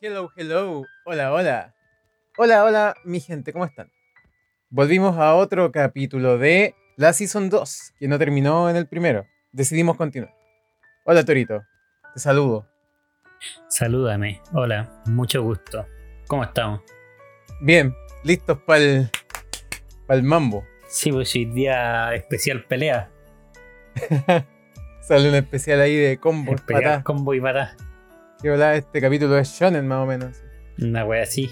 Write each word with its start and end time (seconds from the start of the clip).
Hello, 0.00 0.30
hello. 0.36 0.84
Hola, 1.06 1.32
hola. 1.32 1.74
Hola, 2.36 2.64
hola, 2.64 2.94
mi 3.04 3.18
gente, 3.18 3.52
¿cómo 3.52 3.64
están? 3.64 3.90
Volvimos 4.70 5.16
a 5.18 5.34
otro 5.34 5.72
capítulo 5.72 6.38
de 6.38 6.76
la 6.96 7.12
Season 7.12 7.50
2, 7.50 7.94
que 7.98 8.06
no 8.06 8.16
terminó 8.16 8.70
en 8.70 8.76
el 8.76 8.86
primero. 8.86 9.26
Decidimos 9.50 9.96
continuar. 9.96 10.32
Hola, 11.04 11.24
Torito. 11.24 11.64
Te 12.14 12.20
saludo. 12.20 12.68
Salúdame. 13.68 14.40
Hola, 14.52 15.02
mucho 15.06 15.42
gusto. 15.42 15.84
¿Cómo 16.28 16.44
estamos? 16.44 16.80
Bien, 17.60 17.92
listos 18.22 18.56
para 18.62 18.78
el, 18.80 19.10
el 20.10 20.22
mambo. 20.22 20.64
Sí, 20.86 21.10
pues 21.10 21.34
hoy 21.34 21.46
día 21.46 22.14
especial 22.14 22.64
pelea. 22.66 23.10
Sale 25.00 25.28
un 25.28 25.34
especial 25.34 25.80
ahí 25.80 25.96
de 25.96 26.18
combo, 26.18 26.54
patá. 26.54 27.02
combo 27.02 27.34
y 27.34 27.40
patá. 27.40 27.74
Que 28.40 28.52
hola, 28.52 28.76
este 28.76 29.00
capítulo 29.00 29.36
es 29.36 29.48
shonen 29.48 29.88
más 29.88 29.98
o 29.98 30.06
menos. 30.06 30.44
Una 30.80 31.04
wea 31.04 31.24
así. 31.24 31.50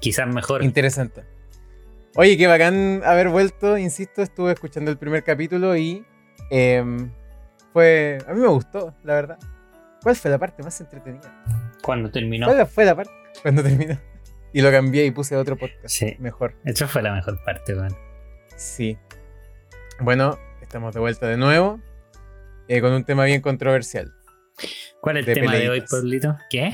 Quizás 0.00 0.26
mejor. 0.26 0.64
Interesante. 0.64 1.22
Oye, 2.16 2.36
qué 2.36 2.48
bacán 2.48 3.02
haber 3.04 3.28
vuelto, 3.28 3.78
insisto, 3.78 4.22
estuve 4.22 4.52
escuchando 4.52 4.90
el 4.90 4.98
primer 4.98 5.22
capítulo 5.22 5.76
y 5.76 6.04
em, 6.50 7.12
fue... 7.72 8.18
A 8.26 8.32
mí 8.32 8.40
me 8.40 8.48
gustó, 8.48 8.92
la 9.04 9.14
verdad. 9.14 9.38
¿Cuál 10.02 10.16
fue 10.16 10.32
la 10.32 10.38
parte 10.38 10.64
más 10.64 10.80
entretenida? 10.80 11.44
Cuando 11.80 12.10
terminó. 12.10 12.48
¿Cuál 12.48 12.66
fue 12.66 12.84
la 12.84 12.96
parte 12.96 13.12
cuando 13.42 13.62
terminó? 13.62 14.00
Y 14.52 14.62
lo 14.62 14.72
cambié 14.72 15.06
y 15.06 15.12
puse 15.12 15.36
otro 15.36 15.56
podcast. 15.56 15.86
Sí. 15.86 16.16
Mejor. 16.18 16.56
Esa 16.64 16.88
fue 16.88 17.02
la 17.02 17.12
mejor 17.12 17.38
parte, 17.44 17.72
weón. 17.72 17.94
Sí. 18.56 18.98
Bueno, 20.00 20.40
estamos 20.60 20.92
de 20.92 20.98
vuelta 20.98 21.28
de 21.28 21.36
nuevo 21.36 21.80
eh, 22.66 22.80
con 22.80 22.92
un 22.92 23.04
tema 23.04 23.26
bien 23.26 23.42
controversial. 23.42 24.15
¿Cuál 25.00 25.18
es 25.18 25.26
el 25.26 25.34
De 25.34 25.40
tema 25.40 25.54
de 25.54 25.68
hoy. 25.68 25.80
Pablito? 25.82 26.36
¿Qué? 26.50 26.72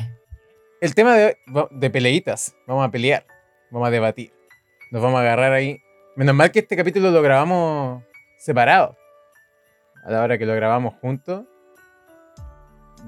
El 0.81 0.95
tema 0.95 1.17
de 1.17 1.27
hoy, 1.27 1.67
de 1.71 1.91
peleitas. 1.91 2.55
Vamos 2.67 2.87
a 2.87 2.91
pelear. 2.91 3.27
Vamos 3.71 3.89
a 3.89 3.91
debatir. 3.91 4.33
Nos 4.91 5.03
vamos 5.03 5.19
a 5.19 5.23
agarrar 5.23 5.53
ahí. 5.53 5.81
Menos 6.17 6.35
mal 6.35 6.51
que 6.51 6.59
este 6.59 6.77
capítulo 6.77 7.11
lo 7.11 7.23
grabamos 7.23 8.03
separado. 8.39 8.97
A 10.05 10.11
la 10.11 10.23
hora 10.23 10.37
que 10.37 10.45
lo 10.45 10.55
grabamos 10.55 10.95
juntos, 11.01 11.45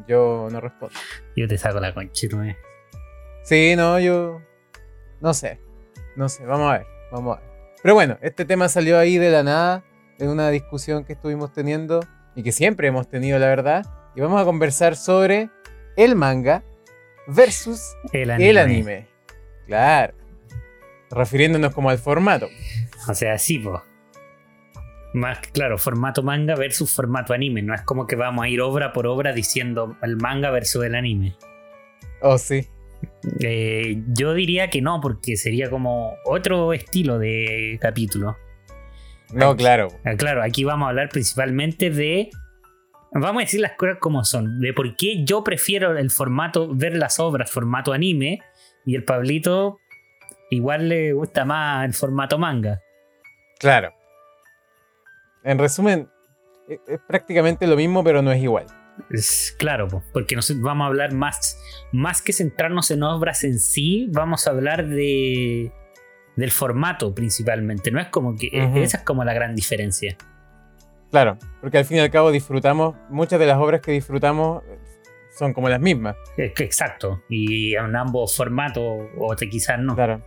yo 0.08 0.48
no 0.50 0.60
respondo. 0.60 0.94
Yo 1.36 1.48
te 1.48 1.58
saco 1.58 1.80
la 1.80 1.92
conchita. 1.92 2.56
Sí, 3.42 3.74
no, 3.76 3.98
yo. 3.98 4.40
No 5.20 5.34
sé. 5.34 5.60
No 6.16 6.28
sé. 6.28 6.46
Vamos 6.46 6.70
a 6.72 6.78
ver. 6.78 6.86
Vamos 7.10 7.36
a 7.36 7.40
ver. 7.40 7.50
Pero 7.82 7.94
bueno, 7.94 8.16
este 8.22 8.44
tema 8.44 8.68
salió 8.68 8.98
ahí 8.98 9.18
de 9.18 9.30
la 9.30 9.42
nada. 9.42 9.84
En 10.18 10.28
una 10.28 10.48
discusión 10.50 11.04
que 11.04 11.12
estuvimos 11.12 11.52
teniendo. 11.52 12.00
Y 12.36 12.42
que 12.42 12.52
siempre 12.52 12.88
hemos 12.88 13.08
tenido, 13.08 13.38
la 13.38 13.48
verdad. 13.48 13.84
Y 14.14 14.20
vamos 14.20 14.40
a 14.40 14.44
conversar 14.44 14.96
sobre 14.96 15.50
el 15.96 16.14
manga 16.16 16.62
versus 17.26 17.80
El 18.12 18.30
anime. 18.30 18.50
el 18.50 18.58
anime. 18.58 19.06
Claro. 19.66 20.14
Refiriéndonos 21.10 21.74
como 21.74 21.90
al 21.90 21.98
formato. 21.98 22.48
O 23.08 23.14
sea, 23.14 23.38
sí, 23.38 23.58
po. 23.58 23.82
Más 25.14 25.38
claro, 25.52 25.78
formato 25.78 26.22
manga 26.22 26.56
versus 26.56 26.90
formato 26.92 27.32
anime. 27.34 27.62
No 27.62 27.74
es 27.74 27.82
como 27.82 28.06
que 28.06 28.16
vamos 28.16 28.44
a 28.44 28.48
ir 28.48 28.60
obra 28.60 28.92
por 28.92 29.06
obra 29.06 29.32
diciendo 29.32 29.96
el 30.02 30.16
manga 30.16 30.50
versus 30.50 30.84
el 30.84 30.94
anime. 30.94 31.36
Oh, 32.20 32.36
sí. 32.38 32.68
Eh, 33.40 34.02
yo 34.08 34.34
diría 34.34 34.70
que 34.70 34.80
no, 34.80 35.00
porque 35.00 35.36
sería 35.36 35.70
como 35.70 36.14
otro 36.24 36.72
estilo 36.72 37.18
de 37.18 37.78
capítulo. 37.80 38.36
No, 39.32 39.56
claro. 39.56 39.88
Ah, 40.04 40.14
Claro, 40.16 40.42
aquí 40.42 40.64
vamos 40.64 40.86
a 40.86 40.90
hablar 40.90 41.08
principalmente 41.10 41.90
de. 41.90 42.30
Vamos 43.14 43.42
a 43.42 43.44
decir 43.44 43.60
las 43.60 43.72
cosas 43.72 43.98
como 44.00 44.24
son. 44.24 44.60
De 44.60 44.72
por 44.72 44.96
qué 44.96 45.24
yo 45.24 45.44
prefiero 45.44 45.96
el 45.96 46.10
formato, 46.10 46.74
ver 46.74 46.96
las 46.96 47.20
obras 47.20 47.50
formato 47.50 47.92
anime. 47.92 48.40
Y 48.84 48.96
el 48.96 49.04
Pablito 49.04 49.78
igual 50.50 50.88
le 50.88 51.12
gusta 51.12 51.44
más 51.44 51.84
el 51.86 51.94
formato 51.94 52.38
manga. 52.38 52.80
Claro. 53.58 53.92
En 55.42 55.58
resumen, 55.58 56.08
e- 56.68 56.80
es 56.86 57.00
prácticamente 57.06 57.66
lo 57.66 57.76
mismo, 57.76 58.02
pero 58.02 58.20
no 58.20 58.32
es 58.32 58.42
igual. 58.42 58.66
Es 59.10 59.54
claro, 59.58 59.88
po, 59.88 60.02
porque 60.12 60.36
nosotros 60.36 60.62
vamos 60.62 60.84
a 60.84 60.88
hablar 60.88 61.12
más, 61.12 61.58
más 61.92 62.22
que 62.22 62.32
centrarnos 62.32 62.90
en 62.90 63.02
obras 63.02 63.42
en 63.44 63.58
sí, 63.58 64.08
vamos 64.12 64.46
a 64.46 64.50
hablar 64.50 64.86
de 64.88 65.72
del 66.36 66.50
formato 66.50 67.14
principalmente. 67.14 67.90
No 67.90 68.00
es 68.00 68.08
como 68.08 68.36
que 68.36 68.48
esa 68.82 68.98
es 68.98 69.02
como 69.04 69.24
la 69.24 69.34
gran 69.34 69.54
diferencia. 69.54 70.16
Claro, 71.14 71.38
porque 71.60 71.78
al 71.78 71.84
fin 71.84 71.98
y 71.98 72.00
al 72.00 72.10
cabo 72.10 72.32
disfrutamos, 72.32 72.96
muchas 73.08 73.38
de 73.38 73.46
las 73.46 73.58
obras 73.58 73.80
que 73.80 73.92
disfrutamos 73.92 74.64
eh, 74.64 74.78
son 75.30 75.52
como 75.52 75.68
las 75.68 75.78
mismas. 75.78 76.16
Exacto. 76.36 77.22
Y 77.28 77.76
en 77.76 77.94
ambos 77.94 78.36
formatos, 78.36 78.82
o 79.16 79.36
te- 79.36 79.48
quizás 79.48 79.78
no. 79.78 79.94
Claro. 79.94 80.20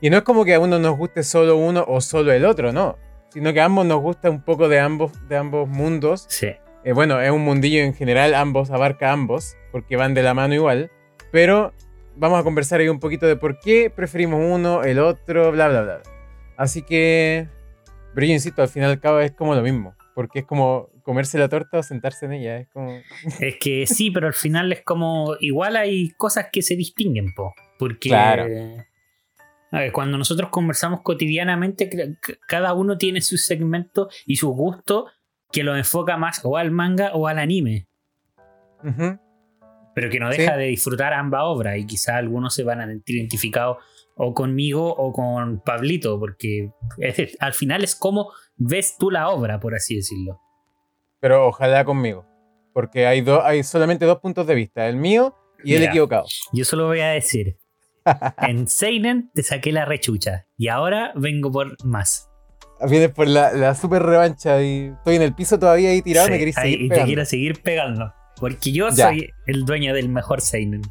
Y 0.00 0.08
no 0.08 0.16
es 0.16 0.22
como 0.22 0.46
que 0.46 0.54
a 0.54 0.58
uno 0.60 0.78
nos 0.78 0.96
guste 0.96 1.22
solo 1.22 1.58
uno 1.58 1.84
o 1.86 2.00
solo 2.00 2.32
el 2.32 2.46
otro, 2.46 2.72
no. 2.72 2.96
Sino 3.28 3.52
que 3.52 3.60
a 3.60 3.66
ambos 3.66 3.84
nos 3.84 4.00
gusta 4.00 4.30
un 4.30 4.42
poco 4.42 4.70
de 4.70 4.80
ambos, 4.80 5.12
de 5.28 5.36
ambos 5.36 5.68
mundos. 5.68 6.24
Sí. 6.30 6.46
Eh, 6.82 6.92
bueno, 6.94 7.20
es 7.20 7.30
un 7.30 7.42
mundillo 7.44 7.82
en 7.82 7.92
general, 7.92 8.34
ambos 8.34 8.70
abarca 8.70 9.12
ambos, 9.12 9.54
porque 9.70 9.96
van 9.96 10.14
de 10.14 10.22
la 10.22 10.32
mano 10.32 10.54
igual. 10.54 10.90
Pero 11.30 11.74
vamos 12.16 12.40
a 12.40 12.42
conversar 12.42 12.80
ahí 12.80 12.88
un 12.88 13.00
poquito 13.00 13.26
de 13.26 13.36
por 13.36 13.58
qué 13.60 13.90
preferimos 13.94 14.40
uno, 14.42 14.82
el 14.82 14.98
otro, 14.98 15.52
bla, 15.52 15.68
bla, 15.68 15.82
bla. 15.82 16.00
Así 16.56 16.80
que. 16.80 17.48
Pero 18.14 18.26
yo 18.26 18.32
insisto, 18.32 18.62
al 18.62 18.68
final 18.68 18.88
y 18.88 18.92
al 18.94 19.00
cabo 19.00 19.20
es 19.20 19.32
como 19.32 19.54
lo 19.54 19.60
mismo. 19.60 19.94
Porque 20.14 20.40
es 20.40 20.44
como 20.46 20.90
comerse 21.02 21.38
la 21.38 21.48
torta 21.48 21.78
o 21.78 21.82
sentarse 21.82 22.26
en 22.26 22.32
ella. 22.34 22.58
Es 22.58 22.68
como. 22.68 22.90
Es 23.40 23.56
que 23.58 23.86
sí, 23.86 24.10
pero 24.10 24.26
al 24.26 24.34
final 24.34 24.70
es 24.72 24.82
como. 24.82 25.36
Igual 25.40 25.76
hay 25.76 26.10
cosas 26.16 26.46
que 26.52 26.62
se 26.62 26.76
distinguen, 26.76 27.32
po. 27.34 27.54
Porque. 27.78 28.08
Claro. 28.10 28.44
a 29.70 29.78
ver, 29.78 29.92
cuando 29.92 30.18
nosotros 30.18 30.50
conversamos 30.50 31.00
cotidianamente, 31.02 31.88
cada 32.46 32.74
uno 32.74 32.98
tiene 32.98 33.22
su 33.22 33.38
segmento 33.38 34.08
y 34.26 34.36
su 34.36 34.50
gusto 34.50 35.06
que 35.50 35.62
lo 35.64 35.74
enfoca 35.76 36.16
más 36.18 36.40
o 36.44 36.56
al 36.58 36.70
manga 36.70 37.12
o 37.14 37.26
al 37.26 37.38
anime. 37.38 37.88
Pero 39.94 40.10
que 40.10 40.18
no 40.20 40.32
Sí. 40.32 40.38
deja 40.40 40.56
de 40.56 40.66
disfrutar 40.66 41.12
ambas 41.12 41.42
obras. 41.44 41.78
Y 41.78 41.86
quizás 41.86 42.16
algunos 42.16 42.54
se 42.54 42.64
van 42.64 42.80
a 42.80 42.86
sentir 42.86 43.16
identificados 43.16 43.78
o 44.16 44.32
conmigo 44.34 44.94
o 44.94 45.12
con 45.12 45.60
Pablito. 45.60 46.18
Porque 46.18 46.70
es- 46.98 47.36
al 47.40 47.52
final 47.52 47.84
es 47.84 47.94
como 47.94 48.30
ves 48.56 48.96
tú 48.98 49.10
la 49.10 49.28
obra, 49.30 49.60
por 49.60 49.74
así 49.74 49.96
decirlo. 49.96 50.40
Pero 51.20 51.46
ojalá 51.46 51.84
conmigo. 51.84 52.26
Porque 52.72 53.06
hay, 53.06 53.20
do- 53.20 53.44
hay 53.44 53.62
solamente 53.62 54.04
dos 54.06 54.18
puntos 54.20 54.46
de 54.46 54.54
vista: 54.54 54.86
el 54.88 54.96
mío 54.96 55.34
y 55.62 55.74
el 55.74 55.82
equivocado. 55.84 56.24
Yo 56.52 56.64
solo 56.64 56.86
voy 56.86 57.00
a 57.00 57.08
decir. 57.08 57.58
En 58.38 58.66
Seinen 58.66 59.30
te 59.32 59.42
saqué 59.44 59.70
la 59.70 59.84
rechucha. 59.84 60.46
Y 60.56 60.66
ahora 60.68 61.12
vengo 61.14 61.52
por 61.52 61.76
más. 61.84 62.28
Vienes 62.88 63.10
por 63.12 63.28
la, 63.28 63.52
la 63.52 63.76
super 63.76 64.02
revancha 64.02 64.60
y 64.60 64.86
estoy 64.96 65.14
en 65.16 65.22
el 65.22 65.34
piso 65.36 65.56
todavía 65.58 65.90
ahí 65.90 66.02
tirado. 66.02 66.26
Sí, 66.26 66.32
me 66.32 66.38
queréis 66.38 66.58
ahí- 66.58 66.72
seguir 66.72 66.86
y 66.86 66.88
te 66.88 67.04
quiero 67.04 67.24
seguir 67.24 67.62
pegando. 67.62 68.12
Porque 68.40 68.72
yo 68.72 68.88
Ya. 68.88 69.08
soy 69.08 69.30
el 69.46 69.64
dueño 69.64 69.94
del 69.94 70.08
mejor 70.08 70.40
Seinen. 70.40 70.82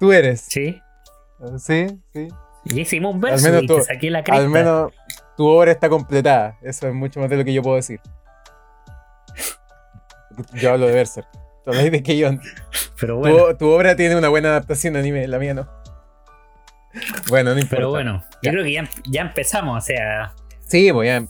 Tú 0.00 0.10
eres. 0.12 0.40
¿Sí? 0.40 0.80
Sí, 1.58 1.86
sí. 2.12 2.28
Y 2.64 2.80
hicimos 2.80 3.14
un 3.14 3.20
verso 3.20 3.56
y 3.62 3.66
te 3.66 3.82
saqué 3.82 4.10
la 4.10 4.24
cresta. 4.24 4.42
Al 4.42 4.48
menos 4.50 4.92
tu 5.38 5.46
obra 5.46 5.70
está 5.70 5.88
completada. 5.88 6.58
Eso 6.60 6.88
es 6.88 6.92
mucho 6.94 7.20
más 7.20 7.30
de 7.30 7.36
lo 7.38 7.44
que 7.44 7.54
yo 7.54 7.62
puedo 7.62 7.76
decir. 7.76 8.00
Yo 10.54 10.72
hablo 10.72 10.86
de 10.86 10.92
Berserk. 10.94 11.28
Tú 11.64 11.70
hablas 11.70 11.90
de 11.90 12.02
Keion. 12.02 12.40
Pero 13.00 13.14
Tu, 13.14 13.20
bueno, 13.20 13.56
tu 13.56 13.68
obra 13.70 13.96
tiene 13.96 14.16
una 14.16 14.28
buena 14.28 14.48
adaptación 14.50 14.94
de 14.94 15.00
anime, 15.00 15.26
la 15.28 15.38
mía 15.38 15.54
no. 15.54 15.68
Bueno, 17.28 17.50
no 17.54 17.58
importa. 17.60 17.76
pero 17.76 17.90
bueno. 17.90 18.24
Ya. 18.42 18.50
Yo 18.50 18.50
creo 18.52 18.64
que 18.64 18.72
ya, 18.72 18.88
ya 19.10 19.22
empezamos. 19.22 19.78
O 19.78 19.86
sea, 19.86 20.34
Sí, 20.66 20.90
voy 20.90 21.08
a. 21.08 21.20
ya 21.20 21.26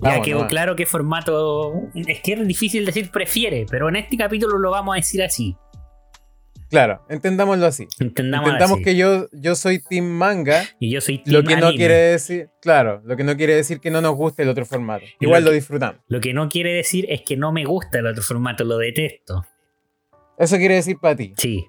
Vamos, 0.00 0.24
quedó 0.24 0.36
nomás. 0.36 0.50
claro 0.50 0.76
qué 0.76 0.86
formato. 0.86 1.72
Es 1.94 2.20
que 2.20 2.32
es 2.34 2.46
difícil 2.46 2.86
decir 2.86 3.10
prefiere, 3.10 3.66
pero 3.68 3.88
en 3.88 3.96
este 3.96 4.16
capítulo 4.16 4.58
lo 4.58 4.70
vamos 4.70 4.94
a 4.94 4.96
decir 4.96 5.22
así. 5.22 5.56
Claro, 6.74 7.04
entendámoslo 7.08 7.66
así. 7.66 7.86
Entendamos 8.00 8.48
Intentamos 8.48 8.74
así. 8.78 8.84
que 8.84 8.96
yo, 8.96 9.28
yo 9.30 9.54
soy 9.54 9.78
team 9.80 10.06
manga, 10.06 10.64
Y 10.80 10.90
yo 10.90 11.00
soy 11.00 11.22
lo 11.26 11.44
team 11.44 11.60
que 11.60 11.64
no 11.64 11.70
quiere 11.72 11.94
decir, 11.94 12.50
claro, 12.60 13.00
lo 13.04 13.16
que 13.16 13.22
no 13.22 13.36
quiere 13.36 13.54
decir 13.54 13.78
que 13.78 13.92
no 13.92 14.00
nos 14.00 14.16
guste 14.16 14.42
el 14.42 14.48
otro 14.48 14.66
formato. 14.66 15.04
Y 15.20 15.24
Igual 15.26 15.44
lo 15.44 15.50
lo 15.50 15.54
disfrutamos. 15.54 16.00
Lo 16.08 16.20
que 16.20 16.34
no 16.34 16.48
quiere 16.48 16.72
decir 16.74 17.06
es 17.08 17.22
que 17.22 17.36
no 17.36 17.52
me 17.52 17.64
gusta 17.64 18.00
el 18.00 18.06
otro 18.08 18.24
formato, 18.24 18.64
lo 18.64 18.78
detesto. 18.78 19.46
Eso 20.36 20.56
quiere 20.56 20.74
decir 20.74 20.96
para 21.00 21.14
ti. 21.14 21.32
Sí, 21.36 21.64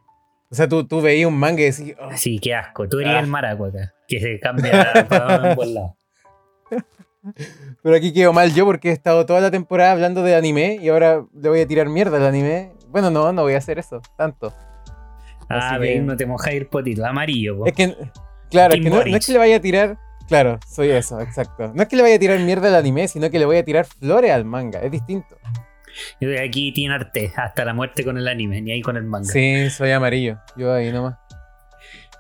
O 0.50 0.56
sea, 0.56 0.68
tú, 0.68 0.88
tú 0.88 1.02
veías 1.02 1.28
un 1.28 1.38
manga 1.38 1.62
y 1.62 1.66
decís, 1.66 1.94
oh, 2.00 2.10
sí, 2.18 2.40
qué 2.40 2.56
asco. 2.56 2.90
Tú 2.90 3.00
eres 3.00 3.13
Ah. 3.13 3.19
el 3.19 3.28
maraco 3.28 3.66
acá, 3.66 3.94
que 4.08 4.19
se 4.19 4.40
cambia 4.40 4.72
para 5.08 5.51
ambos 5.51 5.68
lados. 5.68 5.92
pero 7.84 7.96
aquí 7.96 8.12
quedo 8.12 8.34
mal 8.34 8.54
yo 8.56 8.66
porque 8.66 8.90
he 8.90 8.92
estado 8.92 9.25
toda 9.28 9.40
la 9.40 9.51
temporada 9.51 9.92
hablando 9.92 10.24
de 10.24 10.36
anime 10.36 10.80
y 10.81 10.90
ahora 10.90 11.24
le 11.34 11.50
voy 11.50 11.60
a 11.62 11.68
tirar 11.68 11.90
mierda 11.90 12.18
al 12.18 12.25
anime. 12.25 12.72
Bueno, 12.90 13.12
no, 13.12 13.31
no 13.34 13.44
voy 13.44 13.54
a 13.54 13.58
hacer 13.60 13.78
eso, 13.78 14.01
tanto. 14.18 14.51
Ah, 15.50 15.77
que- 15.81 16.00
no 16.00 16.15
te 16.18 16.25
mojáis 16.25 16.57
el 16.62 16.68
potito. 16.68 17.06
Amarillo, 17.06 17.57
po. 17.59 17.65
Es 17.68 17.74
que, 17.74 17.95
claro, 18.50 18.74
es 18.74 18.81
que 18.81 18.89
no, 18.89 19.03
no 19.03 19.18
es 19.18 19.25
que 19.25 19.31
le 19.33 19.38
vaya 19.39 19.57
a 19.57 19.59
tirar, 19.62 19.97
claro, 20.27 20.59
soy 20.68 20.89
eso, 20.92 21.19
exacto. 21.21 21.71
No 21.74 21.81
es 21.83 21.88
que 21.88 21.95
le 21.95 22.01
vaya 22.01 22.15
a 22.15 22.19
tirar 22.19 22.39
mierda 22.39 22.68
al 22.69 22.75
anime, 22.75 23.07
sino 23.07 23.30
que 23.30 23.39
le 23.39 23.45
voy 23.45 23.57
a 23.57 23.63
tirar 23.65 23.86
flores 23.86 24.31
al 24.31 24.45
manga, 24.45 24.80
es 24.81 24.92
distinto. 24.92 25.38
Yo 26.19 26.27
de 26.30 26.44
aquí 26.44 26.74
tiene 26.74 26.94
arte 26.95 27.31
hasta 27.38 27.63
la 27.63 27.74
muerte 27.74 28.03
con 28.03 28.18
el 28.18 28.27
anime, 28.27 28.62
ni 28.62 28.71
ahí 28.74 28.81
con 28.81 28.97
el 28.97 29.03
manga. 29.06 29.27
Sí, 29.31 29.69
soy 29.69 29.92
amarillo. 29.92 30.38
Yo 30.57 30.74
ahí 30.74 30.92
nomás. 30.92 31.15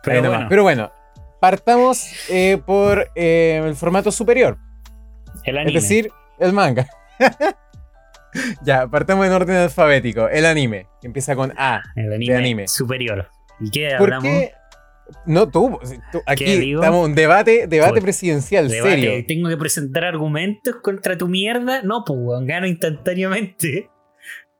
Pero 0.03 0.17
Ahí 0.17 0.21
nomás. 0.21 0.37
bueno, 0.37 0.49
Pero 0.49 0.63
bueno, 0.63 0.91
partamos 1.41 2.05
eh, 2.29 2.61
por 2.65 3.09
eh, 3.15 3.61
el 3.65 3.75
formato 3.75 4.11
superior, 4.11 4.57
el 5.43 5.57
anime. 5.57 5.77
es 5.77 5.83
decir, 5.83 6.09
el 6.39 6.53
manga. 6.53 6.87
ya, 8.63 8.87
partamos 8.87 9.25
en 9.25 9.31
orden 9.33 9.55
alfabético. 9.57 10.27
El 10.29 10.45
anime, 10.45 10.87
que 11.01 11.07
empieza 11.07 11.35
con 11.35 11.53
A. 11.57 11.81
el 11.95 12.13
anime, 12.13 12.35
anime. 12.35 12.67
superior. 12.67 13.27
¿Y 13.59 13.69
qué 13.71 13.89
¿Por 13.97 14.13
hablamos? 14.13 14.23
qué? 14.27 14.51
No, 15.27 15.47
tú, 15.49 15.79
tú- 16.11 16.21
aquí 16.25 16.73
estamos 16.73 17.05
en 17.05 17.11
un 17.11 17.15
debate, 17.15 17.67
debate 17.67 17.93
Por- 17.93 18.01
presidencial, 18.03 18.67
Debate, 18.69 18.89
serio. 19.01 19.25
¿Tengo 19.27 19.49
que 19.49 19.57
presentar 19.57 20.03
argumentos 20.03 20.77
contra 20.81 21.15
tu 21.17 21.27
mierda? 21.27 21.81
No, 21.83 22.03
pues, 22.05 22.17
gano 22.47 22.65
instantáneamente. 22.65 23.89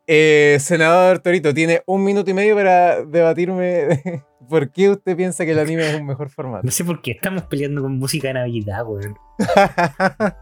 Eh, 0.08 0.58
senador 0.60 1.18
Torito, 1.18 1.52
tiene 1.52 1.82
un 1.88 2.04
minuto 2.04 2.30
y 2.30 2.36
medio 2.36 2.54
para 2.56 3.04
debatirme 3.04 4.04
por 4.48 4.70
qué 4.72 4.92
usted 4.92 5.18
piensa 5.18 5.46
que 5.46 5.52
el 5.54 5.58
anime 5.60 5.90
es 5.90 5.96
un 6.00 6.06
mejor 6.06 6.30
formato. 6.30 6.64
No 6.64 6.70
sé 6.70 6.86
por 6.86 7.02
qué 7.02 7.12
estamos 7.12 7.42
peleando 7.46 7.82
con 7.82 7.98
música 7.98 8.28
de 8.28 8.36
Navidad, 8.36 8.84
weón. 8.86 9.16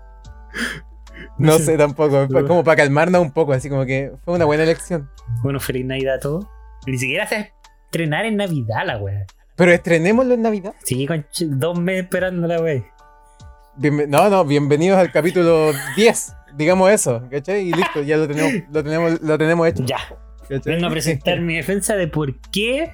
no 1.37 1.57
sé 1.59 1.77
tampoco, 1.77 2.27
como 2.47 2.63
para 2.63 2.77
calmarnos 2.77 3.21
un 3.21 3.31
poco, 3.31 3.53
así 3.53 3.69
como 3.69 3.85
que 3.85 4.11
fue 4.23 4.35
una 4.35 4.45
buena 4.45 4.63
elección. 4.63 5.09
Bueno, 5.41 5.59
feliz 5.59 5.85
Navidad 5.85 6.15
a 6.15 6.19
todos. 6.19 6.45
Ni 6.85 6.97
siquiera 6.97 7.25
se 7.27 7.53
estrenar 7.85 8.25
en 8.25 8.37
Navidad 8.37 8.85
la 8.85 8.97
weá. 8.97 9.25
Pero 9.55 9.71
estrenémoslo 9.71 10.33
en 10.33 10.41
Navidad. 10.41 10.73
Sí, 10.83 11.05
con 11.05 11.25
dos 11.59 11.79
meses 11.79 12.05
esperando 12.05 12.47
la. 12.47 12.57
Bienve- 13.77 14.07
no, 14.07 14.29
no, 14.29 14.45
bienvenidos 14.45 14.97
al 14.99 15.11
capítulo 15.11 15.71
10, 15.95 16.35
digamos 16.55 16.91
eso, 16.91 17.23
¿cachai? 17.29 17.67
Y 17.69 17.73
listo, 17.73 18.01
ya 18.01 18.17
lo 18.17 18.27
tenemos, 18.27 18.51
lo 18.71 18.83
tenemos, 18.83 19.21
lo 19.21 19.37
tenemos 19.37 19.67
hecho. 19.67 19.83
Ya. 19.85 19.97
¿cachai? 20.49 20.73
Vengo 20.73 20.87
a 20.87 20.89
presentar 20.89 21.39
mi 21.41 21.55
defensa 21.55 21.95
de 21.95 22.07
por 22.07 22.39
qué 22.51 22.93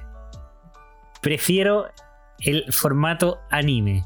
prefiero 1.20 1.86
el 2.38 2.72
formato 2.72 3.40
anime. 3.50 4.04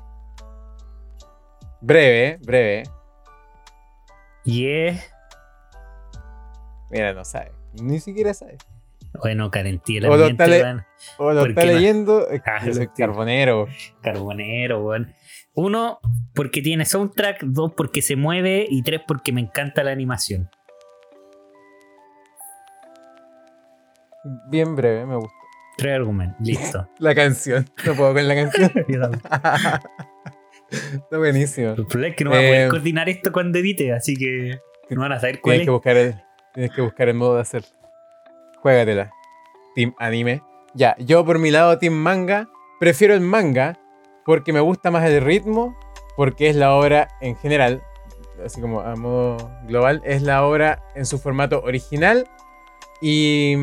Breve, 1.80 2.38
breve. 2.42 2.84
Y 4.44 4.68
es. 4.68 5.10
Mira, 6.90 7.12
no 7.14 7.24
sabe. 7.24 7.52
Ni 7.82 7.98
siquiera 8.00 8.34
sabe. 8.34 8.58
Bueno, 9.20 9.50
carentía 9.50 9.98
el 10.00 10.06
O 10.06 10.08
lo 10.16 10.26
ambiente, 10.26 10.44
está 10.44 10.74
le-. 10.74 10.84
O 11.18 11.32
lo 11.32 11.40
¿Por 11.40 11.50
está 11.50 11.64
no? 11.64 11.72
leyendo. 11.72 12.28
es 12.28 12.42
que 12.44 12.50
Ah, 12.50 12.92
carbonero. 12.96 13.68
Carbonero, 14.02 14.84
weón. 14.84 15.12
Uno, 15.54 16.00
porque 16.34 16.62
tiene 16.62 16.84
soundtrack. 16.84 17.42
Dos, 17.44 17.72
porque 17.76 18.02
se 18.02 18.16
mueve. 18.16 18.66
Y 18.68 18.82
tres, 18.82 19.00
porque 19.06 19.32
me 19.32 19.40
encanta 19.40 19.84
la 19.84 19.92
animación. 19.92 20.50
Bien 24.48 24.74
breve, 24.74 25.06
me 25.06 25.16
gusta. 25.16 25.34
Tres 25.76 25.94
argumentos. 25.96 26.36
Listo. 26.40 26.88
La 26.98 27.14
canción. 27.14 27.66
No 27.84 27.94
puedo 27.94 28.14
con 28.14 28.28
la 28.28 28.34
canción. 28.34 28.72
el 30.92 30.94
Está 31.00 31.18
buenísimo. 31.18 31.74
problema 31.74 32.08
es 32.08 32.16
que 32.16 32.24
no 32.24 32.30
voy 32.30 32.38
a 32.38 32.42
poder 32.48 32.66
Eh, 32.66 32.70
coordinar 32.70 33.08
esto 33.08 33.32
cuando 33.32 33.58
edite, 33.58 33.92
así 33.92 34.16
que 34.16 34.58
no 34.90 35.00
van 35.00 35.12
a 35.12 35.20
saber 35.20 35.40
cuál 35.40 35.52
Tienes 35.56 35.60
es. 35.62 35.66
que 35.66 35.70
buscar 35.70 35.96
el, 35.96 36.14
tienes 36.52 36.72
que 36.72 36.82
buscar 36.82 37.08
el 37.08 37.14
modo 37.14 37.34
de 37.36 37.40
hacer. 37.42 37.64
Juégatela. 38.60 39.10
Team 39.74 39.94
anime. 39.98 40.42
Ya, 40.74 40.96
yo 40.98 41.24
por 41.24 41.38
mi 41.38 41.50
lado, 41.50 41.78
Team 41.78 41.94
manga. 41.94 42.48
Prefiero 42.80 43.14
el 43.14 43.20
manga 43.20 43.78
porque 44.24 44.52
me 44.52 44.60
gusta 44.60 44.90
más 44.90 45.04
el 45.08 45.20
ritmo. 45.22 45.76
Porque 46.16 46.48
es 46.48 46.54
la 46.54 46.74
obra 46.76 47.08
en 47.20 47.34
general, 47.34 47.82
así 48.44 48.60
como 48.60 48.80
a 48.82 48.94
modo 48.94 49.50
global, 49.66 50.00
es 50.04 50.22
la 50.22 50.44
obra 50.46 50.80
en 50.94 51.06
su 51.06 51.18
formato 51.18 51.60
original. 51.64 52.24
Y 53.00 53.56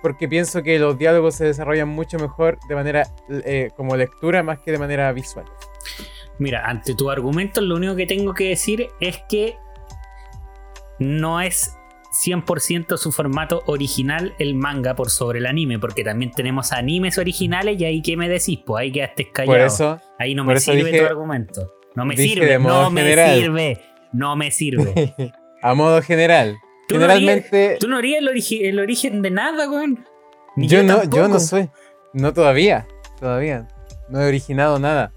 porque 0.00 0.26
pienso 0.26 0.62
que 0.62 0.78
los 0.78 0.96
diálogos 0.96 1.34
se 1.34 1.44
desarrollan 1.44 1.88
mucho 1.88 2.18
mejor 2.18 2.58
de 2.66 2.74
manera 2.74 3.02
eh, 3.28 3.68
como 3.76 3.94
lectura 3.94 4.42
más 4.42 4.58
que 4.60 4.72
de 4.72 4.78
manera 4.78 5.12
visual. 5.12 5.44
Mira, 6.38 6.64
ante 6.66 6.94
tu 6.94 7.10
argumento, 7.10 7.60
lo 7.60 7.76
único 7.76 7.96
que 7.96 8.06
tengo 8.06 8.32
que 8.34 8.48
decir 8.50 8.88
es 9.00 9.18
que 9.28 9.56
no 10.98 11.40
es 11.40 11.74
100% 12.24 12.96
su 12.96 13.12
formato 13.12 13.62
original 13.66 14.34
el 14.38 14.54
manga 14.54 14.94
por 14.94 15.10
sobre 15.10 15.38
el 15.40 15.46
anime, 15.46 15.78
porque 15.78 16.02
también 16.04 16.30
tenemos 16.32 16.72
animes 16.72 17.18
originales 17.18 17.78
y 17.80 17.84
ahí 17.84 18.02
qué 18.02 18.16
me 18.16 18.28
decís, 18.28 18.60
pues 18.64 18.82
ahí 18.82 18.92
quedaste 18.92 19.30
callado. 19.30 19.58
Por 19.58 19.66
eso, 19.66 20.00
ahí 20.18 20.34
no 20.34 20.44
me 20.44 20.58
sirve 20.58 20.90
dije- 20.90 21.00
tu 21.00 21.06
argumento. 21.06 21.74
No 21.94 22.04
me 22.04 22.16
sirve, 22.16 22.58
no 22.58 22.90
me 22.90 23.00
general. 23.02 23.38
sirve, 23.38 23.80
no 24.12 24.36
me 24.36 24.50
sirve. 24.50 25.14
a 25.62 25.74
modo 25.74 26.00
general, 26.02 26.56
Tú 26.86 26.94
no 26.94 27.02
generalmente... 27.02 27.76
Tú 27.78 27.88
no 27.88 27.98
harías 27.98 28.20
el, 28.22 28.28
origi- 28.28 28.64
el 28.64 28.78
origen 28.78 29.20
de 29.20 29.30
nada, 29.30 29.68
weón. 29.68 30.04
Yo 30.56 30.82
no, 30.82 31.04
yo 31.04 31.28
no 31.28 31.38
soy. 31.38 31.68
No 32.14 32.32
todavía. 32.32 32.86
Todavía. 33.20 33.68
No 34.08 34.20
he 34.22 34.26
originado 34.28 34.78
nada. 34.78 35.12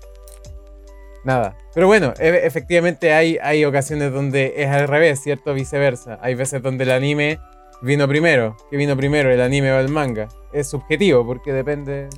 Nada. 1.24 1.56
Pero 1.74 1.88
bueno, 1.88 2.14
e- 2.20 2.42
efectivamente 2.46 3.14
hay, 3.14 3.38
hay 3.42 3.64
ocasiones 3.66 4.12
donde 4.12 4.54
es 4.58 4.68
al 4.70 4.88
revés, 4.88 5.22
¿cierto? 5.22 5.54
Viceversa. 5.54 6.18
Hay 6.22 6.36
veces 6.36 6.62
donde 6.62 6.84
el 6.84 6.92
anime 6.92 7.40
vino 7.82 8.08
primero. 8.08 8.58
¿Qué 8.70 8.78
vino 8.78 8.96
primero? 8.98 9.32
¿El 9.32 9.42
anime 9.42 9.72
o 9.72 9.80
el 9.80 9.90
manga? 9.90 10.28
Es 10.52 10.70
subjetivo 10.70 11.26
porque 11.26 11.54
depende 11.54 12.10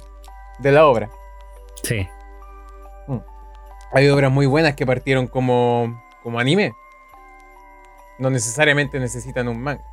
de 0.60 0.72
la 0.72 0.86
obra. 0.88 1.10
Sí. 1.84 2.08
Hay 3.96 4.10
obras 4.10 4.32
muy 4.32 4.48
buenas 4.48 4.74
que 4.76 4.86
partieron 4.88 5.28
como, 5.28 6.02
como 6.24 6.40
anime. 6.40 6.74
No 8.18 8.30
necesariamente 8.32 9.00
necesitan 9.00 9.48
un 9.48 9.62
manga. 9.62 9.84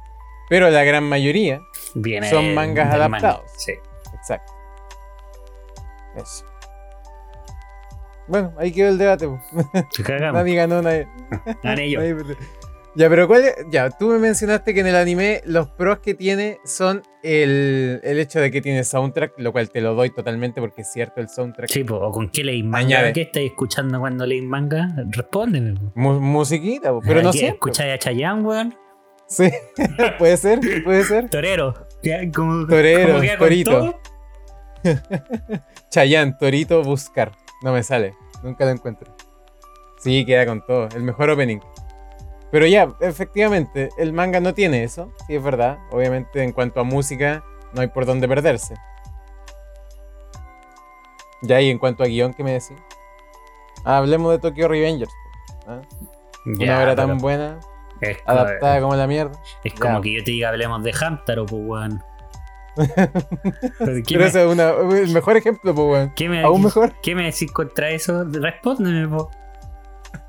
Pero 0.48 0.70
la 0.70 0.82
gran 0.84 1.04
mayoría 1.04 1.60
Viene 1.94 2.28
Son 2.30 2.54
mangas 2.54 2.92
adaptados. 2.94 3.40
manga, 3.42 3.52
Sí. 3.58 3.74
Exacto. 4.14 4.52
Eso. 6.16 6.44
Bueno, 8.30 8.52
ahí 8.58 8.72
quedó 8.72 8.88
el 8.88 8.98
debate. 8.98 9.26
po. 9.26 9.40
Se 9.90 10.02
cagamos. 10.02 10.34
Nadie 10.40 10.54
ganó, 10.54 10.80
nadie. 10.82 11.06
Gané 11.62 11.90
yo. 11.90 12.00
nadie. 12.00 12.16
Ya, 12.96 13.08
pero 13.08 13.28
¿cuál 13.28 13.44
es? 13.44 13.54
Ya, 13.70 13.88
tú 13.88 14.08
me 14.08 14.18
mencionaste 14.18 14.74
que 14.74 14.80
en 14.80 14.88
el 14.88 14.96
anime 14.96 15.42
los 15.44 15.68
pros 15.68 16.00
que 16.00 16.14
tiene 16.14 16.58
son 16.64 17.02
el, 17.22 18.00
el 18.02 18.18
hecho 18.18 18.40
de 18.40 18.50
que 18.50 18.60
tiene 18.60 18.82
soundtrack, 18.82 19.34
lo 19.38 19.52
cual 19.52 19.70
te 19.70 19.80
lo 19.80 19.94
doy 19.94 20.10
totalmente 20.10 20.60
porque 20.60 20.82
es 20.82 20.92
cierto 20.92 21.20
el 21.20 21.28
soundtrack. 21.28 21.70
Sí, 21.70 21.84
po, 21.84 21.96
o 21.96 22.10
con 22.10 22.28
qué 22.30 22.42
leís 22.42 22.64
manga. 22.64 22.78
Añade. 22.98 23.12
¿Qué 23.12 23.22
estáis 23.22 23.50
escuchando 23.52 24.00
cuando 24.00 24.26
leís 24.26 24.42
manga? 24.42 24.88
Respóndeme. 25.08 25.74
Mu- 25.94 26.20
musiquita, 26.20 26.90
po, 26.90 27.00
pero 27.06 27.22
no 27.22 27.30
¿Qué, 27.30 27.38
sé. 27.38 27.46
¿Escucháis 27.48 27.94
a 27.94 27.98
Chayanne, 27.98 28.42
weón? 28.42 28.74
Sí, 29.28 29.48
puede 30.18 30.36
ser, 30.36 30.58
puede 30.82 31.04
ser. 31.04 31.30
Torero. 31.30 31.74
Ya, 32.02 32.28
como- 32.32 32.66
Torero, 32.66 33.18
con 33.18 33.38
torito. 33.38 34.00
Chayán, 35.90 36.36
Torito, 36.38 36.82
Buscar. 36.82 37.32
No 37.62 37.72
me 37.72 37.82
sale, 37.82 38.14
nunca 38.42 38.64
lo 38.64 38.70
encuentro. 38.70 39.12
Sí, 39.98 40.24
queda 40.24 40.46
con 40.46 40.64
todo. 40.64 40.88
El 40.94 41.02
mejor 41.02 41.30
opening. 41.30 41.60
Pero 42.50 42.66
ya, 42.66 42.94
efectivamente, 43.00 43.90
el 43.98 44.12
manga 44.12 44.40
no 44.40 44.54
tiene 44.54 44.82
eso. 44.82 45.12
Sí, 45.26 45.36
es 45.36 45.42
verdad. 45.42 45.78
Obviamente, 45.90 46.42
en 46.42 46.52
cuanto 46.52 46.80
a 46.80 46.84
música, 46.84 47.44
no 47.72 47.82
hay 47.82 47.88
por 47.88 48.06
dónde 48.06 48.26
perderse. 48.26 48.74
Ya, 51.42 51.60
y 51.60 51.70
en 51.70 51.78
cuanto 51.78 52.02
a 52.02 52.06
guion, 52.06 52.34
¿qué 52.34 52.42
me 52.42 52.52
decís? 52.52 52.76
Ah, 53.84 53.98
hablemos 53.98 54.32
de 54.32 54.38
Tokyo 54.38 54.68
Revengers. 54.68 55.12
¿ah? 55.66 55.80
Una 56.44 56.82
obra 56.82 56.96
tan 56.96 57.18
buena, 57.18 57.60
adaptada 58.26 58.80
como 58.80 58.94
la 58.94 59.06
mierda. 59.06 59.38
es 59.64 59.74
como 59.74 60.00
que 60.00 60.14
yo 60.14 60.24
te 60.24 60.32
diga, 60.32 60.48
hablemos 60.48 60.82
de 60.82 60.92
Hamtaro, 60.98 61.46
pues, 61.46 61.62
weón. 61.64 62.02
¿Qué, 64.06 64.14
Pero 64.14 64.24
ese 64.24 64.42
es 64.42 64.46
una- 64.52 64.70
el 64.70 65.12
mejor 65.12 65.36
ejemplo, 65.36 65.72
weón. 65.72 66.12
me- 66.28 66.42
Aún 66.42 66.62
mejor. 66.64 66.94
¿Qué 67.02 67.14
me 67.14 67.24
decís 67.24 67.50
contra 67.52 67.90
eso? 67.90 68.24
Respóndeme, 68.24 69.08
po. 69.08 69.30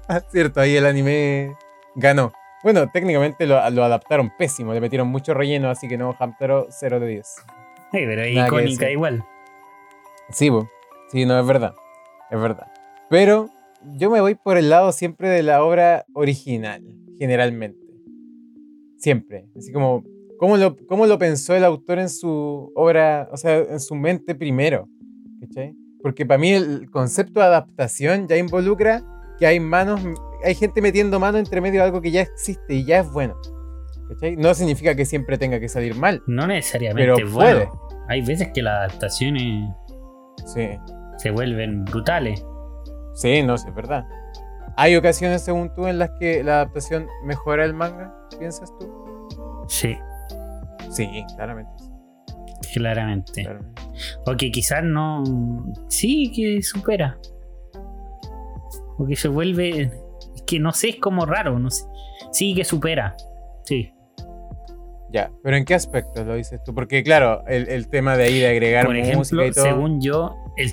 Ah, 0.07 0.21
cierto, 0.31 0.59
ahí 0.59 0.75
el 0.75 0.85
anime 0.85 1.55
ganó. 1.95 2.33
Bueno, 2.63 2.89
técnicamente 2.91 3.47
lo, 3.47 3.67
lo 3.71 3.83
adaptaron 3.83 4.31
pésimo, 4.37 4.73
le 4.73 4.81
metieron 4.81 5.07
mucho 5.07 5.33
relleno, 5.33 5.69
así 5.69 5.87
que 5.87 5.97
no, 5.97 6.15
Hamtaro 6.19 6.67
0 6.69 6.99
de 6.99 7.07
10. 7.07 7.35
Ay, 7.93 8.05
pero 8.05 8.21
es 8.23 8.35
Nada 8.35 8.47
icónica 8.47 8.89
igual. 8.91 9.23
Sí, 10.29 10.49
bo. 10.49 10.69
sí, 11.11 11.25
no, 11.25 11.39
es 11.39 11.45
verdad, 11.45 11.73
es 12.29 12.39
verdad. 12.39 12.67
Pero 13.09 13.49
yo 13.97 14.09
me 14.11 14.21
voy 14.21 14.35
por 14.35 14.57
el 14.57 14.69
lado 14.69 14.91
siempre 14.91 15.27
de 15.29 15.43
la 15.43 15.63
obra 15.63 16.05
original, 16.13 16.83
generalmente. 17.19 17.79
Siempre. 18.97 19.45
Así 19.57 19.71
como, 19.71 20.03
¿cómo 20.41 20.57
lo, 20.57 20.75
cómo 20.87 21.05
lo 21.05 21.19
pensó 21.19 21.55
el 21.55 21.63
autor 21.63 21.99
en 21.99 22.09
su 22.09 22.71
obra, 22.75 23.29
o 23.31 23.37
sea, 23.37 23.57
en 23.59 23.79
su 23.79 23.93
mente 23.93 24.33
primero? 24.33 24.89
¿Cachai? 25.39 25.75
Porque 26.01 26.25
para 26.25 26.39
mí 26.39 26.51
el 26.51 26.89
concepto 26.89 27.39
de 27.39 27.45
adaptación 27.45 28.27
ya 28.27 28.37
involucra 28.37 29.03
que 29.37 29.45
hay 29.45 29.59
manos, 29.59 30.01
hay 30.43 30.55
gente 30.55 30.81
metiendo 30.81 31.19
mano 31.19 31.37
entre 31.37 31.61
medio 31.61 31.79
de 31.81 31.85
algo 31.85 32.01
que 32.01 32.09
ya 32.09 32.21
existe 32.21 32.73
y 32.73 32.85
ya 32.85 33.01
es 33.01 33.11
bueno. 33.11 33.35
¿Cachai? 34.09 34.35
No 34.35 34.51
significa 34.55 34.95
que 34.95 35.05
siempre 35.05 35.37
tenga 35.37 35.59
que 35.59 35.69
salir 35.69 35.93
mal. 35.95 36.23
No 36.25 36.47
necesariamente 36.47 37.13
Pero 37.15 37.31
puede. 37.31 37.53
bueno. 37.65 37.81
Hay 38.09 38.23
veces 38.23 38.49
que 38.51 38.63
las 38.63 38.89
adaptaciones 38.89 39.69
Sí, 40.47 40.69
se 41.17 41.29
vuelven 41.29 41.85
brutales. 41.85 42.43
sí, 43.13 43.43
no, 43.43 43.57
sí, 43.59 43.67
es 43.69 43.75
verdad. 43.75 44.05
¿Hay 44.75 44.95
ocasiones, 44.95 45.43
según 45.43 45.71
tú, 45.75 45.85
en 45.85 45.99
las 45.99 46.09
que 46.19 46.43
la 46.43 46.55
adaptación 46.55 47.05
mejora 47.23 47.63
el 47.63 47.75
manga? 47.75 48.11
¿Piensas 48.39 48.73
tú? 48.79 48.89
Sí, 49.67 49.95
Sí, 50.91 51.07
claramente. 51.35 51.71
claramente. 52.73 53.43
claramente. 53.43 53.81
O 54.25 54.35
que 54.35 54.51
quizás 54.51 54.83
no. 54.83 55.23
Sí, 55.87 56.31
que 56.35 56.61
supera. 56.61 57.17
O 58.97 59.05
que 59.05 59.15
se 59.15 59.27
vuelve. 59.27 59.91
Que 60.45 60.59
no 60.59 60.71
sé, 60.73 60.89
es 60.89 60.95
como 60.97 61.25
raro, 61.25 61.57
no 61.59 61.69
sé. 61.69 61.85
Sí, 62.31 62.53
que 62.55 62.63
supera. 62.65 63.15
Sí. 63.65 63.91
Ya, 65.11 65.31
pero 65.43 65.57
¿en 65.57 65.65
qué 65.65 65.73
aspectos 65.73 66.25
lo 66.25 66.35
dices 66.35 66.63
tú? 66.63 66.73
Porque 66.73 67.03
claro, 67.03 67.43
el, 67.47 67.67
el 67.67 67.89
tema 67.89 68.15
de 68.15 68.23
ahí 68.23 68.39
de 68.39 68.47
agregar 68.47 68.85
Por 68.85 68.95
música 68.95 69.11
ejemplo, 69.11 69.45
y 69.45 69.51
todo. 69.51 69.63
según 69.65 70.01
yo, 70.01 70.35
el 70.55 70.71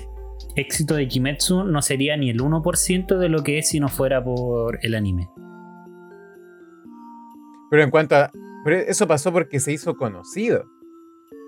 éxito 0.55 0.95
de 0.95 1.07
Kimetsu 1.09 1.65
no 1.65 1.81
sería 1.81 2.15
ni 2.15 2.29
el 2.29 2.39
1% 2.39 3.17
de 3.17 3.29
lo 3.29 3.43
que 3.43 3.57
es 3.59 3.69
si 3.69 3.79
no 3.81 3.89
fuera 3.89 4.23
por 4.23 4.79
el 4.81 4.95
anime. 4.95 5.29
Pero 7.69 7.83
en 7.83 7.91
cuanto 7.91 8.15
a. 8.15 8.31
Pero 8.63 8.77
eso 8.77 9.07
pasó 9.07 9.31
porque 9.31 9.59
se 9.59 9.71
hizo 9.71 9.95
conocido. 9.95 10.65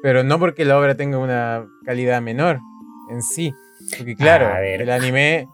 Pero 0.02 0.24
no 0.24 0.40
porque 0.40 0.66
la 0.66 0.80
obra 0.80 0.96
tenga 0.96 1.18
una 1.18 1.68
calidad 1.86 2.22
menor 2.22 2.60
en 3.10 3.22
sí. 3.22 3.54
Porque 3.98 4.16
claro, 4.16 4.48
A 4.48 4.60
ver. 4.60 4.82
el 4.82 4.90
anime. 4.90 5.48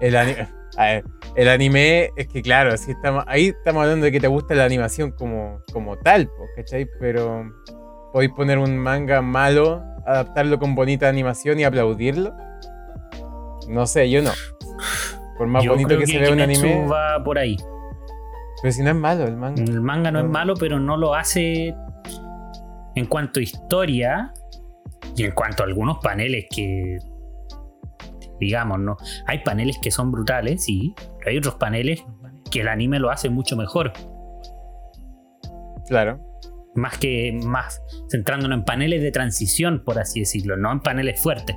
El 0.00 0.16
anime. 0.16 0.48
A 0.76 0.84
ver, 0.84 1.04
el 1.36 1.48
anime 1.48 2.10
es 2.16 2.28
que 2.28 2.42
claro, 2.42 2.76
si 2.76 2.90
estamos, 2.90 3.24
ahí 3.28 3.46
estamos 3.46 3.82
hablando 3.82 4.04
de 4.04 4.12
que 4.12 4.20
te 4.20 4.26
gusta 4.26 4.54
la 4.54 4.64
animación 4.66 5.10
como, 5.10 5.62
como 5.72 5.96
tal, 5.96 6.28
¿cachai? 6.54 6.86
Pero 7.00 7.50
podéis 8.12 8.32
poner 8.32 8.58
un 8.58 8.76
manga 8.76 9.22
malo, 9.22 9.82
adaptarlo 10.06 10.58
con 10.58 10.74
bonita 10.74 11.08
animación 11.08 11.58
y 11.60 11.64
aplaudirlo. 11.64 12.34
No 13.68 13.86
sé, 13.86 14.10
yo 14.10 14.20
no. 14.20 14.32
Por 15.38 15.46
más 15.46 15.64
Yo 15.64 15.70
bonito 15.72 15.98
que, 15.98 16.06
se 16.06 16.18
vea 16.18 16.30
un 16.32 16.40
anime. 16.40 16.86
va 16.86 17.22
por 17.24 17.38
ahí. 17.38 17.56
Pero 18.66 18.74
si 18.74 18.82
no 18.82 18.90
es 18.90 18.96
malo 18.96 19.22
el 19.28 19.36
manga. 19.36 19.62
El 19.62 19.80
manga 19.80 20.10
no 20.10 20.18
es 20.18 20.24
malo, 20.26 20.54
pero 20.58 20.80
no 20.80 20.96
lo 20.96 21.14
hace 21.14 21.72
en 22.96 23.06
cuanto 23.06 23.38
a 23.38 23.42
historia 23.44 24.32
y 25.16 25.22
en 25.22 25.30
cuanto 25.30 25.62
a 25.62 25.66
algunos 25.66 25.98
paneles 26.02 26.46
que, 26.50 26.98
digamos, 28.40 28.80
no. 28.80 28.96
Hay 29.26 29.44
paneles 29.44 29.78
que 29.80 29.92
son 29.92 30.10
brutales, 30.10 30.64
sí, 30.64 30.96
pero 31.16 31.30
hay 31.30 31.38
otros 31.38 31.54
paneles 31.54 32.04
que 32.50 32.62
el 32.62 32.66
anime 32.66 32.98
lo 32.98 33.12
hace 33.12 33.30
mucho 33.30 33.56
mejor. 33.56 33.92
Claro. 35.86 36.18
Más 36.74 36.98
que 36.98 37.38
más 37.44 37.80
centrándonos 38.10 38.58
en 38.58 38.64
paneles 38.64 39.00
de 39.00 39.12
transición, 39.12 39.84
por 39.84 40.00
así 40.00 40.18
decirlo, 40.18 40.56
no 40.56 40.72
en 40.72 40.80
paneles 40.80 41.22
fuertes. 41.22 41.54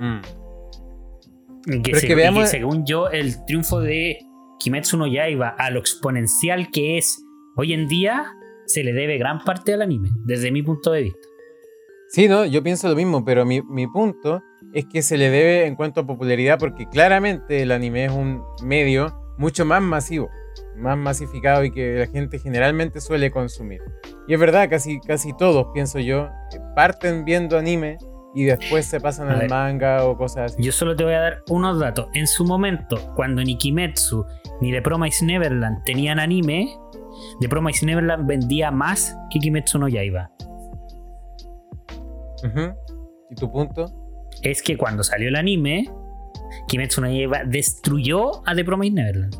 Mm. 0.00 0.20
Es 1.92 2.08
veamos- 2.08 2.42
que 2.42 2.46
según 2.48 2.84
yo, 2.84 3.08
el 3.08 3.44
triunfo 3.44 3.78
de 3.78 4.18
Kimetsu 4.62 4.96
no 4.96 5.08
Yaiba 5.08 5.48
a 5.58 5.70
lo 5.70 5.80
exponencial 5.80 6.70
que 6.70 6.96
es 6.96 7.24
hoy 7.56 7.72
en 7.72 7.88
día, 7.88 8.32
se 8.66 8.84
le 8.84 8.92
debe 8.92 9.18
gran 9.18 9.40
parte 9.40 9.74
al 9.74 9.82
anime, 9.82 10.10
desde 10.24 10.52
mi 10.52 10.62
punto 10.62 10.92
de 10.92 11.02
vista. 11.02 11.28
Sí, 12.08 12.28
no, 12.28 12.44
yo 12.44 12.62
pienso 12.62 12.88
lo 12.88 12.94
mismo, 12.94 13.24
pero 13.24 13.44
mi, 13.44 13.60
mi 13.62 13.88
punto 13.88 14.40
es 14.72 14.84
que 14.86 15.02
se 15.02 15.18
le 15.18 15.30
debe 15.30 15.66
en 15.66 15.74
cuanto 15.74 16.02
a 16.02 16.06
popularidad 16.06 16.58
porque 16.60 16.86
claramente 16.88 17.62
el 17.62 17.72
anime 17.72 18.04
es 18.04 18.12
un 18.12 18.42
medio 18.62 19.12
mucho 19.36 19.64
más 19.64 19.82
masivo, 19.82 20.30
más 20.76 20.96
masificado 20.96 21.64
y 21.64 21.72
que 21.72 21.98
la 21.98 22.06
gente 22.06 22.38
generalmente 22.38 23.00
suele 23.00 23.32
consumir. 23.32 23.80
Y 24.28 24.34
es 24.34 24.38
verdad, 24.38 24.70
casi, 24.70 25.00
casi 25.00 25.36
todos, 25.36 25.66
pienso 25.74 25.98
yo, 25.98 26.26
eh, 26.26 26.60
parten 26.76 27.24
viendo 27.24 27.58
anime 27.58 27.98
y 28.34 28.44
después 28.44 28.86
se 28.86 29.00
pasan 29.00 29.28
A 29.28 29.32
al 29.34 29.38
ver. 29.40 29.50
manga 29.50 30.04
o 30.06 30.16
cosas 30.16 30.52
así. 30.52 30.62
Yo 30.62 30.72
solo 30.72 30.96
te 30.96 31.04
voy 31.04 31.12
a 31.14 31.20
dar 31.20 31.42
unos 31.48 31.78
datos. 31.78 32.08
En 32.14 32.26
su 32.26 32.44
momento, 32.44 32.96
cuando 33.14 33.42
ni 33.42 33.56
Kimetsu 33.56 34.24
ni 34.60 34.70
The 34.72 34.80
Promised 34.82 35.26
Neverland 35.26 35.82
tenían 35.84 36.18
anime, 36.18 36.68
The 37.40 37.48
Promised 37.48 37.86
Neverland 37.86 38.26
vendía 38.26 38.70
más 38.70 39.16
que 39.30 39.38
Kimetsu 39.38 39.78
no 39.78 39.88
Yaiba. 39.88 40.30
¿Y 43.30 43.34
tu 43.34 43.50
punto? 43.50 43.86
Es 44.42 44.62
que 44.62 44.76
cuando 44.76 45.02
salió 45.04 45.28
el 45.28 45.36
anime, 45.36 45.88
Kimetsu 46.68 47.00
no 47.00 47.08
Yaiba 47.08 47.44
destruyó 47.44 48.46
a 48.48 48.54
The 48.54 48.64
Promised 48.64 48.94
Neverland. 48.94 49.34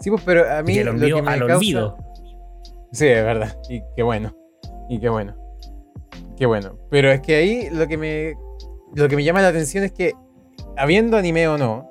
Sí, 0.00 0.10
pues, 0.10 0.22
pero 0.24 0.48
a 0.48 0.60
Y 0.60 0.64
mí 0.64 0.74
que 0.74 0.84
lo 0.84 0.90
envió 0.92 1.16
que 1.16 1.22
me 1.22 1.30
al 1.32 1.38
causa- 1.40 1.56
olvido. 1.56 1.96
Sí, 2.92 3.06
es 3.06 3.24
verdad. 3.24 3.56
Y 3.68 3.82
qué 3.96 4.02
bueno. 4.02 4.34
Y 4.88 4.98
qué 5.00 5.08
bueno. 5.08 5.34
Qué 6.38 6.46
bueno. 6.46 6.78
Pero 6.90 7.10
es 7.10 7.20
que 7.20 7.34
ahí 7.34 7.68
lo 7.70 7.88
que 7.88 7.96
me. 7.96 8.34
Lo 8.94 9.08
que 9.08 9.16
me 9.16 9.24
llama 9.24 9.42
la 9.42 9.48
atención 9.48 9.84
es 9.84 9.92
que, 9.92 10.14
habiendo 10.76 11.16
anime 11.16 11.48
o 11.48 11.58
no, 11.58 11.88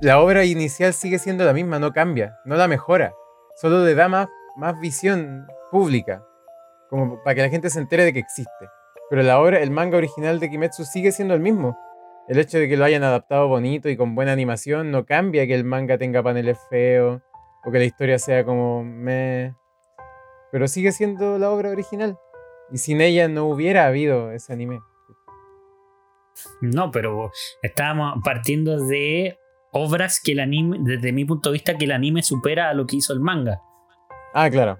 la 0.00 0.20
obra 0.20 0.44
inicial 0.44 0.92
sigue 0.94 1.18
siendo 1.18 1.44
la 1.44 1.52
misma, 1.52 1.78
no 1.78 1.92
cambia, 1.92 2.36
no 2.44 2.56
la 2.56 2.66
mejora. 2.66 3.14
Solo 3.56 3.84
le 3.84 3.94
da 3.94 4.08
más, 4.08 4.28
más 4.56 4.80
visión 4.80 5.46
pública. 5.70 6.24
Como 6.90 7.22
para 7.22 7.34
que 7.36 7.42
la 7.42 7.48
gente 7.50 7.70
se 7.70 7.78
entere 7.78 8.04
de 8.04 8.12
que 8.12 8.18
existe. 8.18 8.66
Pero 9.10 9.22
la 9.22 9.40
obra, 9.40 9.60
el 9.60 9.70
manga 9.70 9.98
original 9.98 10.40
de 10.40 10.50
Kimetsu 10.50 10.84
sigue 10.84 11.12
siendo 11.12 11.34
el 11.34 11.40
mismo. 11.40 11.76
El 12.26 12.38
hecho 12.38 12.58
de 12.58 12.68
que 12.68 12.76
lo 12.76 12.84
hayan 12.84 13.04
adaptado 13.04 13.48
bonito 13.48 13.88
y 13.88 13.96
con 13.96 14.14
buena 14.14 14.32
animación 14.32 14.90
no 14.90 15.04
cambia 15.04 15.46
que 15.46 15.54
el 15.54 15.64
manga 15.64 15.98
tenga 15.98 16.22
paneles 16.22 16.58
feos 16.70 17.20
o 17.64 17.70
que 17.70 17.78
la 17.78 17.84
historia 17.84 18.18
sea 18.18 18.44
como 18.44 18.82
me 18.82 19.54
pero 20.54 20.68
sigue 20.68 20.92
siendo 20.92 21.36
la 21.36 21.50
obra 21.50 21.70
original. 21.70 22.16
Y 22.72 22.78
sin 22.78 23.00
ella 23.00 23.28
no 23.28 23.46
hubiera 23.46 23.86
habido 23.86 24.30
ese 24.32 24.52
anime. 24.52 24.80
No, 26.60 26.90
pero 26.90 27.30
estábamos 27.62 28.20
partiendo 28.24 28.84
de 28.84 29.38
obras 29.72 30.20
que 30.22 30.32
el 30.32 30.40
anime, 30.40 30.78
desde 30.80 31.12
mi 31.12 31.24
punto 31.24 31.50
de 31.50 31.54
vista, 31.54 31.76
que 31.76 31.84
el 31.84 31.92
anime 31.92 32.22
supera 32.22 32.70
a 32.70 32.74
lo 32.74 32.86
que 32.86 32.96
hizo 32.96 33.12
el 33.12 33.20
manga. 33.20 33.60
Ah, 34.32 34.50
claro. 34.50 34.78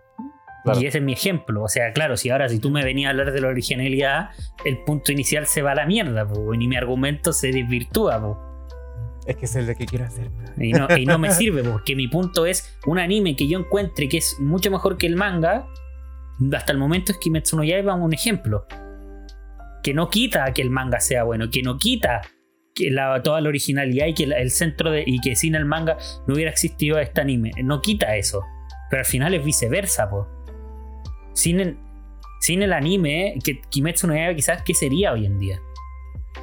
Claro. 0.64 0.80
Y 0.80 0.86
ese 0.86 0.98
es 0.98 1.04
mi 1.04 1.12
ejemplo. 1.12 1.62
O 1.62 1.68
sea, 1.68 1.92
claro, 1.92 2.16
si 2.16 2.30
ahora 2.30 2.48
si 2.48 2.58
tú 2.58 2.70
me 2.70 2.82
venías 2.82 3.08
a 3.08 3.10
hablar 3.10 3.32
de 3.32 3.40
la 3.40 3.48
originalidad, 3.48 4.30
el 4.64 4.78
punto 4.78 5.12
inicial 5.12 5.46
se 5.46 5.60
va 5.60 5.72
a 5.72 5.74
la 5.74 5.86
mierda, 5.86 6.26
po, 6.26 6.54
y 6.54 6.66
mi 6.66 6.76
argumento 6.76 7.32
se 7.32 7.48
desvirtúa. 7.48 8.18
po. 8.20 8.38
Es 9.26 9.36
que 9.36 9.44
es 9.44 9.56
el 9.56 9.66
de 9.66 9.76
que 9.76 9.86
quiero 9.86 10.06
hacer. 10.06 10.30
Y, 10.56 10.72
no, 10.72 10.88
y 10.96 11.06
no 11.06 11.18
me 11.18 11.30
sirve, 11.32 11.62
porque 11.62 11.94
mi 11.94 12.08
punto 12.08 12.46
es 12.46 12.78
un 12.86 12.98
anime 12.98 13.36
que 13.36 13.46
yo 13.46 13.58
encuentre 13.58 14.08
que 14.08 14.18
es 14.18 14.38
mucho 14.40 14.70
mejor 14.70 14.96
que 14.96 15.06
el 15.06 15.16
manga. 15.16 15.66
Hasta 16.54 16.72
el 16.72 16.78
momento 16.78 17.12
es 17.12 17.18
Kimetsu 17.18 17.56
no 17.56 17.64
Yaiba 17.64 17.94
un 17.94 18.12
ejemplo. 18.12 18.66
Que 19.82 19.92
no 19.94 20.08
quita 20.08 20.52
que 20.52 20.62
el 20.62 20.70
manga 20.70 21.00
sea 21.00 21.24
bueno, 21.24 21.50
que 21.50 21.62
no 21.62 21.76
quita 21.78 22.22
que 22.74 22.90
la, 22.90 23.22
toda 23.22 23.40
la 23.40 23.48
originalidad 23.48 24.06
y 24.06 24.14
que 24.14 24.26
la- 24.26 24.38
el 24.38 24.50
centro 24.50 24.90
de. 24.90 25.04
y 25.06 25.20
que 25.20 25.36
sin 25.36 25.54
el 25.54 25.64
manga 25.64 25.96
no 26.26 26.34
hubiera 26.34 26.50
existido 26.50 26.98
este 26.98 27.20
anime. 27.20 27.52
No 27.62 27.80
quita 27.80 28.16
eso. 28.16 28.42
Pero 28.90 29.00
al 29.00 29.06
final 29.06 29.34
es 29.34 29.44
viceversa, 29.44 30.08
po. 30.10 30.26
Sin 31.34 31.60
el, 31.60 31.78
sin 32.40 32.62
el 32.62 32.72
anime, 32.72 33.34
que 33.44 33.60
Kimetsu 33.70 34.06
no 34.06 34.14
Yaiba 34.14 34.34
quizás, 34.34 34.62
¿qué 34.62 34.74
sería 34.74 35.12
hoy 35.12 35.26
en 35.26 35.38
día? 35.38 35.58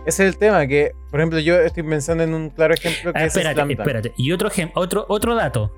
Ese 0.06 0.26
es 0.26 0.34
el 0.34 0.38
tema, 0.38 0.66
que, 0.68 0.94
por 1.10 1.20
ejemplo, 1.20 1.40
yo 1.40 1.60
estoy 1.60 1.84
pensando 1.84 2.24
en 2.24 2.34
un 2.34 2.50
claro 2.50 2.74
ejemplo 2.74 3.12
que 3.14 3.20
Ah, 3.20 3.26
es 3.26 3.36
espérate, 3.36 3.60
Dunk. 3.62 3.72
espérate. 3.72 4.14
Y 4.18 4.32
otro, 4.32 4.50
otro, 4.76 5.06
otro 5.10 5.36
dato. 5.36 5.74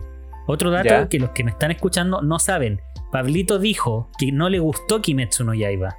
Otro 0.47 0.69
dato 0.71 0.89
Ya. 0.89 1.09
que 1.09 1.19
los 1.19 1.31
que 1.31 1.43
me 1.43 1.51
están 1.51 1.71
escuchando 1.71 2.21
no 2.21 2.37
saben. 2.39 2.79
Pablito 3.13 3.59
dijo 3.59 4.09
que 4.19 4.31
no 4.33 4.49
le 4.49 4.59
gustó 4.59 5.01
Kimetsu 5.01 5.45
no 5.45 5.53
Yaiba. 5.53 5.95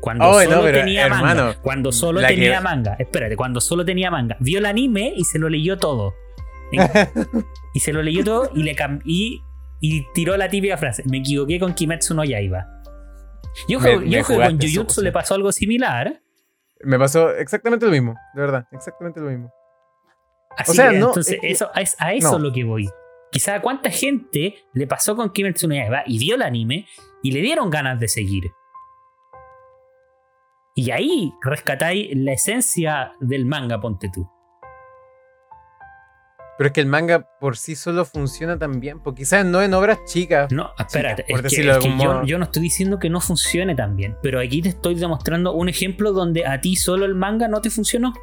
Cuando 0.00 0.28
Oh, 0.28 0.40
solo 0.40 0.56
no, 0.56 0.62
tenía 0.70 1.06
hermano, 1.06 1.24
manga. 1.44 1.62
Cuando 1.62 1.90
solo 1.90 2.20
tenía 2.20 2.58
que- 2.58 2.62
manga. 2.62 2.94
Espérate, 2.98 3.34
cuando 3.34 3.60
solo 3.60 3.84
tenía 3.84 4.10
manga. 4.10 4.36
Vio 4.38 4.58
el 4.60 4.66
anime 4.66 5.12
y 5.16 5.24
se 5.24 5.38
lo 5.40 5.48
leyó 5.48 5.78
todo. 5.78 6.14
y 7.74 7.80
se 7.80 7.92
lo 7.92 8.02
leyó 8.02 8.22
todo 8.24 8.50
y 8.54 8.62
le 8.62 8.76
cam- 8.76 9.00
y, 9.04 9.40
y 9.80 10.04
tiró 10.12 10.36
la 10.36 10.48
típica 10.48 10.76
frase. 10.76 11.02
Me 11.10 11.18
equivoqué 11.18 11.58
con 11.58 11.74
Kimetsu 11.74 12.14
no 12.14 12.24
Yaiba. 12.24 12.66
Yo 13.68 13.78
creo 13.80 14.00
que 14.00 14.22
con 14.22 14.60
Jujutsu 14.60 15.00
le 15.02 15.12
pasó 15.12 15.34
algo 15.34 15.50
similar. 15.50 16.20
Me 16.84 16.98
pasó 16.98 17.30
exactamente 17.30 17.86
lo 17.86 17.92
mismo, 17.92 18.14
de 18.34 18.40
verdad, 18.42 18.66
exactamente 18.70 19.18
lo 19.18 19.30
mismo. 19.30 19.50
Así 20.58 20.74
sea, 20.76 20.90
que 20.90 20.98
no, 20.98 21.06
entonces 21.08 21.34
es 21.36 21.40
que- 21.40 21.50
eso, 21.50 21.70
es 21.74 21.96
a 21.98 22.12
eso 22.12 22.32
no. 22.32 22.38
lo 22.38 22.52
que 22.52 22.64
voy. 22.64 22.86
Quizá 23.36 23.56
a 23.56 23.60
cuánta 23.60 23.90
gente 23.90 24.54
le 24.72 24.86
pasó 24.86 25.14
con 25.14 25.30
Kimetsu 25.30 25.68
no 25.68 25.74
Yaiba 25.74 26.04
y 26.06 26.18
vio 26.18 26.36
el 26.36 26.42
anime 26.42 26.86
y 27.22 27.32
le 27.32 27.42
dieron 27.42 27.68
ganas 27.68 28.00
de 28.00 28.08
seguir. 28.08 28.44
Y 30.74 30.90
ahí 30.90 31.34
rescatáis 31.42 32.16
la 32.16 32.32
esencia 32.32 33.12
del 33.20 33.44
manga, 33.44 33.78
ponte 33.78 34.08
tú. 34.10 34.26
Pero 36.56 36.68
es 36.68 36.72
que 36.72 36.80
el 36.80 36.86
manga 36.86 37.28
por 37.38 37.58
sí 37.58 37.76
solo 37.76 38.06
funciona 38.06 38.58
tan 38.58 38.80
bien, 38.80 39.00
porque 39.02 39.24
quizás 39.24 39.44
no 39.44 39.60
en 39.60 39.74
obras 39.74 39.98
chicas. 40.06 40.50
No, 40.50 40.70
espérate, 40.78 41.26
es 41.28 41.42
que, 41.42 41.60
es 41.60 41.78
yo, 42.24 42.38
no 42.38 42.44
estoy 42.44 42.62
diciendo 42.62 42.98
que 42.98 43.10
no 43.10 43.20
funcione 43.20 43.74
tan 43.74 43.96
bien, 43.96 44.16
pero 44.22 44.40
aquí 44.40 44.62
te 44.62 44.70
estoy 44.70 44.94
demostrando 44.94 45.52
un 45.52 45.68
ejemplo 45.68 46.12
donde 46.12 46.46
a 46.46 46.58
ti 46.62 46.74
solo 46.74 47.04
el 47.04 47.14
manga 47.14 47.48
no 47.48 47.60
te 47.60 47.68
funcionó. 47.68 48.14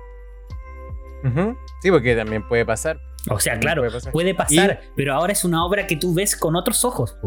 Ujú. 1.24 1.56
Sí, 1.84 1.92
porque 1.92 2.16
también 2.16 2.48
puede 2.48 2.66
pasar. 2.66 3.00
O 3.30 3.40
sea, 3.40 3.58
claro, 3.60 3.82
puede 3.84 3.92
pasar. 3.94 4.12
puede 4.12 4.36
pasar, 4.36 4.82
pero 4.96 5.14
ahora 5.14 5.32
es 5.34 5.44
una 5.46 5.66
obra 5.66 5.88
que 5.88 5.96
tú 5.96 6.14
ves 6.14 6.36
con 6.36 6.56
otros 6.56 6.84
ojos. 6.84 7.18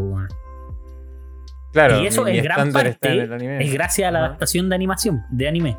Claro, 1.73 2.01
y 2.01 2.07
eso 2.07 2.23
mi- 2.23 2.31
mi 2.31 2.37
en 2.39 2.43
gran 2.43 2.71
parte 2.71 2.97
en 3.01 3.19
el 3.19 3.33
anime. 3.33 3.63
es 3.65 3.73
gracias 3.73 4.07
a 4.07 4.11
la 4.11 4.19
adaptación 4.19 4.69
de 4.69 4.75
animación, 4.75 5.23
de 5.31 5.47
anime. 5.47 5.77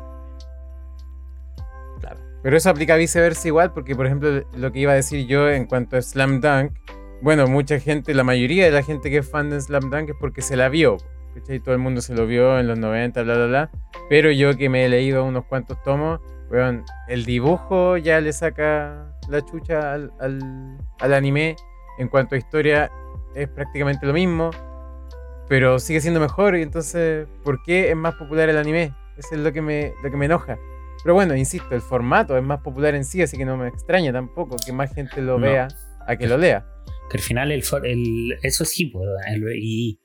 Claro. 1.99 2.19
Pero 2.43 2.57
eso 2.57 2.69
aplica 2.69 2.95
viceversa 2.95 3.47
igual, 3.47 3.73
porque 3.73 3.95
por 3.95 4.05
ejemplo 4.05 4.43
lo 4.53 4.71
que 4.71 4.79
iba 4.79 4.91
a 4.91 4.95
decir 4.95 5.25
yo 5.27 5.49
en 5.49 5.65
cuanto 5.65 5.97
a 5.97 6.01
Slam 6.01 6.41
Dunk 6.41 6.71
bueno, 7.21 7.47
mucha 7.47 7.79
gente, 7.81 8.13
la 8.13 8.23
mayoría 8.23 8.63
de 8.63 8.71
la 8.71 8.81
gente 8.81 9.09
que 9.09 9.17
es 9.17 9.29
fan 9.29 9.49
de 9.49 9.59
Slam 9.59 9.89
Dunk 9.89 10.09
es 10.11 10.15
porque 10.21 10.41
se 10.41 10.55
la 10.55 10.69
vio. 10.69 10.95
¿cachai? 11.35 11.59
Todo 11.59 11.73
el 11.75 11.79
mundo 11.81 11.99
se 12.01 12.15
lo 12.15 12.25
vio 12.25 12.57
en 12.59 12.67
los 12.67 12.79
90, 12.79 13.23
bla, 13.23 13.35
bla, 13.35 13.45
bla. 13.45 13.69
Pero 14.09 14.31
yo 14.31 14.55
que 14.55 14.69
me 14.69 14.85
he 14.85 14.89
leído 14.89 15.25
unos 15.25 15.43
cuantos 15.45 15.83
tomos, 15.83 16.21
weón, 16.49 16.85
el 17.09 17.25
dibujo 17.25 17.97
ya 17.97 18.21
le 18.21 18.31
saca 18.31 19.18
la 19.29 19.43
chucha 19.45 19.93
al, 19.93 20.11
al, 20.19 20.77
al 20.99 21.13
anime. 21.13 21.55
En 21.97 22.07
cuanto 22.07 22.35
a 22.35 22.37
historia, 22.37 22.91
es 23.35 23.47
prácticamente 23.49 24.05
lo 24.05 24.13
mismo. 24.13 24.51
Pero 25.47 25.79
sigue 25.79 25.99
siendo 26.01 26.19
mejor. 26.19 26.55
Y 26.55 26.61
entonces, 26.61 27.27
¿por 27.43 27.61
qué 27.63 27.89
es 27.89 27.95
más 27.95 28.15
popular 28.15 28.49
el 28.49 28.57
anime? 28.57 28.93
Eso 29.17 29.29
es 29.35 29.39
lo 29.41 29.51
que 29.51 29.61
me, 29.61 29.93
lo 30.03 30.09
que 30.11 30.17
me 30.17 30.25
enoja. 30.25 30.57
Pero 31.03 31.13
bueno, 31.13 31.35
insisto, 31.35 31.73
el 31.75 31.81
formato 31.81 32.37
es 32.37 32.43
más 32.43 32.61
popular 32.61 32.93
en 32.95 33.05
sí, 33.05 33.21
así 33.21 33.37
que 33.37 33.45
no 33.45 33.57
me 33.57 33.67
extraña 33.69 34.11
tampoco 34.11 34.57
que 34.65 34.71
más 34.73 34.93
gente 34.93 35.21
lo 35.21 35.39
No. 35.39 35.45
vea 35.47 35.67
a 36.07 36.15
que 36.17 36.27
lo 36.27 36.37
lea. 36.37 36.65
Que 37.09 37.17
al 37.17 37.23
final 37.23 37.51
el, 37.51 37.63
el- 37.83 38.37
eso 38.43 38.65
sí, 38.65 38.85
pues, 38.87 39.07
y, 39.55 39.99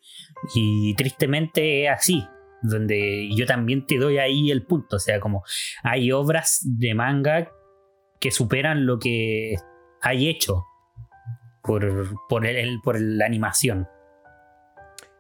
y 0.55 0.95
tristemente 0.95 1.85
es 1.87 1.91
así. 1.91 2.25
Donde 2.63 3.29
yo 3.37 3.45
también 3.45 3.85
te 3.87 3.99
doy 3.99 4.17
ahí 4.19 4.51
el 4.51 4.65
punto. 4.65 4.97
O 4.97 4.99
sea, 4.99 5.21
como 5.21 5.43
hay 5.83 6.11
obras 6.13 6.61
de 6.65 6.95
manga 6.95 7.51
que 8.21 8.31
superan 8.31 8.87
lo 8.87 8.99
que 8.99 9.57
hay 10.01 10.29
hecho 10.29 10.65
por, 11.63 12.07
por, 12.29 12.47
el, 12.47 12.81
por 12.83 13.01
la 13.01 13.27
animación. 13.27 13.89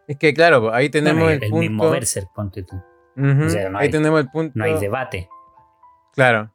Es 0.06 0.18
que 0.18 0.34
claro, 0.34 0.72
ahí 0.74 0.90
tenemos 0.90 1.22
Bueno, 1.22 1.36
el, 1.38 1.44
el, 1.44 1.50
punto. 1.50 1.60
mismo 1.60 1.90
Berserk, 1.90 2.28
ponte 2.34 2.62
tú. 2.62 2.76
Ujú, 3.16 3.44
o 3.44 3.48
sea, 3.48 3.68
no 3.70 3.78
ahí 3.78 3.86
hay- 3.86 3.90
tenemos 3.90 4.20
el 4.20 4.28
punto. 4.30 4.52
No 4.54 4.64
hay 4.64 4.78
debate. 4.78 5.28
Claro. 6.12 6.50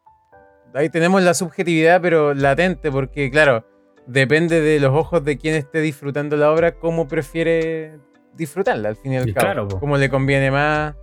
Ahí 0.73 0.89
tenemos 0.89 1.21
la 1.23 1.33
subjetividad, 1.33 1.99
pero 2.01 2.33
latente, 2.35 2.91
porque 2.91 3.31
claro, 3.31 3.65
depende 4.05 4.61
de 4.61 4.79
los 4.79 4.93
ojos 4.95 5.23
de 5.23 5.37
quien 5.37 5.55
esté 5.55 5.81
disfrutando 5.81 6.37
la 6.37 6.51
obra, 6.51 6.75
cómo 6.75 7.07
prefiere 7.07 7.97
disfrutarla, 8.33 8.89
al 8.89 8.95
fin 8.95 9.13
y 9.13 9.17
al 9.17 9.33
cabo. 9.33 9.45
claro, 9.45 9.67
po. 9.67 9.79
Cómo 9.79 9.97
le 9.97 10.09
conviene 10.09 10.51
más. 10.51 10.95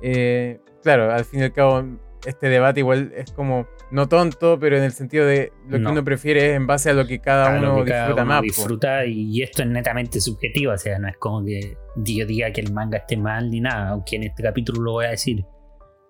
Eh, 0.00 0.58
claro, 0.82 1.12
al 1.12 1.24
fin 1.26 1.40
y 1.40 1.42
al 1.44 1.52
cabo, 1.52 1.84
este 2.26 2.48
debate 2.48 2.80
igual 2.80 3.12
es 3.16 3.32
como 3.32 3.66
no 3.90 4.08
tonto, 4.08 4.58
pero 4.58 4.76
en 4.76 4.82
el 4.82 4.92
sentido 4.92 5.26
de 5.26 5.52
lo 5.66 5.76
que 5.78 5.82
No. 5.82 5.92
uno 5.92 6.04
prefiere 6.04 6.50
es 6.50 6.56
en 6.56 6.66
base 6.66 6.90
a 6.90 6.94
lo 6.94 7.06
que 7.06 7.20
cada 7.20 7.54
a 7.54 7.58
uno 7.58 7.84
que 7.84 7.90
cada 7.90 8.06
disfruta 8.06 8.22
uno 8.22 8.32
más. 8.32 8.42
disfruta 8.42 9.04
y 9.06 9.42
esto 9.42 9.62
es 9.62 9.68
netamente 9.68 10.20
subjetivo, 10.20 10.72
o 10.72 10.78
sea, 10.78 10.98
no 10.98 11.08
es 11.08 11.16
como 11.18 11.44
que 11.44 11.76
yo 11.96 12.26
diga 12.26 12.50
que 12.52 12.60
el 12.60 12.72
manga 12.72 12.98
esté 12.98 13.16
mal 13.16 13.50
ni 13.50 13.60
nada, 13.60 13.90
aunque 13.90 14.16
en 14.16 14.24
este 14.24 14.42
capítulo 14.42 14.82
lo 14.82 14.92
voy 14.92 15.04
a 15.06 15.10
decir. 15.10 15.44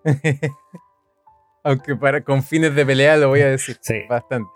Aunque 1.66 1.96
para, 1.96 2.22
con 2.22 2.42
fines 2.42 2.74
de 2.74 2.84
pelea 2.84 3.16
lo 3.16 3.28
voy 3.28 3.40
a 3.40 3.48
decir 3.48 3.76
Sí. 3.80 4.02
bastante. 4.08 4.50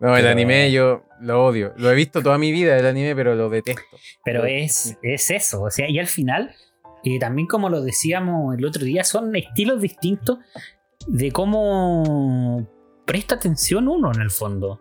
No, 0.00 0.08
el 0.16 0.22
Pero- 0.22 0.32
anime 0.32 0.72
yo 0.72 1.04
lo 1.20 1.44
odio. 1.46 1.72
Lo 1.76 1.90
he 1.90 1.94
visto 1.94 2.20
toda 2.22 2.36
mi 2.36 2.50
vida, 2.52 2.76
el 2.76 2.84
anime, 2.86 3.14
pero 3.14 3.34
lo 3.34 3.48
detesto. 3.48 3.80
Pero 4.24 4.44
es, 4.44 4.98
es 5.02 5.30
eso, 5.30 5.62
o 5.62 5.70
sea, 5.70 5.88
y 5.88 5.98
al 5.98 6.08
final, 6.08 6.52
eh, 7.04 7.18
también 7.18 7.46
como 7.46 7.68
lo 7.68 7.82
decíamos 7.82 8.56
el 8.56 8.64
otro 8.64 8.84
día, 8.84 9.04
son 9.04 9.34
estilos 9.36 9.80
distintos 9.80 10.38
de 11.06 11.30
cómo 11.32 12.66
presta 13.04 13.36
atención 13.36 13.88
uno 13.88 14.12
en 14.12 14.20
el 14.20 14.30
fondo. 14.30 14.80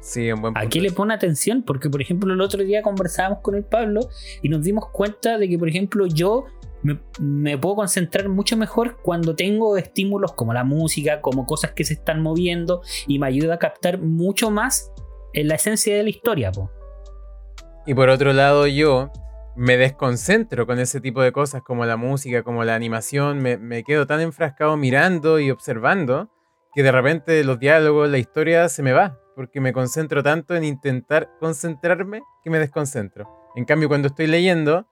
Sí, 0.00 0.30
un 0.32 0.42
buen 0.42 0.58
¿A 0.58 0.68
qué 0.68 0.80
le 0.80 0.90
pone 0.90 1.14
atención? 1.14 1.62
Porque, 1.62 1.88
por 1.88 2.02
ejemplo, 2.02 2.32
el 2.32 2.40
otro 2.40 2.62
día 2.62 2.82
conversábamos 2.82 3.38
con 3.40 3.54
el 3.54 3.64
Pablo 3.64 4.00
y 4.42 4.48
nos 4.48 4.62
dimos 4.62 4.88
cuenta 4.90 5.38
de 5.38 5.48
que, 5.48 5.58
por 5.58 5.68
ejemplo, 5.68 6.06
yo 6.06 6.44
me, 6.82 7.00
me 7.20 7.56
puedo 7.56 7.76
concentrar 7.76 8.28
mucho 8.28 8.56
mejor 8.56 8.98
cuando 9.02 9.34
tengo 9.36 9.76
estímulos 9.76 10.32
como 10.32 10.52
la 10.52 10.64
música, 10.64 11.20
como 11.20 11.46
cosas 11.46 11.72
que 11.72 11.84
se 11.84 11.94
están 11.94 12.20
moviendo 12.20 12.82
y 13.06 13.18
me 13.18 13.28
ayuda 13.28 13.54
a 13.54 13.58
captar 13.58 14.00
mucho 14.00 14.50
más 14.50 14.90
en 15.32 15.48
la 15.48 15.54
esencia 15.54 15.96
de 15.96 16.02
la 16.02 16.10
historia. 16.10 16.50
po. 16.50 16.70
Y 17.86 17.94
por 17.94 18.08
otro 18.08 18.32
lado, 18.32 18.66
yo 18.66 19.10
me 19.54 19.76
desconcentro 19.76 20.66
con 20.66 20.78
ese 20.78 21.00
tipo 21.00 21.22
de 21.22 21.32
cosas 21.32 21.62
como 21.62 21.84
la 21.84 21.96
música, 21.96 22.42
como 22.42 22.64
la 22.64 22.74
animación. 22.74 23.40
Me, 23.40 23.84
quedo 23.84 24.06
tan 24.06 24.20
enfrascado 24.20 24.76
mirando 24.76 25.38
y 25.38 25.50
observando 25.50 26.30
que 26.74 26.82
de 26.82 26.92
repente 26.92 27.44
los 27.44 27.58
diálogos, 27.58 28.08
la 28.08 28.18
historia 28.18 28.68
se 28.68 28.82
me 28.82 28.92
va. 28.92 29.18
Porque 29.34 29.60
me 29.60 29.72
concentro 29.72 30.22
tanto 30.22 30.54
en 30.54 30.64
intentar 30.64 31.30
concentrarme 31.40 32.22
que 32.42 32.50
me 32.50 32.58
desconcentro. 32.58 33.50
En 33.56 33.64
cambio, 33.64 33.88
cuando 33.88 34.08
estoy 34.08 34.26
leyendo, 34.26 34.86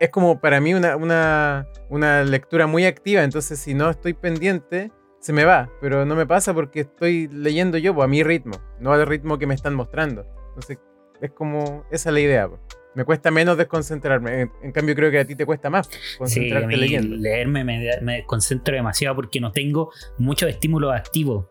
es 0.00 0.10
como 0.10 0.40
para 0.40 0.60
mí 0.60 0.74
una, 0.74 0.96
una, 0.96 1.66
una 1.90 2.24
lectura 2.24 2.66
muy 2.66 2.86
activa. 2.86 3.22
Entonces, 3.22 3.58
si 3.60 3.74
no 3.74 3.88
estoy 3.88 4.14
pendiente, 4.14 4.90
se 5.20 5.32
me 5.32 5.44
va. 5.44 5.70
Pero 5.80 6.04
no 6.04 6.16
me 6.16 6.26
pasa 6.26 6.52
porque 6.54 6.80
estoy 6.80 7.28
leyendo 7.28 7.78
yo 7.78 7.94
pues, 7.94 8.04
a 8.04 8.08
mi 8.08 8.24
ritmo, 8.24 8.56
no 8.80 8.92
al 8.92 9.06
ritmo 9.06 9.38
que 9.38 9.46
me 9.46 9.54
están 9.54 9.74
mostrando. 9.74 10.26
Entonces, 10.48 10.78
es 11.20 11.30
como, 11.30 11.84
esa 11.92 12.10
es 12.10 12.14
la 12.14 12.20
idea. 12.20 12.48
po. 12.48 12.58
Me 12.94 13.04
cuesta 13.04 13.30
menos 13.30 13.56
desconcentrarme. 13.56 14.42
En, 14.42 14.52
en 14.62 14.72
cambio, 14.72 14.94
creo 14.94 15.10
que 15.10 15.18
a 15.18 15.24
ti 15.24 15.34
te 15.34 15.44
cuesta 15.44 15.68
más 15.70 15.88
Sí, 15.88 15.98
a 16.14 16.18
concentrarte 16.18 16.66
mí 16.68 16.76
leyendo. 16.76 17.16
leerme 17.16 17.64
me, 17.64 17.88
me 18.02 18.24
concentro 18.24 18.74
demasiado 18.74 19.16
porque 19.16 19.40
no 19.40 19.50
tengo 19.52 19.90
muchos 20.18 20.48
estímulos 20.48 20.92
activos. 20.94 21.46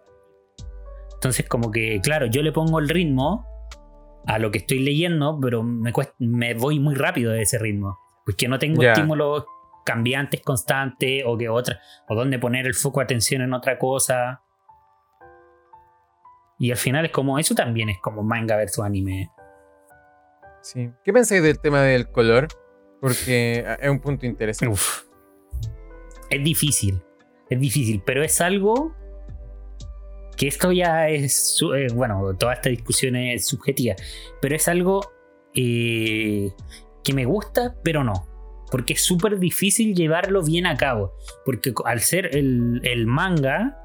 Entonces, 1.16 1.48
como 1.48 1.72
que, 1.72 2.00
claro, 2.02 2.26
yo 2.28 2.42
le 2.42 2.52
pongo 2.52 2.80
el 2.80 2.88
ritmo 2.90 3.46
a 4.26 4.40
lo 4.40 4.52
que 4.52 4.60
estoy 4.60 4.80
leyendo, 4.80 5.38
pero 5.42 5.64
me, 5.64 5.92
cuesta- 5.92 6.16
me 6.20 6.54
voy 6.54 6.80
muy 6.80 6.96
rápido 6.96 7.32
de 7.34 7.42
ese 7.42 7.58
ritmo. 7.60 7.98
Porque 8.26 8.48
no 8.48 8.58
tengo 8.58 8.82
estímulos 8.94 9.46
cambiantes 9.86 10.42
constantes 10.42 11.24
o 11.26 11.38
que 11.38 11.50
otra, 11.50 11.78
o 12.08 12.16
donde 12.16 12.40
poner 12.40 12.66
el 12.66 12.74
foco 12.74 13.02
de 13.02 13.04
atención 13.04 13.42
en 13.42 13.54
otra 13.54 13.78
cosa. 13.78 14.42
Y 16.58 16.72
al 16.72 16.78
final 16.78 17.04
es 17.04 17.12
como, 17.12 17.38
eso 17.38 17.54
también 17.54 17.90
es 17.90 17.98
como 18.02 18.24
manga 18.24 18.56
versus 18.56 18.86
anime. 18.86 19.30
Sí. 20.64 20.90
¿Qué 21.04 21.12
pensáis 21.12 21.44
del 21.44 21.60
tema 21.60 21.82
del 21.82 22.10
color? 22.10 22.48
Porque 23.02 23.66
es 23.82 23.90
un 23.90 24.00
punto 24.00 24.26
interesante. 24.26 24.76
Es 26.30 26.44
difícil. 26.44 27.04
Es 27.50 27.60
difícil, 27.60 28.02
pero 28.06 28.24
es 28.24 28.40
algo 28.40 28.96
que 30.38 30.48
esto 30.48 30.72
ya 30.72 31.10
es. 31.10 31.62
eh, 31.76 31.88
bueno, 31.94 32.36
toda 32.38 32.54
esta 32.54 32.70
discusión 32.70 33.18
es 33.18 33.46
subjetiva, 33.46 33.96
pero 34.42 34.56
es 34.56 34.68
algo 34.70 35.12
eh, 35.54 36.52
que 37.04 37.14
me 37.14 37.26
gusta, 37.26 37.76
pero 37.84 38.06
no. 38.06 38.30
Porque 38.72 38.94
es 38.94 39.02
súper 39.02 39.38
difícil 39.38 39.94
llevarlo 39.94 40.42
bien 40.42 40.66
a 40.66 40.78
cabo. 40.78 41.14
Porque 41.46 41.74
al 41.84 42.00
ser 42.00 42.36
el 42.36 43.06
manga, 43.06 43.83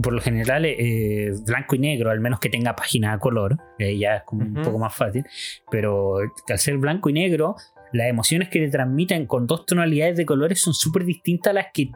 por 0.00 0.12
lo 0.12 0.20
general, 0.20 0.64
eh, 0.64 1.32
blanco 1.46 1.74
y 1.74 1.78
negro, 1.80 2.10
al 2.10 2.20
menos 2.20 2.40
que 2.40 2.48
tenga 2.48 2.74
página 2.76 3.12
a 3.12 3.18
color, 3.18 3.56
eh, 3.78 3.98
ya 3.98 4.16
es 4.16 4.22
como 4.24 4.44
un 4.44 4.62
poco 4.62 4.78
más 4.78 4.94
fácil. 4.94 5.24
Pero 5.70 6.16
al 6.18 6.58
ser 6.58 6.78
blanco 6.78 7.10
y 7.10 7.12
negro, 7.12 7.56
las 7.92 8.08
emociones 8.08 8.48
que 8.48 8.58
te 8.60 8.68
transmiten 8.70 9.26
con 9.26 9.46
dos 9.46 9.66
tonalidades 9.66 10.16
de 10.16 10.24
colores 10.24 10.60
son 10.60 10.72
súper 10.72 11.04
distintas 11.04 11.50
a 11.50 11.54
las 11.54 11.66
que 11.74 11.90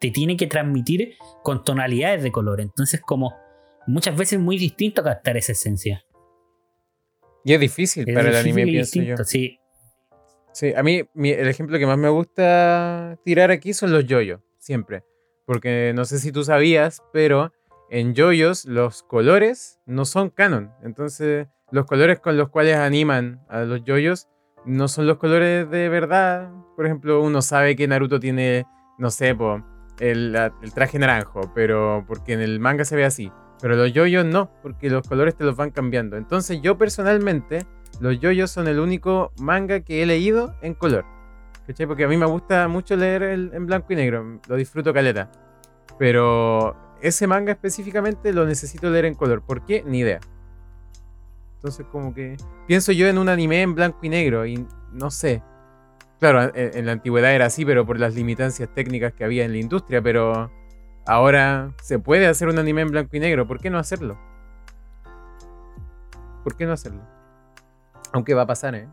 te 0.00 0.10
tiene 0.10 0.36
que 0.36 0.46
transmitir 0.46 1.14
con 1.42 1.64
tonalidades 1.64 2.22
de 2.22 2.30
color. 2.30 2.60
Entonces, 2.60 3.00
como 3.00 3.34
muchas 3.86 4.16
veces 4.16 4.34
es 4.34 4.40
muy 4.40 4.56
distinto 4.56 5.02
captar 5.02 5.36
esa 5.36 5.52
esencia. 5.52 6.04
Y 7.44 7.54
es 7.54 7.60
difícil 7.60 8.08
Es 8.08 8.14
para 8.14 8.28
el 8.28 8.36
anime, 8.36 8.64
pienso 8.66 9.02
yo. 9.02 9.16
Sí, 9.24 9.56
Sí, 10.52 10.72
a 10.74 10.82
mí 10.82 11.02
mi- 11.14 11.30
el 11.30 11.46
ejemplo 11.46 11.78
que 11.78 11.86
más 11.86 11.96
me 11.96 12.08
gusta 12.08 13.16
tirar 13.24 13.52
aquí 13.52 13.72
son 13.72 13.92
los 13.92 14.04
yoyos, 14.04 14.40
siempre. 14.58 15.04
Porque 15.50 15.90
no 15.96 16.04
sé 16.04 16.20
si 16.20 16.30
tú 16.30 16.44
sabías, 16.44 17.02
pero 17.12 17.52
en 17.90 18.14
yoyos 18.14 18.66
los 18.66 19.02
colores 19.02 19.80
no 19.84 20.04
son 20.04 20.30
canon. 20.30 20.70
Entonces, 20.84 21.48
los 21.72 21.86
colores 21.86 22.20
con 22.20 22.36
los 22.36 22.50
cuales 22.50 22.76
animan 22.76 23.44
a 23.48 23.62
los 23.62 23.82
yoyos 23.82 24.28
no 24.64 24.86
son 24.86 25.08
los 25.08 25.18
colores 25.18 25.68
de 25.68 25.88
verdad. 25.88 26.52
Por 26.76 26.86
ejemplo, 26.86 27.20
uno 27.20 27.42
sabe 27.42 27.74
que 27.74 27.88
Naruto 27.88 28.20
tiene, 28.20 28.64
no 28.96 29.10
sé, 29.10 29.36
el 29.98 30.52
traje 30.72 31.00
naranjo, 31.00 31.50
pero 31.52 32.04
porque 32.06 32.34
en 32.34 32.42
el 32.42 32.60
manga 32.60 32.84
se 32.84 32.94
ve 32.94 33.04
así. 33.04 33.32
Pero 33.60 33.74
los 33.74 33.92
yoyos 33.92 34.24
no, 34.24 34.52
porque 34.62 34.88
los 34.88 35.04
colores 35.08 35.34
te 35.34 35.42
los 35.42 35.56
van 35.56 35.72
cambiando. 35.72 36.16
Entonces, 36.16 36.62
yo 36.62 36.78
personalmente 36.78 37.66
los 38.00 38.20
yoyos 38.20 38.52
son 38.52 38.68
el 38.68 38.78
único 38.78 39.32
manga 39.40 39.80
que 39.80 40.04
he 40.04 40.06
leído 40.06 40.54
en 40.62 40.74
color. 40.74 41.04
¿Cachai? 41.66 41.86
Porque 41.86 42.04
a 42.04 42.08
mí 42.08 42.16
me 42.16 42.26
gusta 42.26 42.66
mucho 42.68 42.96
leer 42.96 43.22
el- 43.22 43.50
en 43.54 43.66
blanco 43.66 43.92
y 43.92 43.96
negro. 43.96 44.40
Lo 44.48 44.56
disfruto 44.56 44.92
caleta. 44.92 45.30
Pero 45.98 46.76
ese 47.00 47.26
manga 47.26 47.52
específicamente 47.52 48.32
lo 48.32 48.44
necesito 48.46 48.90
leer 48.90 49.04
en 49.06 49.14
color. 49.14 49.42
¿Por 49.42 49.64
qué? 49.64 49.82
Ni 49.86 50.00
idea. 50.00 50.20
Entonces 51.56 51.86
como 51.92 52.14
que 52.14 52.36
pienso 52.66 52.90
yo 52.92 53.06
en 53.06 53.18
un 53.18 53.28
anime 53.28 53.60
en 53.62 53.74
blanco 53.74 53.98
y 54.02 54.08
negro 54.08 54.46
y 54.46 54.66
no 54.92 55.10
sé. 55.10 55.42
Claro, 56.18 56.42
en, 56.54 56.76
en 56.78 56.86
la 56.86 56.92
antigüedad 56.92 57.34
era 57.34 57.46
así, 57.46 57.64
pero 57.64 57.84
por 57.86 57.98
las 58.00 58.14
limitancias 58.14 58.68
técnicas 58.74 59.12
que 59.12 59.24
había 59.24 59.44
en 59.44 59.52
la 59.52 59.58
industria. 59.58 60.00
Pero 60.02 60.50
ahora 61.06 61.72
se 61.82 61.98
puede 61.98 62.26
hacer 62.26 62.48
un 62.48 62.58
anime 62.58 62.80
en 62.82 62.88
blanco 62.90 63.16
y 63.16 63.20
negro. 63.20 63.46
¿Por 63.46 63.60
qué 63.60 63.68
no 63.70 63.78
hacerlo? 63.78 64.18
¿Por 66.42 66.56
qué 66.56 66.64
no 66.66 66.72
hacerlo? 66.72 67.02
Aunque 68.12 68.34
va 68.34 68.42
a 68.42 68.46
pasar, 68.46 68.74
¿eh? 68.74 68.88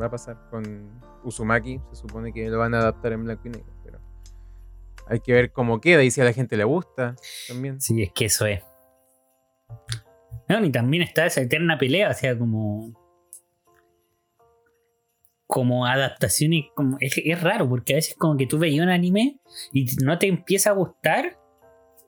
Va 0.00 0.06
a 0.06 0.10
pasar 0.10 0.36
con 0.50 0.90
Uzumaki. 1.28 1.80
Se 1.90 1.96
supone 1.96 2.32
que 2.32 2.48
lo 2.48 2.58
van 2.58 2.74
a 2.74 2.78
adaptar 2.78 3.12
en 3.12 3.24
blanco 3.24 3.42
y 3.46 3.50
negro. 3.50 3.72
Pero 3.84 4.00
hay 5.06 5.20
que 5.20 5.32
ver 5.32 5.52
cómo 5.52 5.80
queda 5.80 6.02
y 6.02 6.10
si 6.10 6.20
a 6.20 6.24
la 6.24 6.32
gente 6.32 6.56
le 6.56 6.64
gusta 6.64 7.14
también. 7.48 7.80
sí, 7.80 8.02
es 8.02 8.10
que 8.12 8.26
eso 8.26 8.46
es. 8.46 8.62
No, 10.48 10.64
y 10.64 10.70
también 10.70 11.02
está 11.02 11.26
esa 11.26 11.42
eterna 11.42 11.78
pelea, 11.78 12.10
o 12.10 12.14
sea, 12.14 12.38
como. 12.38 12.92
Como 15.46 15.86
adaptaciones. 15.86 16.66
Como, 16.74 16.96
es, 17.00 17.42
raro, 17.42 17.68
porque 17.68 17.94
a 17.94 17.96
veces 17.96 18.14
como 18.16 18.36
que 18.36 18.46
tú 18.46 18.58
veías 18.58 18.84
un 18.84 18.90
anime 18.90 19.40
y 19.72 19.86
no 20.02 20.18
te 20.18 20.26
empieza 20.28 20.70
a 20.70 20.74
gustar. 20.74 21.38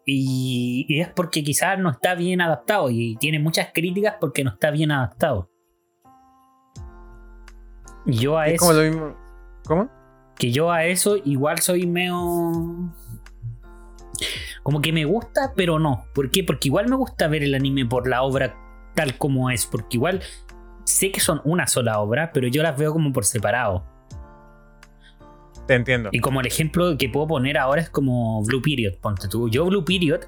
Y, 0.06 0.86
y 0.88 1.00
es 1.00 1.08
porque 1.08 1.44
quizás 1.44 1.78
no 1.78 1.90
está 1.90 2.14
bien 2.14 2.40
adaptado. 2.40 2.90
Y 2.90 3.16
tiene 3.16 3.38
muchas 3.38 3.70
críticas 3.72 4.16
porque 4.20 4.44
no 4.44 4.50
está 4.50 4.70
bien 4.70 4.90
adaptado. 4.90 5.49
Yo 8.06 8.38
a 8.38 8.48
Es 8.48 8.54
eso. 8.54 8.66
como 8.66 8.78
lo 8.78 8.90
mismo. 8.90 9.16
¿Cómo? 9.66 9.90
Que 10.36 10.52
yo 10.52 10.70
a 10.70 10.84
eso 10.84 11.16
igual 11.24 11.58
soy 11.60 11.86
medio. 11.86 12.92
Como 14.62 14.80
que 14.80 14.92
me 14.92 15.04
gusta, 15.04 15.52
pero 15.54 15.78
no. 15.78 16.04
¿Por 16.14 16.30
qué? 16.30 16.44
Porque 16.44 16.68
igual 16.68 16.88
me 16.88 16.96
gusta 16.96 17.28
ver 17.28 17.42
el 17.42 17.54
anime 17.54 17.86
por 17.86 18.08
la 18.08 18.22
obra 18.22 18.54
tal 18.94 19.16
como 19.16 19.50
es. 19.50 19.66
Porque 19.66 19.96
igual 19.96 20.22
sé 20.84 21.10
que 21.10 21.20
son 21.20 21.40
una 21.44 21.66
sola 21.66 22.00
obra, 22.00 22.30
pero 22.32 22.48
yo 22.48 22.62
las 22.62 22.76
veo 22.78 22.92
como 22.92 23.12
por 23.12 23.24
separado. 23.24 23.84
Te 25.66 25.74
entiendo. 25.74 26.08
Y 26.12 26.20
como 26.20 26.40
el 26.40 26.46
ejemplo 26.46 26.96
que 26.98 27.08
puedo 27.08 27.26
poner 27.28 27.56
ahora 27.56 27.80
es 27.80 27.90
como 27.90 28.42
Blue 28.44 28.62
Period. 28.62 28.94
Ponte 29.00 29.28
tú. 29.28 29.48
Yo 29.48 29.66
Blue 29.66 29.84
Period, 29.84 30.22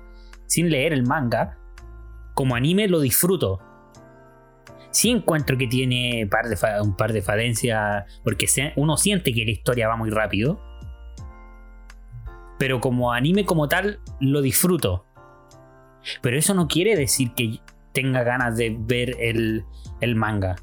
sin 0.47 0.71
leer 0.71 0.93
el 0.93 1.05
manga, 1.05 1.59
como 2.35 2.55
anime 2.55 2.87
lo 2.89 3.01
disfruto. 3.01 3.61
Sí 4.93 5.11
encuentro 5.11 5.57
que 5.59 5.67
tiene 5.67 6.27
par 6.31 6.49
de 6.49 6.57
fa- 6.57 6.81
un 6.83 6.95
par 6.97 7.13
de 7.13 7.23
falencias, 7.23 8.05
porque 8.23 8.47
se- 8.47 8.73
uno 8.77 8.97
siente 8.97 9.33
que 9.33 9.45
la 9.45 9.51
historia 9.51 9.89
va 9.89 9.97
muy 9.97 10.11
rápido. 10.11 10.61
Pero 12.59 12.81
como 12.81 13.13
anime 13.13 13.45
como 13.45 13.69
tal, 13.69 14.01
lo 14.21 14.41
disfruto. 14.41 15.05
Pero 16.21 16.37
eso 16.39 16.55
no 16.55 16.69
quiere 16.69 16.95
decir 16.97 17.33
que 17.35 17.59
tenga 17.93 18.23
ganas 18.23 18.57
de 18.57 18.77
ver 18.79 19.17
el, 19.19 19.65
el 20.01 20.15
manga. 20.15 20.57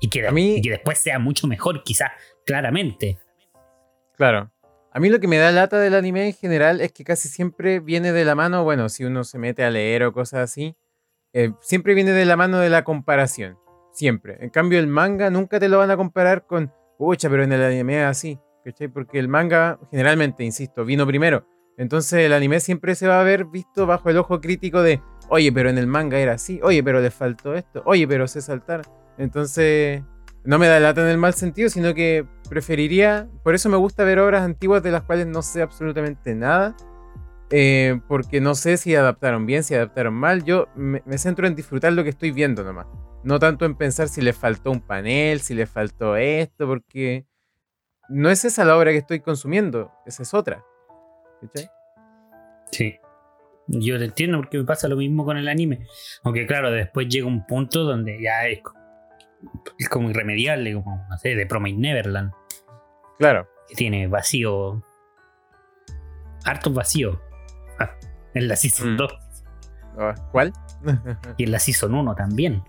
Y 0.00 0.08
que, 0.08 0.26
A 0.26 0.32
mí- 0.32 0.56
y 0.56 0.62
que 0.62 0.70
después 0.70 1.00
sea 1.00 1.18
mucho 1.18 1.46
mejor, 1.46 1.82
quizás, 1.84 2.10
claramente. 2.44 3.18
Claro. 4.16 4.50
A 4.92 5.00
mí 5.00 5.08
lo 5.08 5.20
que 5.20 5.28
me 5.28 5.38
da 5.38 5.52
lata 5.52 5.78
del 5.78 5.94
anime 5.94 6.26
en 6.26 6.34
general 6.34 6.80
es 6.80 6.92
que 6.92 7.04
casi 7.04 7.28
siempre 7.28 7.80
viene 7.80 8.12
de 8.12 8.24
la 8.24 8.34
mano, 8.34 8.62
bueno, 8.64 8.88
si 8.88 9.04
uno 9.04 9.24
se 9.24 9.38
mete 9.38 9.64
a 9.64 9.70
leer 9.70 10.02
o 10.02 10.12
cosas 10.12 10.40
así, 10.40 10.76
eh, 11.32 11.52
siempre 11.60 11.94
viene 11.94 12.12
de 12.12 12.24
la 12.24 12.36
mano 12.36 12.58
de 12.58 12.70
la 12.70 12.84
comparación. 12.84 13.58
Siempre. 13.92 14.38
En 14.40 14.50
cambio, 14.50 14.78
el 14.78 14.86
manga 14.86 15.30
nunca 15.30 15.60
te 15.60 15.68
lo 15.68 15.78
van 15.78 15.90
a 15.90 15.96
comparar 15.96 16.46
con, 16.46 16.72
pucha, 16.98 17.28
pero 17.28 17.44
en 17.44 17.52
el 17.52 17.62
anime 17.62 18.00
es 18.00 18.06
así. 18.06 18.38
¿Cachai? 18.64 18.88
Porque 18.88 19.18
el 19.18 19.28
manga, 19.28 19.78
generalmente, 19.90 20.44
insisto, 20.44 20.84
vino 20.84 21.06
primero. 21.06 21.46
Entonces 21.76 22.20
el 22.20 22.32
anime 22.32 22.60
siempre 22.60 22.94
se 22.94 23.08
va 23.08 23.20
a 23.20 23.24
ver 23.24 23.46
visto 23.46 23.86
bajo 23.86 24.10
el 24.10 24.18
ojo 24.18 24.40
crítico 24.40 24.82
de, 24.82 25.02
oye, 25.28 25.50
pero 25.52 25.70
en 25.70 25.78
el 25.78 25.86
manga 25.86 26.18
era 26.18 26.34
así, 26.34 26.60
oye, 26.62 26.82
pero 26.82 27.00
le 27.00 27.10
faltó 27.10 27.54
esto, 27.54 27.82
oye, 27.86 28.06
pero 28.06 28.28
se 28.28 28.42
saltaron. 28.42 28.84
Entonces, 29.18 30.02
no 30.44 30.58
me 30.58 30.68
da 30.68 30.80
lata 30.80 31.00
en 31.02 31.08
el 31.08 31.18
mal 31.18 31.34
sentido, 31.34 31.68
sino 31.70 31.94
que 31.94 32.26
preferiría, 32.48 33.28
por 33.42 33.54
eso 33.54 33.68
me 33.68 33.76
gusta 33.76 34.04
ver 34.04 34.18
obras 34.18 34.42
antiguas 34.42 34.82
de 34.82 34.90
las 34.90 35.02
cuales 35.02 35.26
no 35.26 35.42
sé 35.42 35.62
absolutamente 35.62 36.34
nada, 36.34 36.76
eh, 37.52 38.00
porque 38.08 38.40
no 38.40 38.54
sé 38.54 38.76
si 38.76 38.94
adaptaron 38.96 39.46
bien, 39.46 39.62
si 39.62 39.74
adaptaron 39.74 40.14
mal, 40.14 40.42
yo 40.44 40.68
me, 40.74 41.02
me 41.06 41.18
centro 41.18 41.46
en 41.46 41.54
disfrutar 41.54 41.92
lo 41.92 42.02
que 42.02 42.10
estoy 42.10 42.32
viendo 42.32 42.64
nomás, 42.64 42.86
no 43.22 43.38
tanto 43.38 43.64
en 43.66 43.76
pensar 43.76 44.08
si 44.08 44.20
le 44.22 44.32
faltó 44.32 44.70
un 44.70 44.80
panel, 44.80 45.40
si 45.40 45.54
le 45.54 45.66
faltó 45.66 46.16
esto, 46.16 46.66
porque 46.66 47.26
no 48.08 48.30
es 48.30 48.44
esa 48.44 48.64
la 48.64 48.76
obra 48.76 48.90
que 48.90 48.98
estoy 48.98 49.20
consumiendo, 49.20 49.92
esa 50.06 50.22
es 50.24 50.34
otra. 50.34 50.64
¿Cachai? 51.40 51.68
Sí. 52.70 52.96
Yo 53.68 53.96
te 53.98 54.06
entiendo 54.06 54.38
porque 54.38 54.58
me 54.58 54.64
pasa 54.64 54.88
lo 54.88 54.96
mismo 54.96 55.24
con 55.24 55.36
el 55.36 55.48
anime. 55.48 55.86
Aunque 56.24 56.46
claro, 56.46 56.70
después 56.70 57.08
llega 57.08 57.26
un 57.26 57.46
punto 57.46 57.84
donde 57.84 58.20
ya 58.20 58.46
es 58.48 58.60
como 59.88 60.10
irremediable, 60.10 60.74
como, 60.74 61.06
no 61.08 61.18
sé, 61.18 61.34
de 61.36 61.46
Promise 61.46 61.78
Neverland, 61.78 62.32
Claro. 63.18 63.48
que 63.68 63.74
tiene 63.76 64.08
vacío. 64.08 64.82
Hartos 66.44 66.74
vacíos. 66.74 67.18
En 68.34 68.48
la 68.48 68.56
Season 68.56 68.94
Mm. 68.94 68.96
2 68.96 69.12
Ah, 69.98 70.14
¿Cuál? 70.32 70.52
y 71.36 71.44
en 71.44 71.52
la 71.52 71.58
Season 71.58 71.94
1 71.94 72.14
también. 72.14 72.62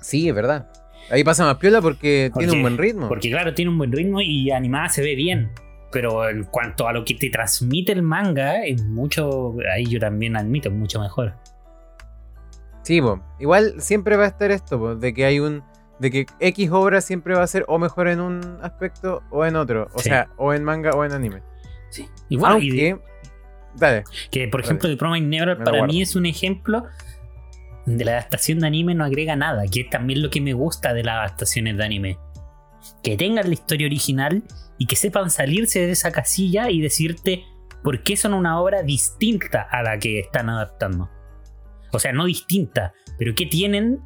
sí, 0.00 0.28
es 0.28 0.34
verdad. 0.34 0.70
Ahí 1.10 1.24
pasa 1.24 1.44
más 1.44 1.56
piola 1.56 1.80
porque, 1.80 2.30
Porque- 2.32 2.46
tiene 2.46 2.56
un 2.58 2.62
buen 2.62 2.78
ritmo. 2.78 3.08
Porque 3.08 3.30
claro, 3.30 3.54
tiene 3.54 3.70
un 3.70 3.78
buen 3.78 3.92
ritmo 3.92 4.20
y 4.20 4.50
animada 4.50 4.88
se 4.88 5.02
ve 5.02 5.14
bien. 5.14 5.50
Pero 5.90 6.28
en 6.28 6.44
cuanto 6.44 6.86
a 6.86 6.92
lo 6.92 7.02
que 7.04 7.14
te 7.14 7.30
transmite 7.30 7.92
el 7.92 8.02
manga, 8.02 8.62
es 8.64 8.82
mucho. 8.84 9.54
Ahí 9.74 9.86
yo 9.86 9.98
también 9.98 10.36
admito, 10.36 10.68
es 10.68 10.74
mucho 10.74 11.00
mejor. 11.00 11.34
Sí, 12.82 13.00
po. 13.00 13.20
igual 13.38 13.74
siempre 13.80 14.16
va 14.16 14.24
a 14.24 14.28
estar 14.28 14.50
esto, 14.50 14.78
po, 14.78 14.94
de 14.96 15.12
que 15.14 15.24
hay 15.24 15.40
un. 15.40 15.62
de 15.98 16.10
que 16.10 16.26
X 16.40 16.70
obra 16.70 17.00
siempre 17.00 17.34
va 17.34 17.42
a 17.42 17.46
ser 17.46 17.64
o 17.68 17.78
mejor 17.78 18.08
en 18.08 18.20
un 18.20 18.58
aspecto 18.62 19.22
o 19.30 19.44
en 19.46 19.56
otro. 19.56 19.88
O 19.94 19.98
Sí. 19.98 20.10
sea, 20.10 20.28
o 20.36 20.52
en 20.54 20.62
manga 20.62 20.90
o 20.92 21.04
en 21.04 21.12
anime. 21.12 21.42
Sí. 21.90 22.06
Y 22.28 22.36
de- 22.38 22.46
Aunque. 22.46 22.98
Dale. 23.78 24.04
Que 24.30 24.48
por 24.48 24.60
Dale. 24.60 24.66
ejemplo, 24.66 24.88
The 24.88 24.96
Promised 24.96 25.26
Neverland 25.26 25.58
Me 25.60 25.64
lo 25.64 25.70
para 25.70 25.86
mí 25.86 26.02
es 26.02 26.16
un 26.16 26.26
ejemplo 26.26 26.84
de 27.96 28.04
la 28.04 28.12
adaptación 28.12 28.58
de 28.60 28.66
anime 28.66 28.94
no 28.94 29.04
agrega 29.04 29.34
nada, 29.36 29.64
que 29.66 29.82
es 29.82 29.90
también 29.90 30.22
lo 30.22 30.30
que 30.30 30.40
me 30.40 30.52
gusta 30.52 30.92
de 30.92 31.02
las 31.04 31.16
adaptaciones 31.16 31.76
de 31.76 31.84
anime. 31.84 32.18
Que 33.02 33.16
tengan 33.16 33.46
la 33.46 33.54
historia 33.54 33.86
original 33.86 34.42
y 34.76 34.86
que 34.86 34.96
sepan 34.96 35.30
salirse 35.30 35.80
de 35.80 35.92
esa 35.92 36.12
casilla 36.12 36.70
y 36.70 36.80
decirte 36.80 37.44
por 37.82 38.02
qué 38.02 38.16
son 38.16 38.34
una 38.34 38.60
obra 38.60 38.82
distinta 38.82 39.66
a 39.70 39.82
la 39.82 39.98
que 39.98 40.20
están 40.20 40.50
adaptando. 40.50 41.08
O 41.92 41.98
sea, 41.98 42.12
no 42.12 42.26
distinta, 42.26 42.92
pero 43.18 43.34
que 43.34 43.46
tienen 43.46 44.00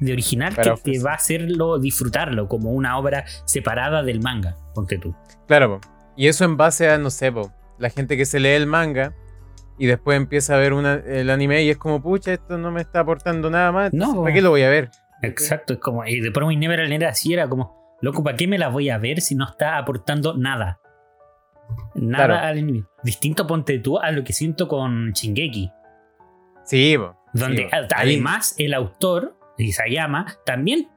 de 0.00 0.12
original 0.12 0.54
que 0.54 0.62
te 0.62 0.70
ofrecer. 0.70 1.06
va 1.06 1.12
a 1.12 1.14
hacerlo 1.14 1.78
disfrutarlo 1.78 2.48
como 2.48 2.72
una 2.72 2.98
obra 2.98 3.24
separada 3.44 4.02
del 4.02 4.20
manga. 4.20 4.56
Ponte 4.74 4.98
tú. 4.98 5.14
Claro, 5.46 5.80
y 6.16 6.26
eso 6.26 6.44
en 6.44 6.56
base 6.56 6.88
a, 6.90 6.98
no 6.98 7.10
sé, 7.10 7.30
po, 7.30 7.52
la 7.78 7.90
gente 7.90 8.16
que 8.16 8.24
se 8.24 8.40
lee 8.40 8.50
el 8.50 8.66
manga 8.66 9.14
y 9.78 9.86
después 9.86 10.16
empieza 10.16 10.54
a 10.54 10.58
ver 10.58 10.72
una- 10.72 10.94
el 10.94 11.30
anime 11.30 11.62
y 11.64 11.70
es 11.70 11.76
como, 11.76 12.00
pucha, 12.02 12.32
esto 12.32 12.58
no 12.58 12.70
me 12.70 12.80
está 12.80 13.00
aportando 13.00 13.50
nada 13.50 13.72
más. 13.72 13.92
No. 13.92 14.22
¿Para 14.22 14.34
qué 14.34 14.40
lo 14.42 14.50
voy 14.50 14.62
a 14.62 14.68
ver? 14.70 14.90
Exacto, 15.22 15.74
es 15.74 15.78
como. 15.80 16.04
Y 16.06 16.20
de 16.20 16.30
Promise 16.30 16.58
Neverland 16.60 16.92
era 16.92 17.08
así, 17.10 17.32
era 17.32 17.48
como, 17.48 17.96
loco, 18.00 18.22
¿para 18.22 18.36
qué 18.36 18.46
me 18.46 18.58
la 18.58 18.68
voy 18.68 18.90
a 18.90 18.98
ver 18.98 19.20
si 19.20 19.34
no 19.34 19.44
está 19.48 19.78
aportando 19.78 20.36
nada? 20.36 20.80
Nada 21.94 22.26
Claro. 22.26 22.34
al 22.46 22.58
anime. 22.58 22.84
Distinto 23.02 23.46
ponte 23.46 23.78
tú 23.78 23.98
a 23.98 24.10
lo 24.10 24.22
que 24.22 24.32
siento 24.32 24.68
con 24.68 25.12
Shingeki. 25.12 25.70
Sí. 26.64 26.96
Donde 27.32 27.62
Sí, 27.62 27.68
además 27.96 28.54
el 28.58 28.74
autor, 28.74 29.36
Isayama, 29.58 30.26
también 30.44 30.88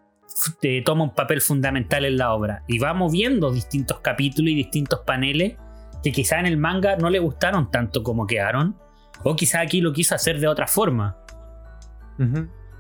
te 0.62 0.82
toma 0.82 1.06
un 1.06 1.14
papel 1.16 1.42
fundamental 1.42 2.06
en 2.06 2.18
la 2.18 2.34
obra. 2.34 2.64
Y 2.68 2.80
va 2.80 2.94
moviendo 2.94 3.52
distintos 3.52 4.02
capítulos 4.02 4.52
y 4.52 4.56
distintos 4.56 5.00
paneles 5.06 5.56
que 6.04 6.12
quizá 6.12 6.40
en 6.40 6.46
el 6.46 6.58
manga 6.58 6.96
no 6.98 7.10
le 7.10 7.20
gustaron 7.20 7.72
tanto 7.72 8.04
como 8.04 8.28
quedaron. 8.28 8.78
O 9.24 9.36
quizá 9.36 9.62
aquí 9.62 9.82
lo 9.82 9.94
quiso 9.94 10.16
hacer 10.16 10.40
de 10.40 10.48
otra 10.48 10.68
forma. 10.68 11.18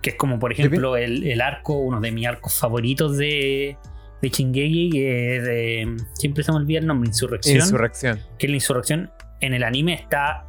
Que 0.02 0.12
es 0.12 0.16
como, 0.16 0.40
por 0.40 0.52
ejemplo, 0.52 0.96
el, 0.98 1.28
el 1.28 1.42
arco, 1.42 1.74
uno 1.80 2.00
de 2.00 2.12
mis 2.12 2.28
arcos 2.28 2.60
favoritos 2.60 3.18
de, 3.18 3.78
de 4.22 4.30
Shingeki, 4.30 4.90
que 4.90 5.38
es 5.38 5.44
de. 5.44 5.98
Siempre 6.14 6.44
se 6.44 6.52
me 6.52 6.58
olvida 6.58 6.80
el 6.80 6.88
nombre, 6.88 7.08
Insurrección. 7.08 7.58
Insurrección. 7.58 8.20
que 8.38 8.48
la 8.48 8.56
insurrección 8.56 9.12
en 9.42 9.54
el 9.54 9.64
anime 9.64 9.94
está 9.94 10.46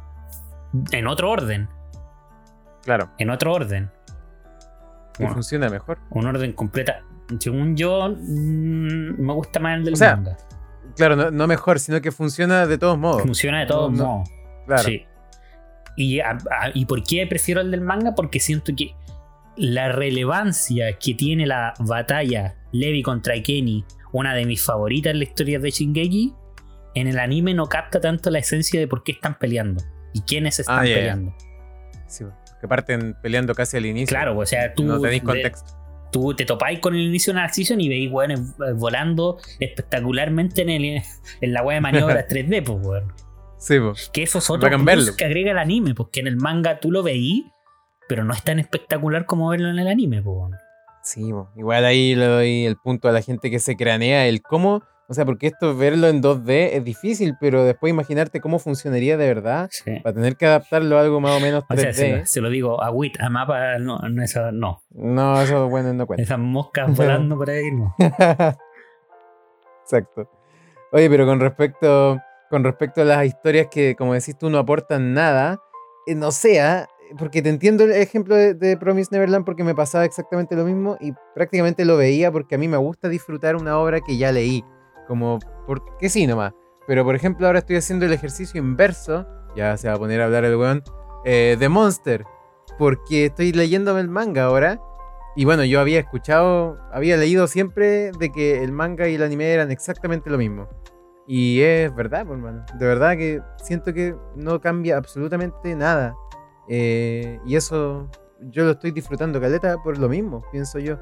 en 0.91 1.07
otro 1.07 1.31
orden. 1.31 1.67
Claro. 2.83 3.11
En 3.17 3.29
otro 3.29 3.53
orden. 3.53 3.91
Bueno, 5.17 5.33
funciona 5.33 5.69
mejor. 5.69 5.99
un 6.11 6.25
orden 6.25 6.53
completa. 6.53 7.03
Según 7.39 7.75
yo, 7.75 8.09
mm, 8.09 9.21
me 9.21 9.33
gusta 9.33 9.59
más 9.59 9.77
el 9.77 9.85
del 9.85 9.93
O 9.93 9.97
sea, 9.97 10.15
manga. 10.15 10.37
Claro, 10.99 11.15
no, 11.15 11.31
no 11.31 11.47
mejor, 11.47 11.79
sino 11.79 11.99
que 12.01 12.11
funciona 12.11 12.67
de 12.67 12.77
todos 12.77 12.97
modos. 12.97 13.23
Funciona 13.23 13.61
de 13.61 13.65
todos 13.65 13.91
no, 13.91 14.05
modos. 14.05 14.29
Claro. 14.67 14.83
Sí. 14.83 15.05
Y, 15.97 16.19
a- 16.19 16.31
a- 16.51 16.69
¿Y 16.73 16.85
por 16.85 17.01
qué 17.03 17.25
prefiero 17.27 17.61
el 17.61 17.71
del 17.71 17.81
manga? 17.81 18.13
Porque 18.15 18.39
siento 18.39 18.71
que 18.75 18.93
la 19.57 19.91
relevancia 19.91 20.97
que 20.99 21.13
tiene 21.15 21.45
la 21.47 21.73
batalla 21.79 22.55
Levi 22.71 23.01
contra 23.01 23.33
Kenny, 23.41 23.83
una 24.11 24.33
de 24.33 24.45
mis 24.45 24.63
favoritas 24.63 25.11
en 25.11 25.17
la 25.19 25.23
historia 25.23 25.59
de 25.59 25.71
Shingeki, 25.71 26.33
en 26.95 27.07
el 27.07 27.19
anime 27.19 27.53
no 27.53 27.67
capta 27.67 27.99
tanto 27.99 28.29
la 28.29 28.39
esencia 28.39 28.79
de 28.79 28.87
por 28.87 29.03
qué 29.03 29.11
están 29.13 29.37
peleando 29.37 29.83
y 30.13 30.21
quiénes 30.21 30.59
están 30.59 30.79
Ah, 30.79 30.81
peleando. 30.83 31.35
Sí, 32.07 32.25
que 32.61 32.67
parten 32.67 33.15
peleando 33.21 33.53
casi 33.55 33.77
al 33.77 33.85
inicio. 33.85 34.07
Claro, 34.07 34.37
o 34.37 34.45
sea, 34.45 34.73
tú, 34.73 34.83
no 34.83 34.99
tenéis 34.99 35.21
ve- 35.23 35.25
contexto. 35.27 35.71
Tú 36.11 36.33
te 36.33 36.45
topáis 36.45 36.79
con 36.79 36.95
el 36.95 37.01
inicio 37.01 37.33
de 37.33 37.39
una 37.39 37.49
season 37.49 37.81
y 37.81 37.89
veis 37.89 38.11
weones 38.11 38.39
eh, 38.39 38.73
volando 38.75 39.37
espectacularmente 39.59 40.61
en, 40.61 40.69
el, 40.69 41.01
en 41.41 41.53
la 41.53 41.63
wea 41.63 41.75
de 41.75 41.81
maniobras 41.81 42.25
3D, 42.29 42.63
pues 42.63 42.85
weón. 42.85 43.13
Sí, 43.57 43.79
po. 43.79 43.93
Que 44.13 44.23
eso 44.23 44.39
es 44.39 44.49
otro 44.49 44.69
plus 44.69 45.11
que 45.11 45.25
agrega 45.25 45.51
el 45.51 45.57
anime, 45.57 45.93
porque 45.93 46.21
en 46.21 46.27
el 46.27 46.37
manga 46.37 46.79
tú 46.79 46.91
lo 46.91 47.03
veís, 47.03 47.43
pero 48.07 48.23
no 48.23 48.33
es 48.33 48.43
tan 48.43 48.57
espectacular 48.59 49.25
como 49.25 49.49
verlo 49.49 49.69
en 49.69 49.79
el 49.79 49.87
anime, 49.87 50.21
po, 50.21 50.31
weón. 50.31 50.55
Sí, 51.03 51.31
po. 51.31 51.49
igual 51.55 51.85
ahí 51.85 52.15
le 52.15 52.25
doy 52.25 52.65
el 52.65 52.77
punto 52.77 53.09
a 53.09 53.11
la 53.11 53.21
gente 53.21 53.49
que 53.49 53.59
se 53.59 53.75
cranea 53.75 54.27
el 54.27 54.41
cómo 54.41 54.83
O 55.09 55.13
sea, 55.15 55.25
porque 55.25 55.47
esto 55.47 55.75
verlo 55.75 56.07
en 56.07 56.21
2D 56.21 56.69
es 56.73 56.83
difícil, 56.83 57.35
pero 57.41 57.63
después 57.63 57.89
imaginarte 57.89 58.39
cómo 58.39 58.59
funcionaría 58.59 59.17
de 59.17 59.27
verdad 59.27 59.67
Sí. 59.71 59.99
para 60.03 60.13
tener 60.13 60.35
que 60.35 60.45
adaptarlo 60.45 60.97
a 60.99 61.01
algo 61.01 61.19
más 61.19 61.35
o 61.35 61.39
menos 61.39 61.63
O 61.63 61.73
3D. 61.73 61.81
sea, 61.81 61.93
se 61.93 62.17
lo, 62.17 62.25
se 62.27 62.41
lo 62.41 62.49
digo 62.49 62.83
a 62.83 62.91
WIT, 62.91 63.19
a 63.19 63.29
mapa, 63.29 63.79
no, 63.79 63.97
no, 63.97 64.23
eso 64.23 64.51
no. 64.51 64.83
No, 64.91 65.41
eso 65.41 65.67
bueno, 65.67 65.91
no 65.93 66.05
cuenta. 66.05 66.21
Esas 66.21 66.37
moscas 66.37 66.87
volando 66.95 67.35
por 67.37 67.49
ahí, 67.49 67.71
no. 67.71 67.95
Exacto. 69.83 70.29
Oye, 70.91 71.09
pero 71.09 71.25
con 71.25 71.39
respecto, 71.39 72.19
con 72.49 72.63
respecto 72.63 73.01
a 73.01 73.05
las 73.05 73.25
historias 73.25 73.67
que, 73.71 73.95
como 73.95 74.13
decís 74.13 74.37
tú, 74.37 74.49
no 74.49 74.57
aportan 74.59 75.13
nada, 75.13 75.59
eh, 76.07 76.15
no 76.15 76.31
sea, 76.31 76.87
porque 77.17 77.41
te 77.41 77.49
entiendo 77.49 77.83
el 77.85 77.91
ejemplo 77.93 78.35
de, 78.35 78.53
de 78.53 78.77
Promise 78.77 79.09
Neverland 79.11 79.45
porque 79.45 79.63
me 79.63 79.73
pasaba 79.75 80.05
exactamente 80.05 80.55
lo 80.55 80.65
mismo 80.65 80.97
y 80.99 81.13
prácticamente 81.33 81.85
lo 81.85 81.97
veía 81.97 82.31
porque 82.31 82.55
a 82.55 82.57
mí 82.59 82.67
me 82.67 82.77
gusta 82.77 83.09
disfrutar 83.09 83.55
una 83.55 83.77
obra 83.79 83.99
que 84.01 84.17
ya 84.17 84.31
leí, 84.31 84.63
como 85.09 85.39
porque 85.65 86.07
sí 86.07 86.25
nomás. 86.27 86.53
Pero 86.87 87.03
por 87.03 87.15
ejemplo 87.15 87.47
ahora 87.47 87.59
estoy 87.59 87.75
haciendo 87.75 88.05
el 88.05 88.13
ejercicio 88.13 88.61
inverso, 88.61 89.27
ya 89.55 89.75
se 89.75 89.89
va 89.89 89.95
a 89.95 89.97
poner 89.97 90.21
a 90.21 90.25
hablar 90.25 90.45
el 90.45 90.55
weón, 90.55 90.83
eh, 91.25 91.57
de 91.59 91.67
Monster, 91.67 92.23
porque 92.77 93.25
estoy 93.25 93.51
leyéndome 93.51 93.99
el 93.99 94.07
manga 94.07 94.45
ahora 94.45 94.79
y 95.35 95.45
bueno, 95.45 95.63
yo 95.63 95.79
había 95.79 95.99
escuchado, 95.99 96.77
había 96.91 97.17
leído 97.17 97.47
siempre 97.47 98.11
de 98.11 98.31
que 98.31 98.63
el 98.63 98.71
manga 98.71 99.07
y 99.07 99.15
el 99.15 99.23
anime 99.23 99.51
eran 99.51 99.71
exactamente 99.71 100.29
lo 100.29 100.37
mismo. 100.37 100.67
Y 101.27 101.61
es 101.61 101.93
verdad, 101.93 102.25
pues, 102.25 102.37
hermano. 102.39 102.65
De 102.77 102.85
verdad 102.85 103.15
que 103.15 103.41
siento 103.57 103.93
que 103.93 104.15
no 104.35 104.59
cambia 104.59 104.97
absolutamente 104.97 105.75
nada. 105.75 106.15
Eh, 106.67 107.39
y 107.45 107.55
eso 107.55 108.09
yo 108.41 108.65
lo 108.65 108.71
estoy 108.71 108.91
disfrutando, 108.91 109.39
Caleta, 109.39 109.77
por 109.83 109.97
lo 109.97 110.09
mismo, 110.09 110.43
pienso 110.51 110.79
yo. 110.79 110.97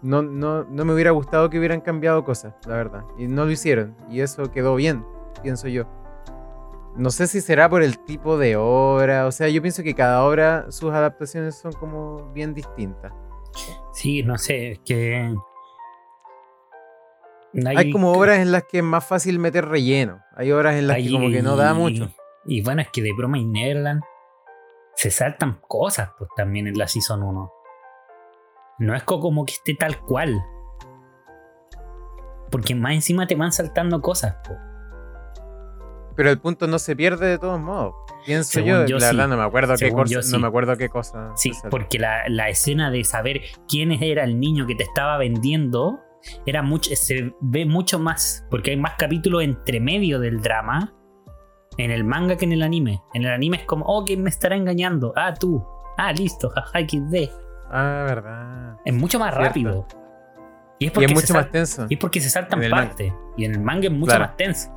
No, 0.00 0.22
no, 0.22 0.64
no 0.64 0.84
me 0.84 0.94
hubiera 0.94 1.10
gustado 1.10 1.50
que 1.50 1.58
hubieran 1.58 1.80
cambiado 1.80 2.24
cosas, 2.24 2.54
la 2.66 2.76
verdad. 2.76 3.04
Y 3.18 3.28
no 3.28 3.44
lo 3.44 3.50
hicieron. 3.50 3.96
Y 4.08 4.20
eso 4.20 4.50
quedó 4.50 4.74
bien, 4.74 5.04
pienso 5.42 5.68
yo. 5.68 5.86
No 6.96 7.10
sé 7.10 7.26
si 7.26 7.40
será 7.40 7.68
por 7.68 7.82
el 7.82 7.98
tipo 7.98 8.36
de 8.36 8.56
obra. 8.56 9.26
O 9.26 9.32
sea, 9.32 9.48
yo 9.48 9.62
pienso 9.62 9.82
que 9.82 9.94
cada 9.94 10.24
obra, 10.24 10.70
sus 10.70 10.92
adaptaciones 10.92 11.56
son 11.56 11.72
como 11.72 12.32
bien 12.32 12.54
distintas. 12.54 13.12
Sí, 13.92 14.22
no 14.22 14.38
sé, 14.38 14.72
es 14.72 14.78
que. 14.80 15.34
Hay 17.76 17.92
como 17.92 18.12
obras 18.12 18.38
en 18.38 18.50
las 18.50 18.64
que 18.64 18.78
es 18.78 18.84
más 18.84 19.06
fácil 19.06 19.38
meter 19.38 19.66
relleno. 19.66 20.20
Hay 20.34 20.50
obras 20.52 20.76
en 20.76 20.86
las 20.86 20.96
que 20.96 21.10
como 21.10 21.30
que 21.30 21.42
no 21.42 21.56
da 21.56 21.74
mucho. 21.74 22.10
Y 22.44 22.62
bueno, 22.62 22.82
es 22.82 22.88
que 22.90 23.02
de 23.02 23.12
broma 23.16 23.38
y 23.38 23.44
Neverland 23.44 24.02
se 24.94 25.10
saltan 25.10 25.60
cosas, 25.68 26.10
pues 26.18 26.30
también 26.36 26.66
en 26.66 26.76
la 26.76 26.88
Season 26.88 27.22
1. 27.22 27.52
No 28.82 28.94
es 28.96 29.02
co- 29.04 29.20
como 29.20 29.44
que 29.44 29.52
esté 29.54 29.74
tal 29.74 30.00
cual. 30.00 30.42
Porque 32.50 32.74
más 32.74 32.92
encima 32.94 33.26
te 33.26 33.34
van 33.34 33.52
saltando 33.52 34.00
cosas. 34.02 34.36
Pero 36.14 36.28
el 36.30 36.38
punto 36.38 36.66
no 36.66 36.78
se 36.78 36.94
pierde 36.94 37.26
de 37.26 37.38
todos 37.38 37.58
modos. 37.58 37.94
Pienso 38.26 38.50
Según 38.52 38.70
yo, 38.70 38.84
yo 38.86 38.98
la 38.98 39.08
sí. 39.10 39.16
verdad 39.16 39.28
no 39.28 39.36
me 39.38 39.44
acuerdo 39.44 39.72
qué 39.74 39.78
Según 39.86 40.02
cosa, 40.02 40.12
yo 40.14 40.22
sí. 40.22 40.32
no 40.32 40.38
me 40.40 40.46
acuerdo 40.48 40.76
qué 40.76 40.88
cosa. 40.90 41.32
Sí, 41.36 41.52
porque 41.70 41.98
la, 41.98 42.28
la 42.28 42.48
escena 42.50 42.90
de 42.90 43.02
saber 43.04 43.40
quién 43.68 43.92
era 43.92 44.24
el 44.24 44.38
niño 44.38 44.66
que 44.66 44.74
te 44.74 44.82
estaba 44.82 45.16
vendiendo 45.16 46.00
era 46.44 46.62
mucho, 46.62 46.90
se 46.94 47.34
ve 47.40 47.64
mucho 47.64 47.98
más, 47.98 48.46
porque 48.50 48.72
hay 48.72 48.76
más 48.76 48.94
capítulos 48.98 49.42
entre 49.42 49.80
medio 49.80 50.20
del 50.20 50.40
drama 50.42 50.94
en 51.78 51.90
el 51.90 52.04
manga 52.04 52.36
que 52.36 52.44
en 52.44 52.52
el 52.52 52.62
anime. 52.62 53.00
En 53.14 53.22
el 53.24 53.30
anime 53.32 53.56
es 53.58 53.64
como, 53.64 53.86
oh, 53.86 54.04
¿quién 54.04 54.22
me 54.22 54.28
estará 54.30 54.54
engañando? 54.56 55.14
Ah, 55.16 55.32
tú. 55.34 55.64
Ah, 55.96 56.12
listo, 56.12 56.50
jaja, 56.50 56.78
XD. 56.80 57.30
Ah, 57.72 58.04
verdad. 58.06 58.76
Es 58.84 58.94
mucho 58.94 59.18
más 59.18 59.30
Cierto. 59.30 59.46
rápido. 59.48 59.86
Y 60.78 60.86
es 60.86 60.92
Y 60.98 61.04
es 61.04 61.12
mucho 61.14 61.34
más 61.34 61.50
tenso. 61.50 61.86
y 61.88 61.94
es 61.94 62.00
porque 62.00 62.20
se 62.20 62.28
saltan 62.30 62.60
partes. 62.70 63.12
Y 63.36 63.44
en 63.44 63.52
el 63.54 63.60
manga 63.60 63.86
es 63.86 63.92
mucho 63.92 64.06
Claro. 64.10 64.24
más 64.26 64.36
tenso. 64.36 64.70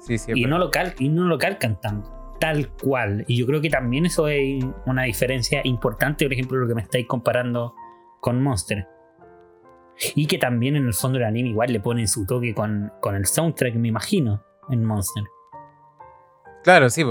Sí, 0.00 0.16
y, 0.34 0.44
no 0.46 0.58
lo 0.58 0.70
cal- 0.70 0.94
y 0.98 1.08
no 1.08 1.24
lo 1.24 1.38
calcan 1.38 1.80
tanto, 1.80 2.10
tal 2.40 2.70
cual. 2.72 3.24
Y 3.28 3.36
yo 3.38 3.46
creo 3.46 3.60
que 3.60 3.70
también 3.70 4.06
eso 4.06 4.26
es 4.28 4.64
una 4.86 5.04
diferencia 5.04 5.60
importante, 5.64 6.24
por 6.24 6.32
ejemplo, 6.32 6.58
lo 6.58 6.66
que 6.66 6.74
me 6.74 6.82
estáis 6.82 7.06
comparando 7.06 7.74
con 8.20 8.42
Monster. 8.42 8.88
Y 10.16 10.26
que 10.26 10.38
también 10.38 10.74
en 10.76 10.86
el 10.86 10.94
fondo 10.94 11.18
del 11.18 11.28
anime 11.28 11.50
igual 11.50 11.72
le 11.72 11.78
ponen 11.80 12.08
su 12.08 12.26
toque 12.26 12.54
con, 12.54 12.92
con 13.00 13.14
el 13.14 13.26
soundtrack, 13.26 13.74
me 13.74 13.88
imagino, 13.88 14.42
en 14.70 14.84
Monster. 14.84 15.22
Claro, 16.64 16.88
sí, 16.90 17.04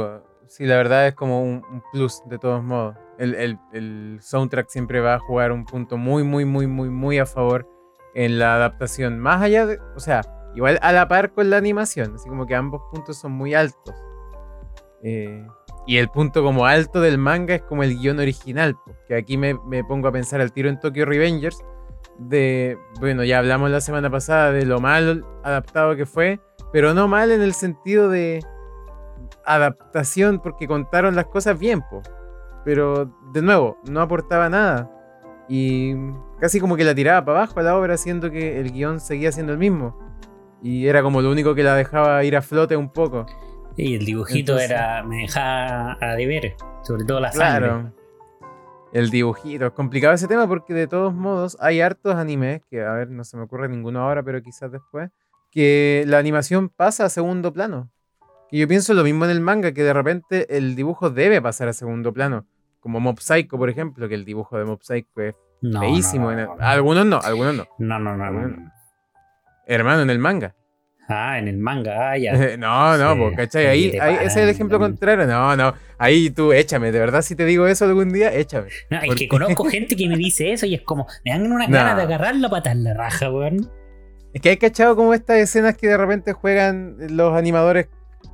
sí, 0.48 0.66
la 0.66 0.76
verdad 0.78 1.08
es 1.08 1.14
como 1.16 1.42
un, 1.44 1.64
un 1.72 1.84
plus 1.94 2.22
de 2.28 2.38
todos 2.40 2.64
modos. 2.64 2.96
El, 3.22 3.36
el- 3.36 3.60
el 3.72 4.18
soundtrack 4.22 4.68
siempre 4.70 5.00
va 5.00 5.14
a 5.16 5.20
jugar 5.20 5.52
un 5.52 5.66
punto 5.66 5.96
muy, 5.98 6.24
muy, 6.24 6.44
muy, 6.46 6.66
muy, 6.68 6.90
muy 6.90 7.20
a 7.20 7.26
favor 7.26 7.68
en 8.16 8.40
la 8.40 8.56
adaptación. 8.56 9.20
Más 9.20 9.42
allá 9.42 9.66
de, 9.66 9.80
o 9.96 10.00
sea, 10.00 10.22
igual 10.56 10.80
a 10.82 10.92
la 10.92 11.08
par 11.08 11.32
con 11.32 11.50
la 11.50 11.58
animación, 11.58 12.16
así 12.16 12.28
como 12.28 12.46
que 12.48 12.56
ambos 12.56 12.82
puntos 12.92 13.18
son 13.18 13.32
muy 13.34 13.54
altos. 13.54 13.96
Eh, 15.04 15.46
y 15.88 15.98
el 15.98 16.10
punto 16.10 16.44
como 16.44 16.66
alto 16.66 17.00
del 17.02 17.18
manga 17.18 17.56
es 17.56 17.62
como 17.64 17.84
el 17.84 17.98
guion 17.98 18.20
original, 18.20 18.76
que 19.08 19.16
aquí 19.16 19.38
me, 19.38 19.54
me 19.68 19.84
pongo 19.84 20.08
a 20.08 20.12
pensar 20.12 20.42
al 20.42 20.52
tiro 20.52 20.70
en 20.70 20.80
Tokyo 20.80 21.06
Revengers. 21.06 21.60
De, 22.18 22.78
bueno, 23.00 23.24
ya 23.24 23.38
hablamos 23.40 23.70
la 23.72 23.82
semana 23.82 24.10
pasada 24.10 24.52
de 24.52 24.66
lo 24.66 24.80
mal 24.80 25.26
adaptado 25.44 25.96
que 25.96 26.06
fue, 26.06 26.40
pero 26.74 26.94
no 26.94 27.08
mal 27.08 27.32
en 27.32 27.42
el 27.42 27.54
sentido 27.54 28.10
de 28.10 28.42
adaptación 29.46 30.40
porque 30.40 30.68
contaron 30.68 31.16
las 31.16 31.26
cosas 31.28 31.58
bien, 31.58 31.82
po. 31.90 32.02
Pero 32.64 33.12
de 33.34 33.42
nuevo, 33.42 33.78
no 33.90 34.02
aportaba 34.02 34.50
nada. 34.50 34.92
Y 35.48 35.96
casi 36.40 36.60
como 36.60 36.76
que 36.78 36.84
la 36.84 36.96
tiraba 36.96 37.26
para 37.26 37.40
abajo 37.40 37.60
a 37.60 37.64
la 37.64 37.78
obra, 37.78 37.96
haciendo 37.96 38.30
que 38.32 38.60
el 38.60 38.72
guion 38.72 39.00
seguía 39.00 39.32
siendo 39.32 39.52
el 39.52 39.58
mismo. 39.58 39.98
Y 40.62 40.88
era 40.88 41.02
como 41.02 41.22
lo 41.22 41.32
único 41.32 41.56
que 41.56 41.64
la 41.64 41.76
dejaba 41.76 42.24
ir 42.24 42.36
a 42.38 42.42
flote 42.42 42.76
un 42.78 42.90
poco. 42.90 43.26
Y 43.76 43.96
el 43.96 44.06
dibujito 44.06 44.54
Entonces- 44.54 44.70
era. 44.72 45.04
me 45.04 45.18
dejaba 45.24 45.98
a 46.00 46.16
deber, 46.16 46.56
sobre 46.84 47.04
todo 47.06 47.20
la 47.20 47.32
sangre. 47.32 47.68
Claro. 47.68 47.94
El 48.94 49.10
dibujito. 49.10 49.66
Es 49.68 49.72
complicado 49.72 50.14
ese 50.14 50.28
tema 50.28 50.48
porque 50.48 50.74
de 50.74 50.88
todos 50.88 51.14
modos 51.14 51.58
hay 51.62 51.82
hartos 51.82 52.16
animes, 52.16 52.62
que 52.70 52.84
a 52.84 52.92
ver, 52.94 53.10
no 53.10 53.24
se 53.24 53.38
me 53.38 53.44
ocurre 53.44 53.70
ninguno 53.70 54.02
ahora, 54.02 54.22
pero 54.22 54.42
quizás 54.42 54.72
después, 54.72 55.10
que 55.50 56.04
la 56.08 56.18
animación 56.20 56.70
pasa 56.70 57.06
a 57.06 57.10
segundo 57.10 57.52
plano. 57.54 57.90
Y 58.52 58.60
yo 58.60 58.68
pienso 58.68 58.94
lo 58.94 59.04
mismo 59.04 59.24
en 59.26 59.32
el 59.32 59.40
manga, 59.40 59.72
que 59.72 59.84
de 59.84 59.94
repente 59.94 60.58
el 60.58 60.76
dibujo 60.76 61.10
debe 61.10 61.42
pasar 61.42 61.70
a 61.70 61.74
segundo 61.74 62.14
plano. 62.14 62.46
Como 62.82 63.00
Mob 63.00 63.20
Psycho, 63.20 63.58
por 63.58 63.70
ejemplo, 63.70 64.10
que 64.10 64.16
el 64.16 64.26
dibujo 64.26 64.58
de 64.58 64.66
Mob 64.66 64.82
Psycho 64.84 65.22
es 65.22 65.36
No, 65.62 65.80
feísimo. 65.80 66.32
no, 66.32 66.38
no, 66.46 66.56
el-. 66.56 66.62
Algunos 66.62 67.06
no, 67.06 67.20
algunos 67.24 67.56
no. 67.56 67.68
No, 67.80 68.00
no, 68.00 68.18
no, 68.18 68.32
no, 68.32 68.48
no. 68.50 68.72
Hermano, 69.68 70.02
en 70.02 70.10
el 70.10 70.20
manga. 70.20 70.56
Ah, 71.08 71.38
en 71.40 71.48
el 71.48 71.58
manga, 71.58 72.12
ah, 72.12 72.18
ya. 72.18 72.34
no, 72.58 72.98
no, 72.98 73.14
Sí, 73.14 73.20
po, 73.20 73.36
¿cachai? 73.36 73.68
Ahí, 73.68 73.98
ahí 74.00 74.16
ese 74.16 74.26
es 74.26 74.38
el 74.38 74.50
ejemplo 74.50 74.80
contrario. 74.80 75.28
No, 75.28 75.56
no. 75.56 75.74
Ahí 75.98 76.30
tú 76.30 76.54
échame. 76.54 76.92
De 76.92 77.00
verdad, 77.00 77.22
si 77.22 77.36
te 77.36 77.46
digo 77.46 77.68
eso 77.68 77.86
algún 77.86 78.12
día, 78.12 78.34
échame. 78.34 78.70
No, 78.90 78.98
es 79.00 79.06
¿Por 79.06 79.16
que 79.16 79.28
conozco 79.28 79.66
gente 79.70 79.96
que 79.96 80.08
me 80.08 80.16
dice 80.18 80.52
eso 80.52 80.66
y 80.66 80.76
es 80.76 80.82
como, 80.82 81.08
me 81.26 81.32
dan 81.32 81.52
unas 81.52 81.70
ganas 81.70 81.96
de 81.98 82.04
agarrar 82.04 82.36
la 82.36 82.50
pata 82.50 82.72
en 82.72 82.84
la 82.84 82.94
raja, 82.94 83.30
weón. 83.30 83.70
Es 84.34 84.42
que 84.42 84.50
hay 84.50 84.58
cachado 84.58 84.96
como 84.96 85.14
estas 85.14 85.38
escenas 85.38 85.76
que 85.78 85.88
de 85.88 85.98
repente 85.98 86.32
juegan 86.34 86.96
los 87.16 87.36
animadores 87.38 87.88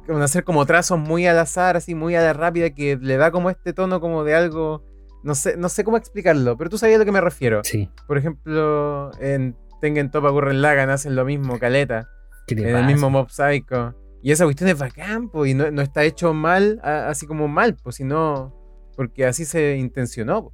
con 0.06 0.22
hacer 0.22 0.44
como 0.44 0.66
trazos 0.66 0.98
muy 1.00 1.26
al 1.28 1.38
azar, 1.40 1.76
así 1.78 1.96
muy 1.96 2.16
a 2.16 2.22
la 2.22 2.34
rápida, 2.34 2.70
que 2.72 2.98
le 2.98 3.18
da 3.18 3.32
como 3.32 3.50
este 3.50 3.74
tono 3.74 4.00
como 4.00 4.24
de 4.24 4.36
algo. 4.36 4.84
No 5.24 5.36
sé, 5.36 5.58
no 5.58 5.68
sé 5.70 5.84
cómo 5.84 5.98
explicarlo, 5.98 6.58
pero 6.58 6.70
tú 6.70 6.78
sabías 6.78 6.96
a 6.98 7.00
lo 7.00 7.06
que 7.06 7.12
me 7.12 7.22
refiero. 7.22 7.62
Sí. 7.64 7.90
Por 8.08 8.18
ejemplo, 8.18 9.12
en 9.20 9.58
Tengen 9.82 10.10
Topa 10.12 10.30
Gurren 10.30 10.62
Lagann 10.62 10.90
hacen 10.90 11.16
lo 11.16 11.26
mismo, 11.26 11.60
Caleta. 11.60 12.08
¿Qué 12.48 12.56
te 12.56 12.70
En 12.70 12.76
el 12.78 12.86
mismo 12.86 13.10
Mob 13.10 13.30
Psycho. 13.30 13.94
Y 14.22 14.32
esa 14.32 14.46
cuestión 14.46 14.70
es 14.70 14.78
bacán, 14.80 15.30
po, 15.30 15.46
y 15.46 15.54
no, 15.54 15.70
no 15.72 15.82
está 15.82 16.04
hecho 16.04 16.34
mal, 16.34 16.80
a- 16.84 17.08
así 17.10 17.28
como 17.28 17.48
mal, 17.48 17.76
pues, 17.84 17.98
sino 17.98 18.54
porque 18.96 19.26
así 19.26 19.44
se 19.46 19.76
intencionó. 19.78 20.44
po. 20.46 20.54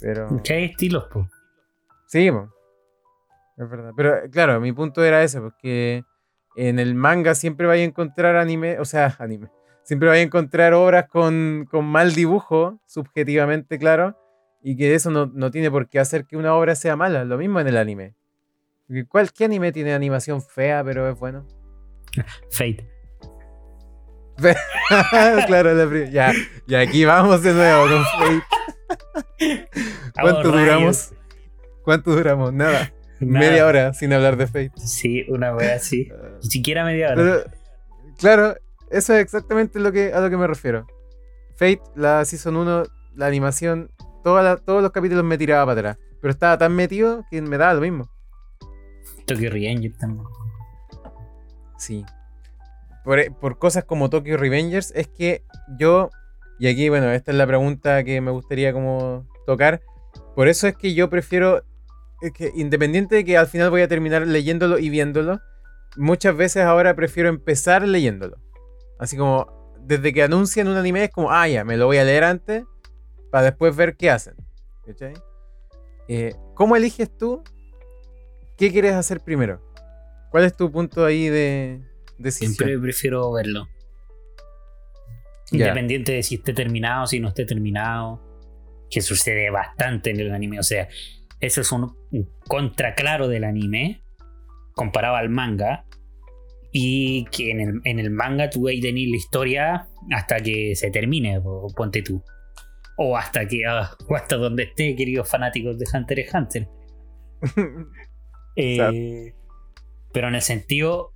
Pero. 0.00 0.40
Que 0.42 0.54
hay 0.54 0.64
estilos, 0.64 1.04
po. 1.12 1.28
Sí, 2.06 2.30
po. 2.30 2.48
es 3.56 3.68
verdad. 3.68 3.92
Pero 3.96 4.30
claro, 4.30 4.60
mi 4.60 4.72
punto 4.72 5.04
era 5.04 5.22
ese, 5.22 5.40
porque 5.40 6.02
en 6.56 6.78
el 6.78 6.94
manga 6.94 7.34
siempre 7.34 7.66
vais 7.66 7.80
a 7.80 7.84
encontrar 7.84 8.36
anime, 8.36 8.78
o 8.78 8.84
sea, 8.84 9.14
anime. 9.18 9.48
Siempre 9.82 10.08
vais 10.08 10.20
a 10.20 10.24
encontrar 10.24 10.74
obras 10.74 11.08
con, 11.08 11.66
con 11.70 11.84
mal 11.84 12.14
dibujo, 12.14 12.80
subjetivamente, 12.86 13.78
claro, 13.78 14.16
y 14.62 14.76
que 14.76 14.94
eso 14.94 15.10
no, 15.10 15.26
no 15.26 15.50
tiene 15.50 15.70
por 15.70 15.88
qué 15.88 15.98
hacer 15.98 16.26
que 16.26 16.36
una 16.36 16.54
obra 16.54 16.74
sea 16.74 16.96
mala. 16.96 17.24
Lo 17.24 17.38
mismo 17.38 17.60
en 17.60 17.68
el 17.68 17.76
anime. 17.76 18.14
¿Cuál, 19.08 19.32
¿Qué 19.32 19.44
anime 19.44 19.72
tiene 19.72 19.94
animación 19.94 20.42
fea, 20.42 20.82
pero 20.84 21.08
es 21.08 21.18
bueno? 21.18 21.46
Fate. 22.50 22.88
claro, 25.46 25.74
la 25.74 26.10
ya, 26.10 26.32
y 26.66 26.74
aquí 26.74 27.04
vamos 27.04 27.42
de 27.42 27.52
nuevo 27.52 27.86
con 27.88 28.04
Fate. 28.04 29.66
¿Cuánto 30.20 30.50
duramos? 30.50 31.12
¿Cuánto 31.82 32.10
duramos? 32.12 32.52
Nada. 32.52 32.92
Nada. 33.20 33.48
Media 33.48 33.66
hora 33.66 33.92
sin 33.92 34.12
hablar 34.12 34.36
de 34.36 34.46
Fate. 34.46 34.72
Sí, 34.76 35.24
una 35.28 35.54
wea 35.54 35.76
así. 35.76 36.10
Ni 36.42 36.50
siquiera 36.50 36.84
media 36.84 37.08
hora. 37.12 37.16
Pero, 37.16 37.44
claro, 38.18 38.54
eso 38.90 39.14
es 39.14 39.20
exactamente 39.22 39.78
lo 39.80 39.92
que, 39.92 40.12
a 40.12 40.20
lo 40.20 40.30
que 40.30 40.36
me 40.36 40.46
refiero. 40.46 40.86
Fate, 41.56 41.80
la 41.94 42.24
Season 42.24 42.56
1, 42.56 42.84
la 43.16 43.26
animación, 43.26 43.90
toda 44.24 44.42
la- 44.42 44.56
todos 44.56 44.82
los 44.82 44.92
capítulos 44.92 45.24
me 45.24 45.36
tiraba 45.38 45.66
para 45.66 45.80
atrás. 45.90 45.98
Pero 46.20 46.32
estaba 46.32 46.58
tan 46.58 46.74
metido 46.74 47.24
que 47.30 47.40
me 47.42 47.56
daba 47.58 47.74
lo 47.74 47.80
mismo. 47.80 48.10
Tokyo 49.26 49.50
Revengers 49.50 49.96
también. 49.98 50.26
Sí. 51.78 52.04
Por, 53.04 53.34
por 53.36 53.58
cosas 53.58 53.84
como 53.84 54.10
Tokyo 54.10 54.36
Revengers 54.36 54.92
es 54.94 55.08
que 55.08 55.42
yo, 55.78 56.10
y 56.58 56.68
aquí, 56.68 56.88
bueno, 56.88 57.10
esta 57.10 57.30
es 57.30 57.36
la 57.38 57.46
pregunta 57.46 58.04
que 58.04 58.20
me 58.20 58.30
gustaría 58.30 58.72
como 58.72 59.26
tocar. 59.46 59.80
Por 60.34 60.48
eso 60.48 60.66
es 60.68 60.76
que 60.76 60.94
yo 60.94 61.08
prefiero, 61.08 61.62
es 62.20 62.32
que 62.32 62.52
independiente 62.54 63.14
de 63.16 63.24
que 63.24 63.38
al 63.38 63.46
final 63.46 63.70
voy 63.70 63.80
a 63.82 63.88
terminar 63.88 64.26
leyéndolo 64.26 64.78
y 64.78 64.90
viéndolo, 64.90 65.40
muchas 65.96 66.36
veces 66.36 66.62
ahora 66.64 66.94
prefiero 66.94 67.28
empezar 67.28 67.86
leyéndolo. 67.86 68.38
Así 68.98 69.16
como, 69.16 69.74
desde 69.80 70.12
que 70.12 70.22
anuncian 70.22 70.68
un 70.68 70.76
anime 70.76 71.04
es 71.04 71.10
como, 71.10 71.30
ah, 71.30 71.48
ya, 71.48 71.64
me 71.64 71.76
lo 71.76 71.86
voy 71.86 71.98
a 71.98 72.04
leer 72.04 72.24
antes 72.24 72.64
para 73.30 73.44
después 73.44 73.74
ver 73.74 73.96
qué 73.96 74.10
hacen. 74.10 74.34
¿Cachai? 74.84 75.14
Eh, 76.08 76.34
¿Cómo 76.54 76.76
eliges 76.76 77.16
tú 77.16 77.42
qué 78.56 78.72
quieres 78.72 78.94
hacer 78.94 79.20
primero? 79.20 79.62
¿Cuál 80.30 80.44
es 80.44 80.56
tu 80.56 80.70
punto 80.70 81.04
ahí 81.04 81.28
de 81.28 81.80
decisión? 82.18 82.54
Siempre 82.54 82.78
prefiero 82.78 83.32
verlo. 83.32 83.68
Independiente 85.52 86.12
de 86.12 86.22
si 86.22 86.36
esté 86.36 86.52
terminado, 86.52 87.06
si 87.06 87.18
no 87.18 87.28
esté 87.28 87.44
terminado. 87.44 88.20
Que 88.90 89.00
sucede 89.00 89.50
bastante 89.50 90.10
en 90.10 90.20
el 90.20 90.32
anime. 90.32 90.58
O 90.58 90.62
sea, 90.62 90.88
eso 91.40 91.60
es 91.60 91.72
un, 91.72 91.96
un 92.10 92.28
contra 92.46 92.94
claro 92.94 93.28
del 93.28 93.44
anime. 93.44 94.02
Comparado 94.80 95.16
al 95.16 95.28
manga. 95.28 95.84
Y 96.72 97.24
que 97.26 97.50
en 97.50 97.60
el, 97.60 97.80
en 97.84 97.98
el 97.98 98.10
manga 98.10 98.48
tú 98.48 98.66
ahí 98.66 98.80
tenés 98.80 99.08
la 99.10 99.16
historia 99.16 99.88
hasta 100.10 100.38
que 100.40 100.74
se 100.74 100.90
termine, 100.90 101.38
po- 101.40 101.66
ponte 101.76 102.00
tú. 102.00 102.22
O 102.96 103.14
hasta 103.16 103.46
que. 103.46 103.66
ah, 103.66 103.90
o 104.08 104.14
hasta 104.16 104.36
donde 104.36 104.62
esté, 104.62 104.96
queridos 104.96 105.28
fanáticos 105.28 105.78
de 105.78 105.84
Hunter 105.92 106.18
x 106.20 106.34
Hunter. 106.34 106.68
Eh, 108.56 109.32
pero 110.12 110.28
en 110.28 110.34
el 110.34 110.42
sentido. 110.42 111.12